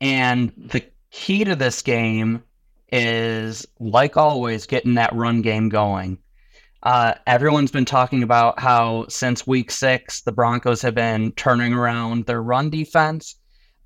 And 0.00 0.52
the 0.56 0.82
key 1.10 1.44
to 1.44 1.54
this 1.54 1.82
game 1.82 2.42
is, 2.90 3.66
like 3.78 4.16
always, 4.16 4.66
getting 4.66 4.94
that 4.94 5.12
run 5.12 5.42
game 5.42 5.68
going. 5.68 6.18
Uh, 6.82 7.14
everyone's 7.26 7.70
been 7.70 7.84
talking 7.84 8.22
about 8.22 8.60
how 8.60 9.06
since 9.08 9.46
week 9.46 9.70
six, 9.70 10.20
the 10.22 10.32
Broncos 10.32 10.80
have 10.82 10.94
been 10.94 11.32
turning 11.32 11.72
around 11.72 12.26
their 12.26 12.42
run 12.42 12.70
defense. 12.70 13.36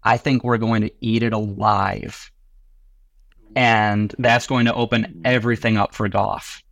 I 0.02 0.16
think 0.16 0.44
we're 0.44 0.58
going 0.58 0.82
to 0.82 0.90
eat 1.00 1.22
it 1.22 1.32
alive. 1.32 2.30
And 3.56 4.14
that's 4.18 4.46
going 4.46 4.66
to 4.66 4.74
open 4.74 5.22
everything 5.24 5.76
up 5.76 5.94
for 5.94 6.08
Goff. 6.08 6.62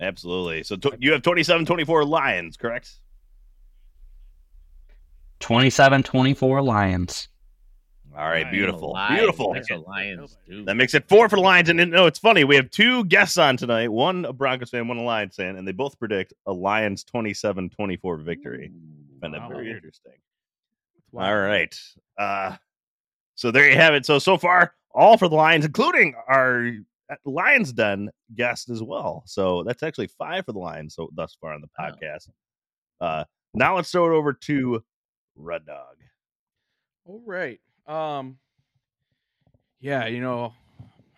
Absolutely. 0.00 0.62
So 0.62 0.76
t- 0.76 0.90
you 0.98 1.12
have 1.12 1.22
27 1.22 1.64
24 1.66 2.04
Lions, 2.04 2.56
correct? 2.56 2.90
27 5.40 6.02
24 6.02 6.62
Lions. 6.62 7.28
All 8.16 8.28
right, 8.28 8.50
beautiful. 8.50 8.90
alive. 8.90 9.16
Beautiful. 9.18 9.52
That's 9.54 9.70
what 9.70 9.86
Lions 9.86 10.36
do. 10.46 10.64
That 10.64 10.76
makes 10.76 10.94
it 10.94 11.08
four 11.08 11.28
for 11.28 11.36
the 11.36 11.42
Lions. 11.42 11.68
And 11.70 11.78
no, 11.90 12.06
it's 12.06 12.18
funny. 12.18 12.44
We 12.44 12.56
have 12.56 12.70
two 12.70 13.04
guests 13.06 13.38
on 13.38 13.56
tonight 13.56 13.88
one 13.88 14.24
a 14.26 14.32
Broncos 14.32 14.70
fan, 14.70 14.86
one 14.88 14.98
a 14.98 15.02
Lions 15.02 15.34
fan, 15.36 15.56
and 15.56 15.66
they 15.66 15.72
both 15.72 15.98
predict 15.98 16.32
a 16.46 16.52
Lions 16.52 17.04
27 17.04 17.70
24 17.70 18.16
victory. 18.18 18.70
Find 19.20 19.32
that 19.34 19.40
Wow. 19.42 19.48
very 19.48 19.64
Weird. 19.64 19.76
interesting. 19.76 20.12
All 21.14 21.36
right. 21.38 21.78
Uh, 22.18 22.56
so 23.34 23.50
there 23.50 23.68
you 23.68 23.76
have 23.76 23.94
it. 23.94 24.04
So, 24.06 24.18
so 24.18 24.36
far, 24.36 24.74
all 24.94 25.16
for 25.16 25.28
the 25.28 25.34
Lions, 25.36 25.64
including 25.64 26.14
our 26.28 26.70
uh, 27.10 27.14
Lions 27.24 27.72
Den 27.72 28.10
guest 28.34 28.68
as 28.70 28.82
well. 28.82 29.22
So 29.26 29.62
that's 29.62 29.82
actually 29.82 30.08
five 30.08 30.44
for 30.46 30.52
the 30.52 30.58
Lions 30.58 30.94
so 30.94 31.08
thus 31.14 31.36
far 31.40 31.54
on 31.54 31.60
the 31.62 31.68
Wow. 31.78 31.90
podcast. 31.90 32.28
Uh, 33.00 33.24
now 33.54 33.76
let's 33.76 33.90
throw 33.90 34.12
it 34.12 34.16
over 34.16 34.32
to 34.32 34.82
Red 35.34 35.66
Dog. 35.66 35.96
All 37.04 37.22
right. 37.26 37.58
Um. 37.86 38.38
Yeah, 39.80 40.06
you 40.06 40.20
know, 40.20 40.52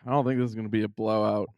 I 0.07 0.11
don't 0.11 0.25
think 0.25 0.41
this 0.41 0.49
is 0.49 0.55
going 0.55 0.67
to 0.67 0.71
be 0.71 0.83
a 0.83 0.89
blowout. 0.89 1.51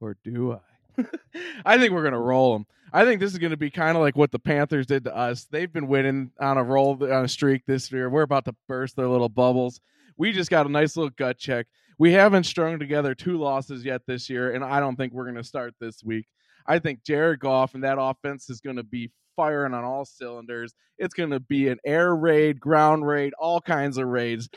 Or 0.00 0.16
do 0.22 0.52
I? 0.52 1.04
I 1.64 1.78
think 1.78 1.92
we're 1.92 2.02
going 2.02 2.12
to 2.12 2.18
roll 2.18 2.52
them. 2.52 2.66
I 2.92 3.04
think 3.04 3.20
this 3.20 3.32
is 3.32 3.38
going 3.38 3.50
to 3.50 3.56
be 3.56 3.70
kind 3.70 3.96
of 3.96 4.02
like 4.02 4.16
what 4.16 4.30
the 4.30 4.38
Panthers 4.38 4.86
did 4.86 5.04
to 5.04 5.16
us. 5.16 5.44
They've 5.50 5.72
been 5.72 5.88
winning 5.88 6.30
on 6.40 6.56
a 6.56 6.62
roll 6.62 7.02
on 7.02 7.24
a 7.24 7.28
streak 7.28 7.66
this 7.66 7.90
year. 7.90 8.08
We're 8.08 8.22
about 8.22 8.44
to 8.46 8.54
burst 8.68 8.96
their 8.96 9.08
little 9.08 9.28
bubbles. 9.28 9.80
We 10.16 10.32
just 10.32 10.50
got 10.50 10.66
a 10.66 10.70
nice 10.70 10.96
little 10.96 11.10
gut 11.10 11.38
check. 11.38 11.66
We 11.98 12.12
haven't 12.12 12.44
strung 12.44 12.78
together 12.78 13.14
two 13.14 13.38
losses 13.38 13.84
yet 13.84 14.02
this 14.06 14.30
year, 14.30 14.52
and 14.52 14.64
I 14.64 14.80
don't 14.80 14.96
think 14.96 15.12
we're 15.12 15.24
going 15.24 15.36
to 15.36 15.44
start 15.44 15.74
this 15.80 16.02
week. 16.04 16.26
I 16.66 16.78
think 16.78 17.02
Jared 17.04 17.40
Goff 17.40 17.74
and 17.74 17.84
that 17.84 17.98
offense 18.00 18.50
is 18.50 18.60
going 18.60 18.76
to 18.76 18.82
be 18.82 19.10
firing 19.36 19.74
on 19.74 19.84
all 19.84 20.04
cylinders. 20.04 20.74
It's 20.98 21.14
going 21.14 21.30
to 21.30 21.40
be 21.40 21.68
an 21.68 21.78
air 21.84 22.16
raid, 22.16 22.58
ground 22.58 23.06
raid, 23.06 23.34
all 23.38 23.60
kinds 23.60 23.98
of 23.98 24.08
raids. 24.08 24.48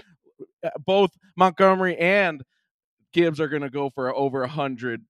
Uh, 0.63 0.69
Both 0.85 1.11
Montgomery 1.37 1.97
and 1.97 2.41
Gibbs 3.13 3.39
are 3.39 3.47
going 3.47 3.61
to 3.61 3.69
go 3.69 3.89
for 3.89 4.15
over 4.15 4.39
100, 4.41 5.03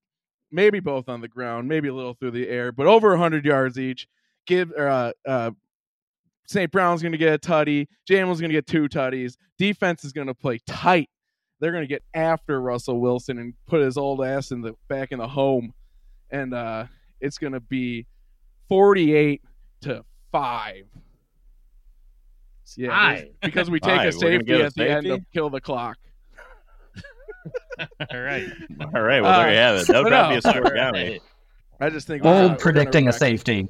maybe 0.50 0.80
both 0.80 1.08
on 1.08 1.20
the 1.20 1.28
ground, 1.28 1.68
maybe 1.68 1.88
a 1.88 1.94
little 1.94 2.14
through 2.14 2.32
the 2.32 2.48
air, 2.48 2.72
but 2.72 2.86
over 2.86 3.10
100 3.10 3.44
yards 3.44 3.78
each. 3.78 4.06
Gibbs, 4.46 4.72
uh, 4.72 5.12
uh, 5.26 5.50
St. 6.46 6.72
Brown's 6.72 7.02
going 7.02 7.12
to 7.12 7.18
get 7.18 7.34
a 7.34 7.38
tutty. 7.38 7.86
Jamel's 8.08 8.40
going 8.40 8.50
to 8.50 8.56
get 8.56 8.66
two 8.66 8.88
tutties. 8.88 9.34
Defense 9.58 10.04
is 10.04 10.12
going 10.12 10.26
to 10.26 10.34
play 10.34 10.58
tight. 10.66 11.08
They're 11.60 11.72
going 11.72 11.84
to 11.84 11.88
get 11.88 12.02
after 12.14 12.60
Russell 12.60 13.00
Wilson 13.00 13.38
and 13.38 13.54
put 13.66 13.82
his 13.82 13.96
old 13.98 14.24
ass 14.24 14.50
in 14.50 14.62
the 14.62 14.74
back 14.88 15.12
in 15.12 15.18
the 15.18 15.28
home, 15.28 15.74
and 16.30 16.54
uh, 16.54 16.86
it's 17.20 17.38
going 17.38 17.52
to 17.52 17.60
be 17.60 18.06
48 18.68 19.42
to 19.82 20.04
five. 20.32 20.84
Yeah, 22.76 22.88
Five? 22.90 23.28
because 23.42 23.68
we 23.68 23.80
take 23.80 23.96
Five. 23.96 24.08
a 24.08 24.12
safety 24.12 24.44
get 24.46 24.60
a 24.60 24.64
at 24.66 24.74
the 24.74 24.88
end 24.90 25.06
of 25.06 25.20
kill 25.32 25.50
the 25.50 25.60
clock. 25.60 25.98
All 28.12 28.20
right. 28.20 28.46
All 28.94 29.00
right. 29.02 29.20
Well, 29.22 29.40
there 29.40 29.50
you 29.50 29.56
have 29.56 29.76
it. 29.76 29.86
That 29.88 30.04
would 30.04 30.12
Uh, 30.12 30.22
not 30.22 30.30
be 30.30 30.48
a 30.48 30.52
no. 30.54 30.60
scorigami. 30.70 31.20
I 31.80 31.90
just 31.90 32.06
think 32.06 32.22
we're 32.22 32.30
Old 32.42 32.50
we're 32.52 32.56
predicting 32.58 33.04
a 33.04 33.06
wreck 33.06 33.14
'em. 33.14 33.18
safety. 33.18 33.68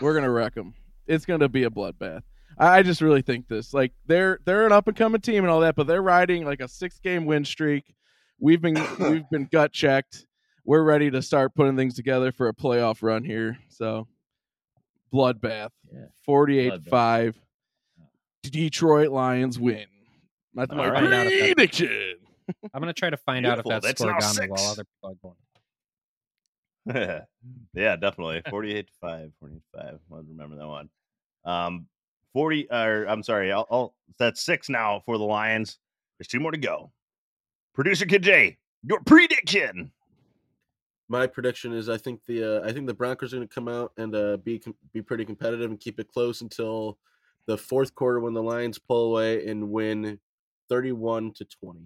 We're 0.00 0.14
gonna 0.14 0.30
wreck 0.30 0.54
them. 0.54 0.74
It's 1.06 1.26
gonna 1.26 1.48
be 1.48 1.64
a 1.64 1.70
bloodbath. 1.70 2.22
I 2.58 2.78
I 2.78 2.82
just 2.82 3.00
really 3.00 3.22
think 3.22 3.46
this. 3.48 3.72
Like 3.74 3.92
they're 4.06 4.40
they're 4.44 4.66
an 4.66 4.72
up 4.72 4.88
and 4.88 4.96
coming 4.96 5.20
team 5.20 5.44
and 5.44 5.50
all 5.50 5.60
that, 5.60 5.76
but 5.76 5.86
they're 5.86 6.02
riding 6.02 6.44
like 6.44 6.60
a 6.60 6.68
six 6.68 6.98
game 6.98 7.24
win 7.26 7.44
streak. 7.44 7.84
We've 8.40 8.60
been 8.60 8.74
we've 8.98 9.28
been 9.30 9.48
gut 9.52 9.72
checked. 9.72 10.26
We're 10.64 10.82
ready 10.82 11.10
to 11.10 11.22
start 11.22 11.54
putting 11.54 11.76
things 11.76 11.94
together 11.94 12.32
for 12.32 12.48
a 12.48 12.54
playoff 12.54 13.02
run 13.02 13.22
here. 13.24 13.58
So 13.68 14.08
bloodbath. 15.12 15.70
Yeah. 15.92 16.06
48-5. 16.26 17.34
Detroit 18.42 19.10
Lions 19.10 19.58
win. 19.58 19.86
That's 20.54 20.72
my 20.72 20.86
All 20.86 20.92
right. 20.92 21.54
prediction. 21.54 22.16
I'm 22.72 22.80
gonna 22.80 22.92
try 22.92 23.10
to 23.10 23.16
find 23.18 23.46
out 23.46 23.58
if 23.58 23.66
that's 23.66 23.84
That's 23.84 24.00
now 24.00 24.18
scorigami 24.18 24.48
while 24.48 24.70
other 24.70 24.84
people 24.84 25.10
are 25.10 25.14
going. 25.22 25.36
yeah, 27.74 27.96
definitely. 27.96 28.42
48 28.48 28.86
to 28.86 28.92
5. 29.00 29.32
48 29.40 29.60
to 29.74 29.78
5. 29.78 29.98
I'll 30.12 30.22
remember 30.22 30.56
that 30.56 30.66
one. 30.66 30.88
Um, 31.44 31.86
40, 32.32 32.68
or 32.70 33.04
I'm 33.04 33.22
sorry, 33.22 33.52
I'll, 33.52 33.66
I'll, 33.70 33.94
that's 34.18 34.42
six 34.42 34.68
now 34.68 35.02
for 35.04 35.18
the 35.18 35.24
Lions. 35.24 35.78
There's 36.18 36.28
two 36.28 36.40
more 36.40 36.50
to 36.50 36.58
go. 36.58 36.90
Producer 37.74 38.06
Kid 38.06 38.22
J, 38.22 38.56
your 38.82 39.00
prediction. 39.04 39.92
My 41.08 41.26
prediction 41.26 41.72
is 41.72 41.88
I 41.88 41.96
think 41.96 42.20
the 42.26 42.62
uh, 42.62 42.68
I 42.68 42.72
think 42.72 42.86
the 42.86 42.94
Broncos 42.94 43.32
are 43.32 43.36
going 43.36 43.48
to 43.48 43.54
come 43.54 43.68
out 43.68 43.92
and 43.96 44.14
uh, 44.14 44.36
be 44.36 44.58
com- 44.58 44.74
be 44.92 45.00
pretty 45.00 45.24
competitive 45.24 45.70
and 45.70 45.80
keep 45.80 45.98
it 45.98 46.08
close 46.08 46.42
until 46.42 46.98
the 47.46 47.56
fourth 47.56 47.94
quarter 47.94 48.20
when 48.20 48.34
the 48.34 48.42
Lions 48.42 48.78
pull 48.78 49.10
away 49.10 49.46
and 49.46 49.70
win 49.70 50.18
31 50.68 51.32
to 51.34 51.46
20. 51.46 51.80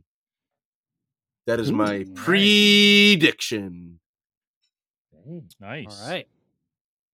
That 1.47 1.61
is 1.61 1.71
my 1.71 1.99
Ooh, 1.99 2.05
nice. 2.05 2.11
prediction. 2.15 4.01
Nice. 5.61 6.03
All 6.03 6.09
right. 6.09 6.27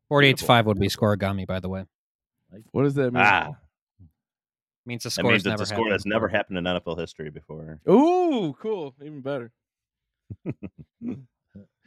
48 0.09 0.37
to 0.39 0.45
5 0.47 0.67
would 0.67 0.81
be 0.81 0.89
scorigami, 0.89 1.47
by 1.47 1.61
the 1.61 1.69
way. 1.69 1.85
What 2.71 2.85
does 2.85 2.95
that 2.95 3.13
mean? 3.13 3.23
Ah, 3.23 3.51
Means 4.87 5.03
the 5.03 5.09
that 5.09 5.13
score 5.13 5.31
means 5.33 5.45
never 5.45 5.63
it's 5.63 5.71
a 5.71 5.75
score 5.75 5.85
happened 5.85 5.93
that's 5.93 6.07
never 6.07 6.29
happened 6.29 6.57
in 6.57 6.65
NFL 6.65 6.99
history 6.99 7.29
before. 7.29 7.79
Ooh, 7.91 8.55
cool. 8.59 8.95
Even 9.03 9.21
better. 9.21 9.53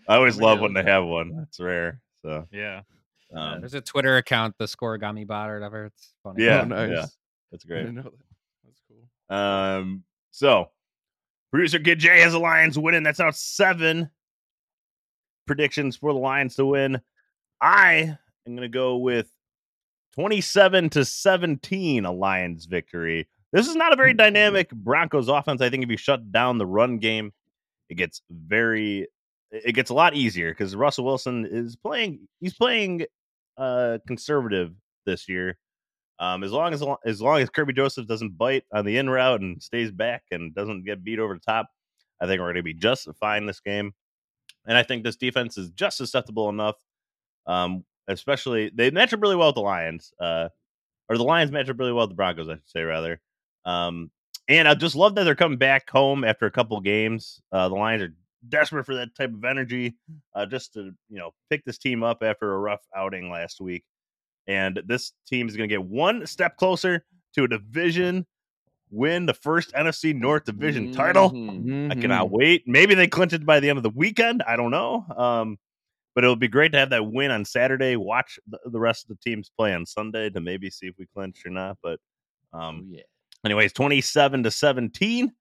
I 0.07 0.15
always 0.15 0.37
love 0.39 0.59
when 0.59 0.73
they 0.73 0.83
have 0.83 1.05
one. 1.05 1.45
It's 1.47 1.59
rare. 1.59 2.01
So 2.21 2.47
Yeah. 2.51 2.81
um, 3.33 3.61
There's 3.61 3.73
a 3.73 3.81
Twitter 3.81 4.17
account, 4.17 4.55
the 4.57 4.65
scorigami 4.65 5.25
bot 5.25 5.49
or 5.49 5.55
whatever. 5.55 5.85
It's 5.85 6.13
funny. 6.23 6.43
yeah, 6.43 6.61
Oh, 6.61 6.65
nice. 6.65 6.89
yeah, 6.91 7.05
that's 7.51 7.65
I 7.65 7.67
great. 7.67 7.79
didn't 7.81 7.95
know 7.95 8.03
that. 8.03 8.13
That's 8.65 8.81
cool. 8.87 9.35
Um, 9.37 10.03
so 10.31 10.69
producer 11.51 11.79
Kid 11.79 11.99
J 11.99 12.19
has 12.21 12.33
the 12.33 12.39
Lions 12.39 12.77
winning. 12.77 13.03
That's 13.03 13.19
now 13.19 13.31
seven 13.31 14.09
predictions 15.47 15.95
for 15.97 16.13
the 16.13 16.19
Lions 16.19 16.55
to 16.55 16.65
win. 16.65 17.01
I 17.59 18.17
am 18.47 18.55
going 18.55 18.61
to 18.61 18.69
go 18.69 18.97
with 18.97 19.29
27 20.15 20.89
to 20.91 21.05
17, 21.05 22.05
a 22.05 22.11
Lions 22.11 22.65
victory. 22.65 23.27
This 23.53 23.67
is 23.67 23.75
not 23.75 23.93
a 23.93 23.95
very 23.97 24.13
dynamic 24.13 24.69
Broncos 24.71 25.27
offense. 25.27 25.61
I 25.61 25.69
think 25.69 25.83
if 25.83 25.89
you 25.89 25.97
shut 25.97 26.31
down 26.31 26.57
the 26.57 26.65
run 26.65 26.97
game, 26.99 27.33
it 27.89 27.95
gets 27.95 28.21
very, 28.29 29.07
it 29.51 29.73
gets 29.73 29.89
a 29.89 29.93
lot 29.93 30.15
easier 30.15 30.51
because 30.51 30.75
Russell 30.75 31.05
Wilson 31.05 31.47
is 31.49 31.75
playing, 31.75 32.27
he's 32.39 32.53
playing 32.53 33.05
uh 33.57 33.97
conservative 34.07 34.73
this 35.05 35.27
year. 35.27 35.57
Um, 36.19 36.43
as 36.43 36.51
long 36.51 36.73
as 36.73 36.83
as 37.05 37.21
long 37.21 37.41
as 37.41 37.49
Kerby 37.49 37.75
Joseph 37.75 38.07
doesn't 38.07 38.37
bite 38.37 38.63
on 38.73 38.85
the 38.85 38.97
in 38.97 39.09
route 39.09 39.41
and 39.41 39.61
stays 39.61 39.91
back 39.91 40.23
and 40.31 40.53
doesn't 40.53 40.85
get 40.85 41.03
beat 41.03 41.19
over 41.19 41.33
the 41.33 41.39
top, 41.39 41.67
I 42.21 42.27
think 42.27 42.39
we're 42.39 42.47
going 42.47 42.55
to 42.57 42.63
be 42.63 42.73
just 42.73 43.07
fine 43.19 43.45
this 43.45 43.59
game. 43.59 43.93
And 44.67 44.77
I 44.77 44.83
think 44.83 45.03
this 45.03 45.15
defense 45.15 45.57
is 45.57 45.71
just 45.71 45.97
susceptible 45.97 46.49
enough. 46.49 46.75
Um, 47.47 47.83
especially 48.07 48.71
they 48.73 48.91
match 48.91 49.13
up 49.13 49.21
really 49.21 49.35
well 49.35 49.47
with 49.47 49.55
the 49.55 49.61
Lions, 49.61 50.13
uh, 50.19 50.49
or 51.09 51.17
the 51.17 51.23
Lions 51.23 51.51
match 51.51 51.69
up 51.69 51.79
really 51.79 51.91
well 51.91 52.03
with 52.05 52.11
the 52.11 52.15
Broncos, 52.15 52.47
I 52.47 52.53
should 52.53 52.69
say 52.69 52.83
rather. 52.83 53.19
Um, 53.65 54.11
and 54.47 54.67
I 54.67 54.75
just 54.75 54.95
love 54.95 55.15
that 55.15 55.23
they're 55.23 55.35
coming 55.35 55.57
back 55.57 55.89
home 55.89 56.23
after 56.23 56.45
a 56.45 56.51
couple 56.51 56.79
games. 56.81 57.41
Uh, 57.51 57.69
the 57.69 57.75
Lions 57.75 58.03
are 58.03 58.13
desperate 58.49 58.85
for 58.85 58.95
that 58.95 59.15
type 59.15 59.33
of 59.33 59.43
energy, 59.45 59.95
uh, 60.35 60.45
just 60.45 60.73
to 60.73 60.91
you 61.09 61.17
know 61.19 61.31
pick 61.49 61.63
this 61.65 61.77
team 61.77 62.03
up 62.03 62.23
after 62.23 62.53
a 62.53 62.57
rough 62.59 62.81
outing 62.95 63.29
last 63.29 63.61
week. 63.61 63.83
And 64.47 64.81
this 64.85 65.13
team 65.27 65.47
is 65.47 65.55
going 65.55 65.69
to 65.69 65.73
get 65.73 65.83
one 65.83 66.25
step 66.25 66.57
closer 66.57 67.05
to 67.35 67.43
a 67.43 67.47
division 67.47 68.25
win, 68.89 69.25
the 69.25 69.33
first 69.33 69.71
NFC 69.73 70.13
North 70.13 70.43
Division 70.45 70.91
title. 70.91 71.31
Mhm. 71.31 71.91
I 71.91 71.95
cannot 71.95 72.29
wait. 72.31 72.63
Maybe 72.67 72.93
they 72.93 73.07
clinch 73.07 73.31
it 73.33 73.45
by 73.45 73.59
the 73.61 73.69
end 73.69 73.77
of 73.77 73.83
the 73.83 73.89
weekend. 73.91 74.43
I 74.45 74.55
don't 74.57 74.71
know. 74.71 75.05
Um, 75.15 75.57
but 76.13 76.25
it'll 76.25 76.35
be 76.35 76.49
great 76.49 76.73
to 76.73 76.77
have 76.79 76.89
that 76.89 77.05
win 77.09 77.31
on 77.31 77.45
Saturday. 77.45 77.95
Watch 77.95 78.37
the, 78.47 78.59
the 78.65 78.79
rest 78.81 79.05
of 79.09 79.15
the 79.15 79.29
teams 79.29 79.49
play 79.57 79.73
on 79.73 79.85
Sunday 79.85 80.29
to 80.31 80.41
maybe 80.41 80.69
see 80.69 80.87
if 80.87 80.95
we 80.99 81.05
clinch 81.05 81.45
or 81.45 81.51
not. 81.51 81.77
But 81.81 81.99
Oh, 82.53 82.59
um, 82.59 82.89
yeah. 82.91 83.03
anyways, 83.45 83.71
27 83.71 84.43
to 84.43 84.51
17. 84.51 85.31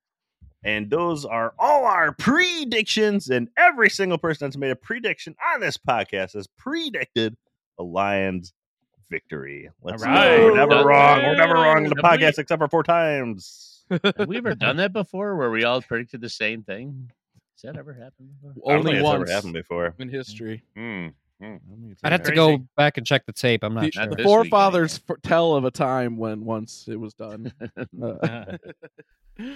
And 0.62 0.90
those 0.90 1.24
are 1.24 1.54
all 1.58 1.84
our 1.86 2.12
predictions. 2.12 3.28
And 3.30 3.48
every 3.56 3.88
single 3.90 4.18
person 4.18 4.46
that's 4.46 4.56
made 4.56 4.70
a 4.70 4.76
prediction 4.76 5.34
on 5.54 5.60
this 5.60 5.76
podcast 5.78 6.34
has 6.34 6.46
predicted 6.58 7.36
a 7.78 7.82
Lions 7.82 8.52
victory. 9.10 9.70
Let's 9.82 10.02
All 10.02 10.08
go. 10.08 10.14
right. 10.14 10.38
We're 10.38 10.56
never 10.56 10.84
wrong. 10.84 11.22
We're 11.22 11.36
never 11.36 11.54
wrong 11.54 11.84
in 11.84 11.90
the 11.90 11.96
podcast 11.96 12.38
except 12.38 12.60
for 12.60 12.68
four 12.68 12.82
times. 12.82 13.84
Have 13.90 14.28
we 14.28 14.36
ever 14.36 14.54
done 14.54 14.76
that 14.76 14.92
before 14.92 15.34
where 15.36 15.50
we 15.50 15.64
all 15.64 15.80
predicted 15.82 16.20
the 16.20 16.28
same 16.28 16.62
thing? 16.62 17.10
Has 17.56 17.62
that 17.72 17.78
ever 17.78 17.92
happened 17.92 18.30
before? 18.40 18.52
I 18.66 18.68
don't 18.76 18.78
Only 18.80 18.92
think 18.92 18.96
it's 19.00 19.04
once 19.04 19.22
ever 19.22 19.32
happened 19.34 19.52
before. 19.54 19.94
in 19.98 20.08
history. 20.08 20.62
Hmm. 20.76 21.08
I'd 22.04 22.12
have 22.12 22.22
to 22.24 22.34
go 22.34 22.58
back 22.76 22.98
and 22.98 23.06
check 23.06 23.24
the 23.24 23.32
tape. 23.32 23.64
I'm 23.64 23.72
not 23.72 23.84
The, 23.84 23.90
sure. 23.92 24.06
Not 24.06 24.18
the 24.18 24.22
forefathers 24.24 25.00
f- 25.08 25.16
tell 25.22 25.54
of 25.54 25.64
a 25.64 25.70
time 25.70 26.18
when 26.18 26.44
once 26.44 26.84
it 26.86 26.96
was 27.00 27.14
done. 27.14 27.52
Uh, 28.02 28.56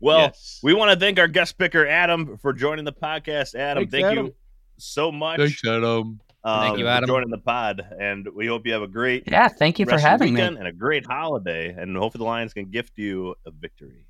Well, 0.00 0.18
Yes. 0.20 0.60
we 0.62 0.72
want 0.74 0.92
to 0.92 0.98
thank 0.98 1.18
our 1.18 1.28
guest 1.28 1.58
picker 1.58 1.86
Adam 1.86 2.38
for 2.38 2.52
joining 2.52 2.84
the 2.86 2.92
podcast. 2.92 3.54
Adam, 3.54 3.82
Thanks, 3.84 3.92
thank 3.92 4.04
Adam. 4.06 4.26
you 4.26 4.34
so 4.78 5.12
much. 5.12 5.62
Adam. 5.66 6.20
um, 6.42 6.60
Thank 6.62 6.78
you, 6.78 6.88
Adam, 6.88 7.06
for 7.06 7.12
joining 7.14 7.28
the 7.30 7.36
pod, 7.38 7.86
and 8.00 8.26
we 8.34 8.46
hope 8.46 8.66
you 8.66 8.72
have 8.72 8.80
a 8.82 8.88
great 8.88 9.24
Yeah, 9.30 9.48
thank 9.48 9.78
you 9.78 9.84
for 9.84 9.92
rest 9.92 10.04
of 10.04 10.10
having 10.10 10.32
me. 10.34 10.40
and 10.40 10.66
a 10.66 10.72
great 10.72 11.04
holiday. 11.06 11.68
And 11.68 11.94
hopefully, 11.96 12.20
the 12.20 12.28
Lions 12.28 12.54
can 12.54 12.70
gift 12.70 12.98
you 12.98 13.34
a 13.46 13.50
victory. 13.50 14.06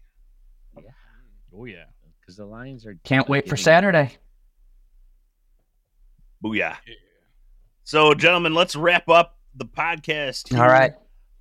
Oh 1.53 1.64
yeah. 1.64 1.84
Because 2.20 2.36
the 2.36 2.47
Lions 2.47 2.86
are. 2.86 2.95
Can't 3.03 3.28
wait 3.28 3.45
for 3.47 3.57
getting- 3.57 3.64
Saturday. 3.64 4.12
Booyah! 6.45 6.76
So, 7.84 8.14
gentlemen, 8.14 8.55
let's 8.55 8.76
wrap 8.76 9.09
up 9.09 9.38
the 9.57 9.64
podcast. 9.66 10.57
All 10.57 10.66
right. 10.68 10.93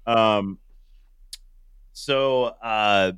Um. 0.07 0.57
So, 1.93 2.45
uh, 2.45 3.11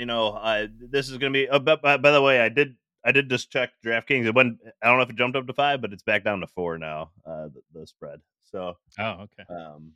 you 0.00 0.06
know, 0.06 0.28
uh, 0.32 0.66
this 0.90 1.10
is 1.10 1.18
going 1.18 1.32
to 1.32 1.38
be. 1.38 1.48
Uh, 1.48 1.58
but, 1.58 1.82
by, 1.82 1.96
by 1.98 2.10
the 2.10 2.22
way, 2.22 2.40
I 2.40 2.48
did. 2.48 2.74
I 3.04 3.12
did 3.12 3.30
just 3.30 3.50
check 3.50 3.70
DraftKings. 3.84 4.26
It 4.26 4.34
went. 4.34 4.58
I 4.82 4.88
don't 4.88 4.96
know 4.96 5.02
if 5.04 5.10
it 5.10 5.16
jumped 5.16 5.36
up 5.36 5.46
to 5.46 5.52
five, 5.52 5.80
but 5.80 5.92
it's 5.92 6.02
back 6.02 6.24
down 6.24 6.40
to 6.40 6.46
four 6.46 6.76
now. 6.78 7.10
Uh, 7.26 7.48
the, 7.48 7.80
the 7.80 7.86
spread. 7.86 8.20
So, 8.50 8.76
Oh, 8.98 9.26
okay. 9.28 9.44
um, 9.48 9.92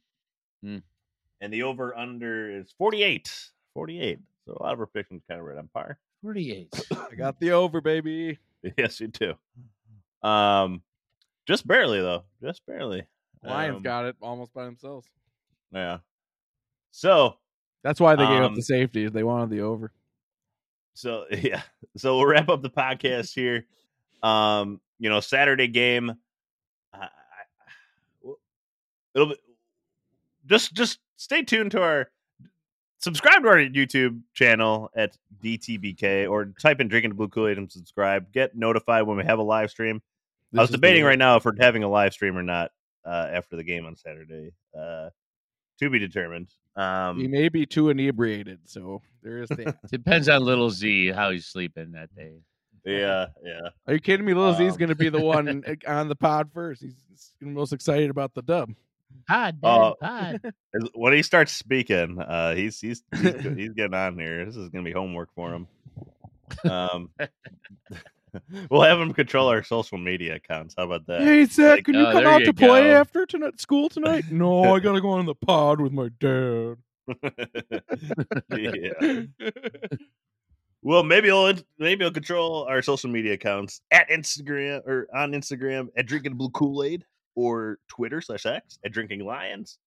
Hmm. 0.63 0.79
and 1.41 1.53
the 1.53 1.65
over 1.65 1.95
under 1.97 2.49
is 2.51 2.73
48. 2.79 3.31
48. 3.75 4.19
So 4.47 4.57
a 4.59 4.63
lot 4.63 4.73
of 4.75 4.81
our 4.81 4.87
predictions 4.87 5.23
kind 5.29 5.41
of 5.41 5.47
right 5.47 5.59
on 5.59 5.69
par. 5.75 5.99
48. 6.23 6.69
I 7.13 7.15
got 7.17 7.39
the 7.41 7.51
over, 7.53 7.81
baby. 7.83 8.39
yes, 8.79 9.01
you 9.01 9.09
do. 9.09 9.35
Um, 10.27 10.83
just 11.47 11.67
barely 11.67 12.01
though. 12.01 12.25
Just 12.43 12.65
barely. 12.67 13.07
Lions 13.43 13.77
Um, 13.79 13.83
got 13.83 14.05
it 14.07 14.17
almost 14.23 14.55
by 14.55 14.65
themselves. 14.65 15.07
Yeah. 15.73 15.99
So 16.93 17.37
That's 17.85 18.01
why 18.01 18.16
they 18.16 18.26
gave 18.26 18.41
up 18.43 18.51
um, 18.51 18.55
the 18.57 18.62
safety. 18.62 19.09
They 19.09 19.22
wanted 19.22 19.51
the 19.51 19.61
over. 19.61 19.93
so 20.95 21.26
yeah. 21.30 21.62
So 21.97 22.16
we'll 22.16 22.26
wrap 22.26 22.49
up 22.49 22.62
the 22.62 22.70
podcast 22.70 23.32
here. 23.35 23.66
Um 24.22 24.80
you 24.99 25.09
know 25.11 25.20
saturday 25.20 25.68
game 25.68 26.12
well, 28.22 28.39
it'll 29.14 29.28
be 29.28 29.37
just 30.47 30.72
just 30.74 30.99
stay 31.16 31.43
tuned 31.43 31.72
to 31.72 31.82
our 31.82 32.09
subscribe 32.99 33.43
to 33.43 33.49
our 33.49 33.57
youtube 33.57 34.20
channel 34.35 34.91
at 34.97 35.16
dtbk 35.43 36.30
or 36.30 36.47
type 36.61 36.80
in 36.80 36.89
drinking 36.89 37.11
the 37.11 37.14
blue 37.16 37.28
kool-aid 37.28 37.59
and 37.59 37.70
subscribe. 37.70 38.32
Get 38.32 38.57
notified 38.57 39.03
when 39.03 39.16
we 39.18 39.24
have 39.24 39.39
a 39.39 39.43
live 39.43 39.70
stream. 39.70 40.01
I 40.57 40.61
was 40.62 40.70
debating 40.70 41.03
the- 41.03 41.09
right 41.09 41.18
now 41.18 41.37
if 41.37 41.45
we're 41.45 41.53
having 41.59 41.82
a 41.82 41.89
live 41.89 42.12
stream 42.14 42.37
or 42.39 42.43
not 42.43 42.70
uh 43.05 43.28
after 43.32 43.57
the 43.57 43.64
game 43.64 43.85
on 43.85 43.97
saturday. 43.97 44.53
Uh 44.78 45.11
to 45.81 45.91
be 45.91 45.99
determined 45.99 46.49
um 46.77 47.18
He 47.20 47.29
may 47.29 47.49
be 47.49 47.66
too 47.66 47.89
inebriated, 47.91 48.61
so 48.64 49.01
there 49.22 49.43
is 49.43 49.49
that. 49.51 49.77
Depends 49.91 50.29
on 50.29 50.43
little 50.45 50.70
Z 50.70 51.09
how 51.12 51.31
he's 51.31 51.47
sleeping 51.47 51.93
that 51.93 52.14
day. 52.16 52.33
yeah 52.85 53.27
yeah 53.45 53.68
Are 53.87 53.95
you 53.95 54.01
kidding 54.01 54.27
me? 54.27 54.35
Little 54.35 54.55
Z's 54.55 54.72
Um, 54.72 54.79
going 54.79 54.89
to 54.91 54.95
be 54.95 55.09
the 55.09 55.20
one 55.35 55.62
uh, 55.66 55.75
on 55.91 56.09
the 56.09 56.16
pod 56.16 56.51
first. 56.53 56.83
He's 56.83 56.97
most 57.41 57.72
excited 57.72 58.11
about 58.11 58.35
the 58.35 58.43
dub. 58.43 58.75
Pod, 59.29 59.61
Dad, 59.61 59.68
Oh. 59.68 59.95
pod. 60.01 60.41
As- 60.75 60.89
when 60.95 61.12
he 61.12 61.22
starts 61.22 61.53
speaking, 61.53 62.18
uh, 62.20 62.55
he's 62.57 62.81
he's 62.81 63.03
he's, 63.22 63.43
he's 63.57 63.72
getting 63.72 63.95
on 63.95 64.18
here. 64.18 64.45
This 64.45 64.57
is 64.57 64.68
gonna 64.70 64.83
be 64.85 64.93
homework 64.93 65.33
for 65.35 65.53
him. 65.55 65.68
Um, 66.68 67.11
we'll 68.70 68.82
have 68.82 68.99
them 68.99 69.12
control 69.12 69.49
our 69.49 69.62
social 69.62 69.99
media 69.99 70.37
accounts. 70.37 70.74
How 70.76 70.85
about 70.85 71.07
that? 71.07 71.22
Hey, 71.22 71.45
Zach, 71.45 71.76
Like, 71.76 71.85
can 71.85 71.95
you 71.95 72.07
oh, 72.07 72.12
come 72.12 72.26
out 72.26 72.41
you 72.41 72.47
to 72.47 72.55
play 72.55 72.93
after 72.93 73.26
tonight, 73.26 73.61
school 73.61 73.89
tonight? 73.89 74.24
No, 74.30 74.74
I 74.74 74.80
got 74.80 74.93
to 74.93 75.01
go 75.01 75.11
on 75.11 75.26
the 75.26 75.35
pod 75.35 75.80
with 75.80 75.93
my 75.93 76.09
dad. 76.18 76.76
yeah. 78.51 79.22
Well, 80.85 81.03
maybe 81.03 81.30
I'll 81.30 81.55
maybe 81.78 82.05
I'll 82.05 82.11
control 82.11 82.64
our 82.64 82.82
social 82.82 83.09
media 83.09 83.32
accounts 83.32 83.80
at 83.91 84.09
Instagram 84.11 84.87
or 84.87 85.09
on 85.14 85.32
Instagram 85.32 85.89
at 85.97 86.05
drinking 86.07 86.35
blue 86.35 86.51
Kool 86.51 86.85
Aid 86.85 87.07
or 87.35 87.78
Twitter 87.89 88.20
slash 88.20 88.45
X 88.45 88.78
at 88.85 88.93
drinking 88.93 89.24
lions, 89.24 89.78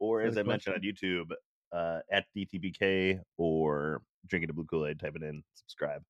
or 0.00 0.22
as 0.22 0.36
I 0.36 0.42
mentioned 0.42 0.74
on 0.74 0.82
YouTube 0.82 1.30
uh, 1.72 2.00
at 2.10 2.24
DTBK 2.36 3.20
or 3.36 4.02
drinking 4.26 4.48
the 4.48 4.54
blue 4.54 4.64
Kool 4.64 4.86
Aid. 4.86 4.98
Type 4.98 5.14
it 5.14 5.22
in, 5.22 5.44
subscribe. 5.54 6.02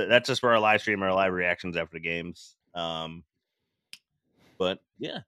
Th- 0.00 0.08
that's 0.08 0.28
just 0.28 0.40
for 0.40 0.50
our 0.52 0.58
live 0.60 0.80
stream, 0.80 1.02
our 1.02 1.12
live 1.14 1.32
reactions 1.32 1.76
after 1.76 1.94
the 1.94 2.00
games. 2.00 2.56
Um, 2.74 3.24
but 4.58 4.78
yeah. 4.98 5.20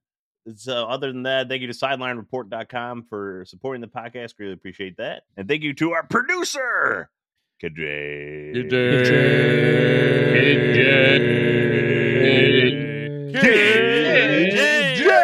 So 0.56 0.86
other 0.86 1.12
than 1.12 1.22
that, 1.24 1.48
thank 1.48 1.60
you 1.62 1.68
to 1.68 1.72
sidelinereport.com 1.74 3.04
for 3.08 3.44
supporting 3.46 3.80
the 3.80 3.86
podcast. 3.88 4.34
Really 4.38 4.52
appreciate 4.54 4.96
that. 4.96 5.22
And 5.36 5.46
thank 5.46 5.62
you 5.62 5.72
to 5.74 5.92
our 5.92 6.04
producer, 6.06 7.10
KJ. 7.62 8.52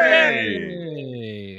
Hey. 0.08 1.58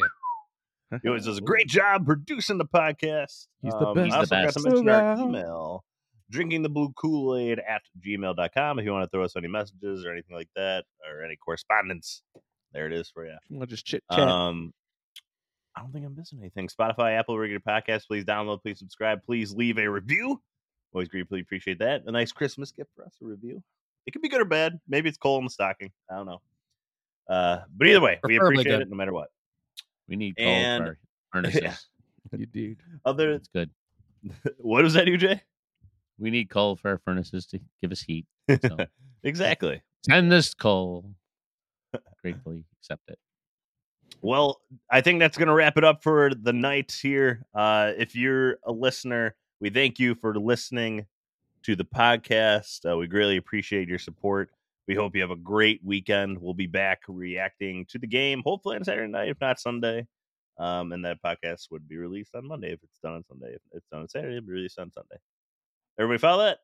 He 1.02 1.08
always 1.08 1.26
does 1.26 1.38
a 1.38 1.42
great 1.42 1.68
job 1.68 2.06
producing 2.06 2.58
the 2.58 2.66
podcast. 2.66 3.48
He's 3.62 3.74
the 3.74 3.88
Um, 3.88 3.96
best. 3.96 4.14
I 4.14 4.18
also 4.20 4.36
He's 4.38 4.54
the 4.54 4.54
forgot 4.54 4.54
to 4.54 4.70
mention 4.70 4.90
our 4.90 5.20
email. 5.20 5.84
Drinking 6.30 6.62
the 6.62 6.70
blue 6.70 6.92
Kool-Aid 6.96 7.60
at 7.60 7.82
gmail.com 8.06 8.80
if 8.80 8.86
you 8.86 8.92
want 8.92 9.04
to 9.04 9.10
throw 9.10 9.24
us 9.24 9.36
any 9.36 9.48
messages 9.48 10.06
or 10.06 10.12
anything 10.12 10.36
like 10.36 10.50
that 10.56 10.86
or 11.10 11.24
any 11.24 11.36
correspondence. 11.36 12.22
There 12.74 12.86
it 12.86 12.94
is 12.94 13.10
for 13.10 13.26
you. 13.26 13.36
We'll 13.50 13.66
just 13.68 13.86
chit 13.86 14.04
chat. 14.12 14.20
Um, 14.20 14.74
I 15.76 15.82
don't 15.82 15.92
think 15.92 16.06
I'm 16.06 16.16
missing 16.16 16.40
anything. 16.40 16.68
Spotify, 16.68 17.18
Apple, 17.18 17.38
regular 17.38 17.62
podcast. 17.62 18.08
Please 18.08 18.26
download. 18.26 18.62
Please 18.62 18.78
subscribe. 18.80 19.24
Please 19.24 19.54
leave 19.54 19.78
a 19.80 19.88
review. 19.90 20.42
Always 20.94 21.08
greatly 21.08 21.40
appreciate 21.40 21.80
that. 21.80 22.04
A 22.06 22.12
nice 22.12 22.32
Christmas 22.32 22.72
gift 22.72 22.90
for 22.96 23.06
us. 23.06 23.14
A 23.22 23.26
review. 23.26 23.64
It 24.06 24.12
could 24.12 24.22
be 24.22 24.30
good 24.30 24.42
or 24.42 24.46
bad. 24.46 24.80
Maybe 24.88 25.10
it's 25.10 25.18
coal 25.18 25.38
in 25.40 25.46
the 25.46 25.50
stocking. 25.50 25.92
I 26.12 26.16
don't 26.16 26.26
know. 26.26 26.42
Uh, 27.30 27.60
but 27.76 27.88
either 27.88 28.02
way, 28.02 28.20
we 28.24 28.38
appreciate 28.38 28.66
good. 28.66 28.82
it 28.82 28.90
no 28.90 28.96
matter 28.96 29.14
what. 29.14 29.30
We 30.08 30.16
need 30.16 30.36
coal 30.38 30.48
And- 30.48 30.86
for 30.86 30.98
furnaces. 31.34 31.62
Yeah. 31.62 31.76
you 32.38 32.46
dude. 32.48 32.78
Other, 33.06 33.34
That's 33.34 33.48
good. 33.50 33.70
what 34.58 34.84
was 34.84 34.94
that, 34.96 35.06
UJ? 35.08 35.40
We 36.20 36.30
need 36.30 36.50
coal 36.50 36.76
for 36.76 36.90
our 36.92 36.98
furnaces 37.00 37.46
to 37.48 37.60
give 37.82 37.92
us 37.92 38.02
heat. 38.02 38.26
So 38.50 38.78
exactly. 39.24 39.82
send 40.06 40.32
us 40.34 40.54
coal. 40.54 41.06
Gratefully 42.22 42.66
accept 42.80 43.10
it. 43.10 43.20
Well, 44.22 44.60
I 44.92 45.02
think 45.02 45.20
that's 45.20 45.38
going 45.38 45.48
to 45.48 45.54
wrap 45.54 45.78
it 45.78 45.84
up 45.84 46.04
for 46.04 46.32
the 46.34 46.52
night 46.52 46.92
here. 47.02 47.46
Uh, 47.54 47.94
if 47.98 48.16
you're 48.16 48.58
a 48.66 48.72
listener, 48.72 49.36
we 49.62 49.70
thank 49.70 50.00
you 50.00 50.16
for 50.16 50.36
listening 50.36 51.06
to 51.64 51.76
the 51.76 51.86
podcast. 51.86 52.90
Uh, 52.90 52.98
we 52.98 53.08
greatly 53.08 53.38
appreciate 53.38 53.88
your 53.88 54.00
support. 54.00 54.50
We 54.88 54.96
hope 54.96 55.16
you 55.16 55.22
have 55.22 55.32
a 55.32 55.36
great 55.36 55.82
weekend. 55.84 56.40
We'll 56.40 56.54
be 56.54 56.68
back 56.68 57.02
reacting 57.08 57.86
to 57.90 58.00
the 58.00 58.08
game, 58.08 58.42
hopefully 58.44 58.76
on 58.76 58.84
Saturday 58.84 59.12
night, 59.12 59.30
if 59.30 59.40
not 59.40 59.60
Sunday. 59.60 60.08
Um, 60.58 60.92
and 60.92 61.06
that 61.06 61.22
podcast 61.24 61.72
would 61.72 61.88
be 61.88 61.96
released 61.96 62.36
on 62.36 62.48
Monday 62.48 62.74
if 62.74 62.84
it's 62.84 63.00
done 63.02 63.14
on 63.14 63.24
Sunday. 63.24 63.54
If 63.54 63.62
it's 63.72 63.88
done 63.90 64.02
on 64.02 64.10
Saturday, 64.10 64.36
it'll 64.36 64.48
be 64.48 64.54
released 64.54 64.80
on 64.80 64.92
Sunday. 64.92 65.16
Everybody 66.00 66.18
follow 66.20 66.46
that? 66.46 66.60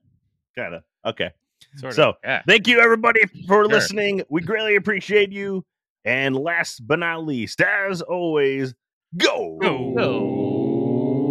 Kind 0.57 0.75
of. 0.75 0.83
Okay. 1.05 1.31
Sort 1.75 1.91
of. 1.91 1.95
So 1.95 2.13
Yeah. 2.23 2.41
thank 2.47 2.67
you 2.67 2.79
everybody 2.79 3.19
for 3.47 3.63
Sure. 3.63 3.67
listening. 3.67 4.23
We 4.29 4.41
greatly 4.41 4.75
appreciate 4.77 5.31
you. 5.31 5.65
And 6.05 6.35
last 6.35 6.87
but 6.87 6.99
not 6.99 7.25
least, 7.25 7.59
as 7.61 8.01
always, 8.01 8.73
go. 9.17 9.57
go. 9.61 9.93
go. 9.95 11.25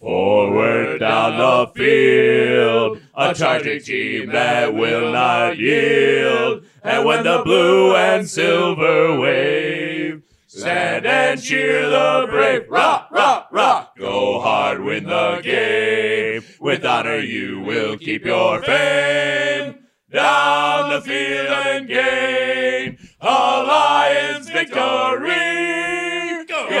Forward 0.00 1.00
down 1.00 1.36
the 1.38 1.72
field, 1.74 2.37
a 3.18 3.34
charging 3.34 3.80
team 3.80 4.30
that 4.30 4.72
will 4.72 5.12
not 5.12 5.58
yield. 5.58 6.64
And 6.84 7.04
when 7.04 7.24
the 7.24 7.42
blue 7.44 7.96
and 7.96 8.30
silver 8.30 9.18
wave, 9.18 10.22
stand 10.46 11.04
and 11.04 11.42
cheer 11.42 11.90
the 11.90 12.26
brave. 12.30 12.68
Rock, 12.68 13.08
rock, 13.10 13.48
rock. 13.50 13.98
Go 13.98 14.40
hard, 14.40 14.80
win 14.84 15.04
the 15.04 15.40
game. 15.42 16.44
With 16.60 16.84
honor, 16.84 17.18
you 17.18 17.60
will 17.60 17.98
keep 17.98 18.24
your 18.24 18.62
fame. 18.62 19.74
Down 20.10 20.90
the 20.90 21.00
field 21.02 21.48
and 21.48 21.88
gain 21.88 22.98
a 23.20 23.26
Lions 23.26 24.48
victory. 24.48 24.78
Go! 26.46 26.66
We 26.70 26.80